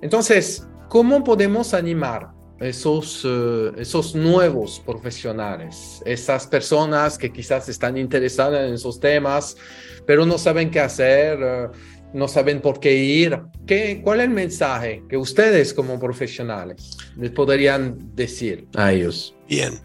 Entonces, 0.02 0.66
¿cómo 0.88 1.24
podemos 1.24 1.74
animar 1.74 2.32
esos, 2.62 3.24
eh, 3.26 3.72
esos 3.78 4.16
nuevos 4.16 4.82
profesionales, 4.86 6.02
esas 6.06 6.48
personas 6.48 7.18
que 7.18 7.34
quizás 7.34 7.68
están 7.68 7.98
interesadas 7.98 8.66
en 8.68 8.76
esos 8.76 8.98
temas, 8.98 9.58
pero 10.06 10.26
no 10.26 10.38
saben 10.38 10.72
qué 10.72 10.80
hacer? 10.80 11.70
No 12.14 12.28
saben 12.28 12.62
por 12.62 12.80
qué 12.80 12.96
ir. 12.96 13.40
¿Qué, 13.66 14.02
¿Cuál 14.04 14.20
es 14.20 14.26
el 14.26 14.32
mensaje 14.32 15.04
que 15.10 15.18
ustedes 15.18 15.74
como 15.74 16.00
profesionales 16.00 16.98
les 17.18 17.32
podrían 17.32 18.16
decir 18.16 18.68
a 18.76 18.94
ellos? 18.94 19.36
Bien, 19.48 19.80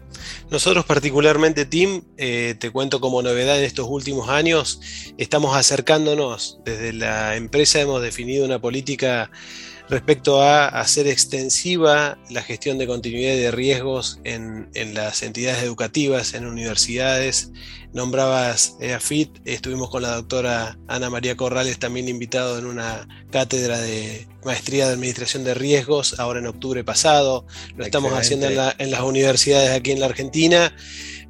nosotros 0.49 0.85
particularmente, 0.85 1.65
Tim, 1.65 2.03
eh, 2.17 2.55
te 2.59 2.71
cuento 2.71 2.99
como 2.99 3.21
novedad 3.21 3.57
en 3.59 3.65
estos 3.65 3.87
últimos 3.89 4.29
años, 4.29 4.79
estamos 5.17 5.55
acercándonos, 5.55 6.59
desde 6.65 6.93
la 6.93 7.35
empresa 7.35 7.81
hemos 7.81 8.01
definido 8.01 8.45
una 8.45 8.59
política 8.59 9.29
respecto 9.89 10.41
a 10.41 10.67
hacer 10.67 11.07
extensiva 11.07 12.17
la 12.29 12.43
gestión 12.43 12.77
de 12.77 12.85
continuidad 12.85 13.33
de 13.33 13.51
riesgos 13.51 14.19
en, 14.23 14.69
las 14.93 15.23
entidades 15.23 15.63
educativas, 15.63 16.33
en 16.33 16.45
universidades. 16.45 17.51
Nombrabas 17.91 18.77
EAFIT, 18.79 19.39
estuvimos 19.45 19.89
con 19.89 20.03
la 20.03 20.15
doctora 20.15 20.77
Ana 20.87 21.09
María 21.09 21.35
Corrales 21.35 21.79
también 21.79 22.07
invitado 22.07 22.59
en 22.59 22.67
una 22.67 23.07
cátedra 23.31 23.79
de 23.79 24.27
maestría 24.45 24.85
de 24.85 24.93
administración 24.93 25.43
de 25.43 25.55
riesgos, 25.55 26.19
ahora 26.19 26.39
en 26.39 26.45
octubre 26.45 26.83
pasado. 26.83 27.47
Lo 27.75 27.83
estamos 27.83 28.13
haciendo 28.13 28.47
en, 28.47 28.59
en 28.77 28.91
las 28.91 29.01
universidades 29.01 29.71
aquí 29.71 29.91
en 29.91 29.99
la 29.99 30.05
Argentina 30.05 30.71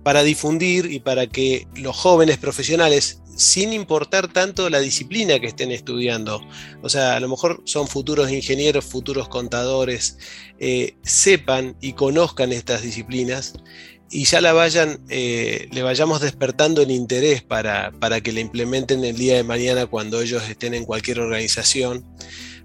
para 0.04 0.24
difundir 0.24 0.92
y 0.92 1.00
para 1.00 1.28
que 1.28 1.68
los 1.76 1.96
jóvenes 1.96 2.38
profesionales 2.38 3.22
sin 3.36 3.72
importar 3.72 4.28
tanto 4.28 4.70
la 4.70 4.82
disciplina 4.82 5.40
que 5.40 5.48
estén 5.48 5.72
estudiando. 5.72 6.42
O 6.82 6.90
sea, 6.90 7.16
a 7.16 7.20
lo 7.22 7.30
mejor 7.30 7.62
son 7.64 7.88
futuros 7.88 8.30
ingenieros, 8.32 8.84
futuros 8.84 9.30
contadores, 9.30 10.18
eh, 10.60 10.96
sepan 11.04 11.78
y 11.80 11.94
conozcan 11.94 12.52
estas 12.52 12.82
disciplinas 12.82 13.54
y 14.12 14.26
ya 14.26 14.42
la 14.42 14.54
vayan, 14.54 15.00
eh, 15.10 15.68
le 15.72 15.84
vayamos 15.84 16.20
despertando 16.22 16.82
el 16.82 16.92
interés 16.92 17.42
para, 17.42 17.92
para 17.92 18.22
que 18.22 18.34
la 18.34 18.40
implementen 18.40 19.06
el 19.06 19.16
día 19.16 19.36
de 19.36 19.44
mañana 19.44 19.86
cuando 19.86 20.22
ellos 20.22 20.44
estén 20.50 20.74
en 20.74 20.86
cualquier 20.86 21.20
organización, 21.20 22.04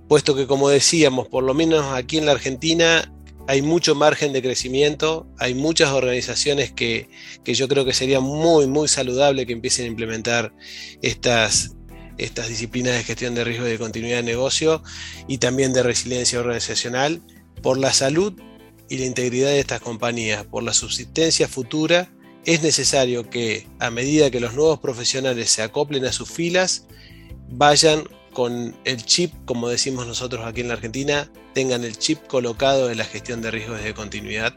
puesto 0.09 0.35
que 0.35 0.47
como 0.47 0.71
decíamos, 0.71 1.29
por 1.29 1.45
lo 1.45 1.55
menos 1.55 1.85
aquí 1.93 2.19
en 2.19 2.27
la 2.27 2.33
Argentina, 2.33 3.13
hay 3.47 3.63
mucho 3.63 3.95
margen 3.95 4.33
de 4.33 4.43
crecimiento, 4.43 5.27
hay 5.39 5.55
muchas 5.55 5.91
organizaciones 5.91 6.73
que, 6.73 7.09
yo 7.45 7.69
creo 7.69 7.85
que 7.85 7.93
sería 7.93 8.21
muy, 8.21 8.67
muy 8.67 8.89
saludable 8.89 9.47
que 9.47 9.53
empiecen 9.53 9.85
a 9.85 9.89
implementar 9.89 10.55
estas, 11.03 11.77
estas 12.17 12.49
disciplinas 12.49 12.95
de 12.95 13.05
gestión 13.05 13.35
de 13.35 13.45
riesgo 13.45 13.67
y 13.67 13.71
de 13.71 13.79
continuidad 13.79 14.19
de 14.19 14.23
negocio 14.23 14.83
y 15.29 15.39
también 15.39 15.73
de 15.73 15.83
resiliencia 15.83 16.41
organizacional 16.41 17.21
por 17.63 17.79
la 17.79 17.93
salud 17.93 18.35
y 18.89 18.99
la 18.99 19.07
integridad 19.07 19.49
de 19.49 19.61
estas 19.61 19.81
compañías, 19.81 20.45
por 20.45 20.63
la 20.63 20.73
subsistencia 20.73 21.49
futura. 21.49 22.11
Es 22.47 22.63
necesario 22.63 23.29
que 23.31 23.67
a 23.79 23.91
medida 23.91 24.31
que 24.31 24.41
los 24.41 24.55
nuevos 24.55 24.79
profesionales 24.79 25.51
se 25.51 25.63
acoplen 25.63 26.05
a 26.05 26.13
sus 26.13 26.31
filas, 26.31 26.87
vayan 27.49 28.05
con 28.35 28.77
el 28.85 29.05
chip, 29.05 29.33
como 29.47 29.71
decimos 29.71 30.07
nosotros 30.07 30.45
aquí 30.45 30.61
en 30.61 30.69
la 30.69 30.75
Argentina, 30.75 31.31
tengan 31.55 31.85
el 31.85 31.97
chip 31.97 32.27
colocado 32.27 32.91
en 32.91 32.99
la 32.99 33.05
gestión 33.07 33.41
de 33.41 33.51
riesgos 33.51 33.83
de 33.83 33.95
continuidad 33.95 34.55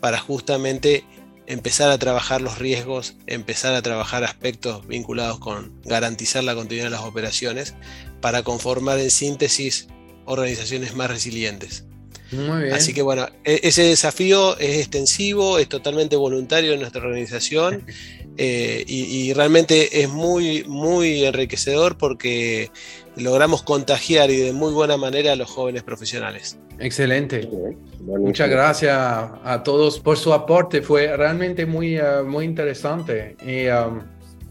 para 0.00 0.18
justamente 0.18 1.04
empezar 1.46 1.90
a 1.90 1.98
trabajar 1.98 2.42
los 2.42 2.58
riesgos, 2.58 3.14
empezar 3.26 3.74
a 3.74 3.82
trabajar 3.82 4.24
aspectos 4.24 4.86
vinculados 4.86 5.38
con 5.38 5.80
garantizar 5.82 6.44
la 6.44 6.54
continuidad 6.54 6.86
de 6.86 6.90
las 6.90 7.00
operaciones 7.00 7.74
para 8.20 8.42
conformar 8.42 8.98
en 8.98 9.10
síntesis 9.10 9.88
organizaciones 10.26 10.94
más 10.94 11.10
resilientes. 11.10 11.84
Muy 12.32 12.64
bien. 12.64 12.74
Así 12.74 12.94
que 12.94 13.02
bueno, 13.02 13.28
e-, 13.44 13.60
ese 13.64 13.82
desafío 13.82 14.56
es 14.58 14.78
extensivo, 14.78 15.58
es 15.58 15.68
totalmente 15.68 16.16
voluntario 16.16 16.72
en 16.72 16.80
nuestra 16.80 17.02
organización 17.02 17.84
eh, 18.36 18.84
y, 18.86 19.32
realmente 19.34 20.02
es 20.02 20.08
muy, 20.08 20.64
muy 20.64 21.24
enriquecedor 21.24 21.98
porque 21.98 22.70
logramos 23.16 23.62
contagiar 23.62 24.30
y 24.30 24.36
de 24.36 24.52
muy 24.52 24.72
buena 24.72 24.96
manera 24.96 25.32
a 25.32 25.36
los 25.36 25.50
jóvenes 25.50 25.82
profesionales. 25.82 26.58
Excelente. 26.78 27.48
Muchas 28.00 28.48
gracias 28.48 28.96
a 28.96 29.62
todos 29.62 30.00
por 30.00 30.16
su 30.16 30.32
aporte. 30.32 30.80
Fue 30.80 31.14
realmente 31.16 31.66
muy, 31.66 31.96
eh, 31.96 32.22
muy 32.24 32.46
interesante. 32.46 33.36
Y, 33.46 33.68
um, 33.68 34.00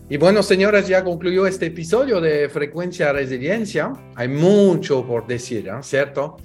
y, 0.10 0.18
bueno, 0.18 0.44
señores, 0.44 0.88
ya 0.88 1.04
concluyó 1.04 1.48
este 1.48 1.68
episodio 1.68 2.22
de 2.22 2.50
Frecuencia 2.50 3.12
Resiliencia. 3.12 3.94
Hay 4.16 4.28
mucho 4.28 5.06
por 5.06 5.26
decir, 5.26 5.68
¿eh? 5.68 5.72
¿cierto? 5.82 6.38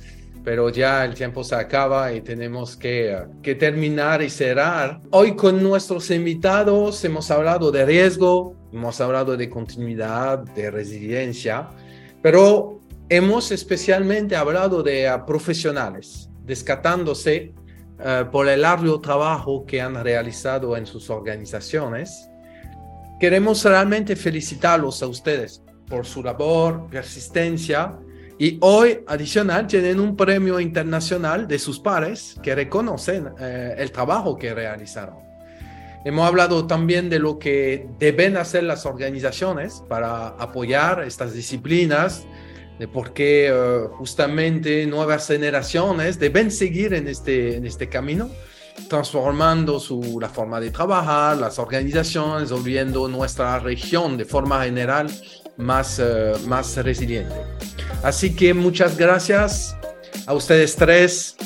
Pero 0.44 0.68
ya 0.68 1.04
el 1.06 1.14
tiempo 1.14 1.42
se 1.42 1.54
acaba 1.54 2.12
y 2.12 2.20
tenemos 2.20 2.76
que, 2.76 3.18
que, 3.42 3.54
terminar 3.54 4.20
y 4.20 4.28
cerrar. 4.28 5.00
Hoy 5.10 5.34
con 5.34 5.62
nuestros 5.62 6.10
invitados 6.10 7.02
hemos 7.04 7.30
hablado 7.30 7.72
de 7.72 7.86
riesgo, 7.86 8.54
hemos 8.70 9.00
hablado 9.00 9.38
de 9.38 9.48
continuidad, 9.48 10.40
de 10.40 10.70
resiliencia, 10.70 11.68
pero 12.20 12.80
hemos 13.08 13.50
especialmente 13.52 14.36
hablado 14.36 14.82
de 14.82 15.10
uh, 15.10 15.24
profesionales, 15.24 16.28
descatándose 16.44 17.54
uh, 17.98 18.30
por 18.30 18.46
el 18.46 18.60
largo 18.60 19.00
trabajo 19.00 19.64
que 19.64 19.80
han 19.80 19.94
realizado 20.04 20.76
en 20.76 20.84
sus 20.84 21.08
organizaciones. 21.08 22.28
Queremos 23.18 23.64
realmente 23.64 24.14
felicitarlos 24.14 25.02
a 25.02 25.06
ustedes 25.06 25.62
por 25.88 26.04
su 26.04 26.22
labor, 26.22 26.86
persistencia 26.90 27.98
y 28.38 28.58
hoy, 28.60 29.00
adicional, 29.06 29.66
tienen 29.66 30.00
un 30.00 30.16
premio 30.16 30.58
internacional 30.58 31.46
de 31.46 31.58
sus 31.58 31.78
pares 31.78 32.36
que 32.42 32.54
reconocen 32.54 33.28
eh, 33.38 33.74
el 33.78 33.92
trabajo 33.92 34.36
que 34.36 34.52
realizaron. 34.52 35.16
Hemos 36.04 36.26
hablado 36.26 36.66
también 36.66 37.08
de 37.08 37.18
lo 37.18 37.38
que 37.38 37.86
deben 37.98 38.36
hacer 38.36 38.64
las 38.64 38.84
organizaciones 38.86 39.82
para 39.88 40.28
apoyar 40.28 41.02
estas 41.04 41.32
disciplinas, 41.32 42.26
de 42.78 42.88
por 42.88 43.12
qué 43.12 43.48
eh, 43.48 43.88
justamente 43.92 44.84
nuevas 44.86 45.28
generaciones 45.28 46.18
deben 46.18 46.50
seguir 46.50 46.92
en 46.92 47.06
este, 47.06 47.56
en 47.56 47.66
este 47.66 47.88
camino, 47.88 48.28
transformando 48.88 49.78
su, 49.78 50.18
la 50.20 50.28
forma 50.28 50.60
de 50.60 50.70
trabajar, 50.70 51.36
las 51.36 51.60
organizaciones, 51.60 52.50
volviendo 52.50 53.06
nuestra 53.08 53.60
región 53.60 54.16
de 54.16 54.24
forma 54.24 54.64
general 54.64 55.06
más, 55.56 56.00
eh, 56.00 56.32
más 56.46 56.76
resiliente. 56.76 57.34
Así 58.02 58.34
que 58.34 58.54
muchas 58.54 58.96
gracias 58.96 59.76
a 60.26 60.34
ustedes 60.34 60.76
tres, 60.76 61.36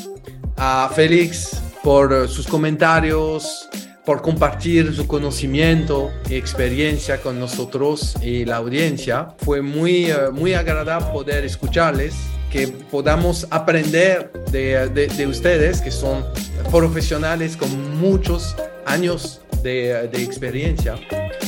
a 0.57 0.91
Félix 0.95 1.61
por 1.82 2.28
sus 2.28 2.47
comentarios, 2.47 3.68
por 4.05 4.22
compartir 4.22 4.95
su 4.95 5.07
conocimiento 5.07 6.11
y 6.28 6.34
experiencia 6.36 7.20
con 7.20 7.39
nosotros 7.39 8.14
y 8.22 8.45
la 8.45 8.57
audiencia. 8.57 9.34
Fue 9.39 9.61
muy, 9.62 10.07
eh, 10.07 10.30
muy 10.32 10.55
agradable 10.55 11.12
poder 11.12 11.45
escucharles, 11.45 12.14
que 12.51 12.68
podamos 12.68 13.47
aprender 13.51 14.32
de, 14.51 14.89
de 14.89 15.26
ustedes, 15.26 15.82
que 15.82 15.91
son 15.91 16.24
profesionales 16.70 17.57
con 17.57 17.99
muchos 17.99 18.57
años 18.86 19.43
de, 19.62 20.05
experiencia. 20.14 20.97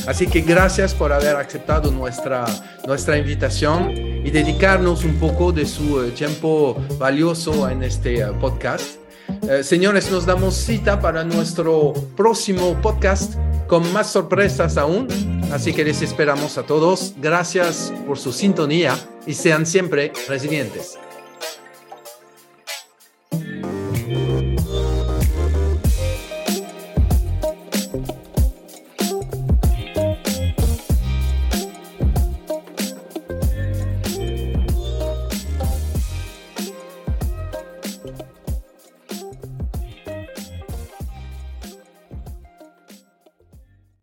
Así 0.07 0.27
que 0.27 0.41
gracias 0.41 0.93
por 0.93 1.13
haber 1.13 1.35
aceptado 1.35 1.91
nuestra, 1.91 2.45
nuestra 2.85 3.17
invitación 3.17 3.91
y 3.91 4.31
dedicarnos 4.31 5.03
un 5.03 5.15
poco 5.15 5.51
de 5.51 5.65
su 5.65 6.01
eh, 6.01 6.11
tiempo 6.11 6.75
valioso 6.97 7.69
en 7.69 7.83
este 7.83 8.19
eh, 8.19 8.25
podcast. 8.39 8.97
Eh, 9.47 9.63
señores, 9.63 10.11
nos 10.11 10.25
damos 10.25 10.55
cita 10.55 10.99
para 10.99 11.23
nuestro 11.23 11.93
próximo 12.15 12.79
podcast 12.81 13.35
con 13.67 13.91
más 13.93 14.11
sorpresas 14.11 14.77
aún. 14.77 15.07
Así 15.51 15.73
que 15.73 15.83
les 15.83 16.01
esperamos 16.01 16.57
a 16.57 16.63
todos. 16.63 17.13
Gracias 17.17 17.93
por 18.07 18.17
su 18.17 18.31
sintonía 18.31 18.97
y 19.25 19.33
sean 19.33 19.65
siempre 19.65 20.11
resilientes. 20.27 20.97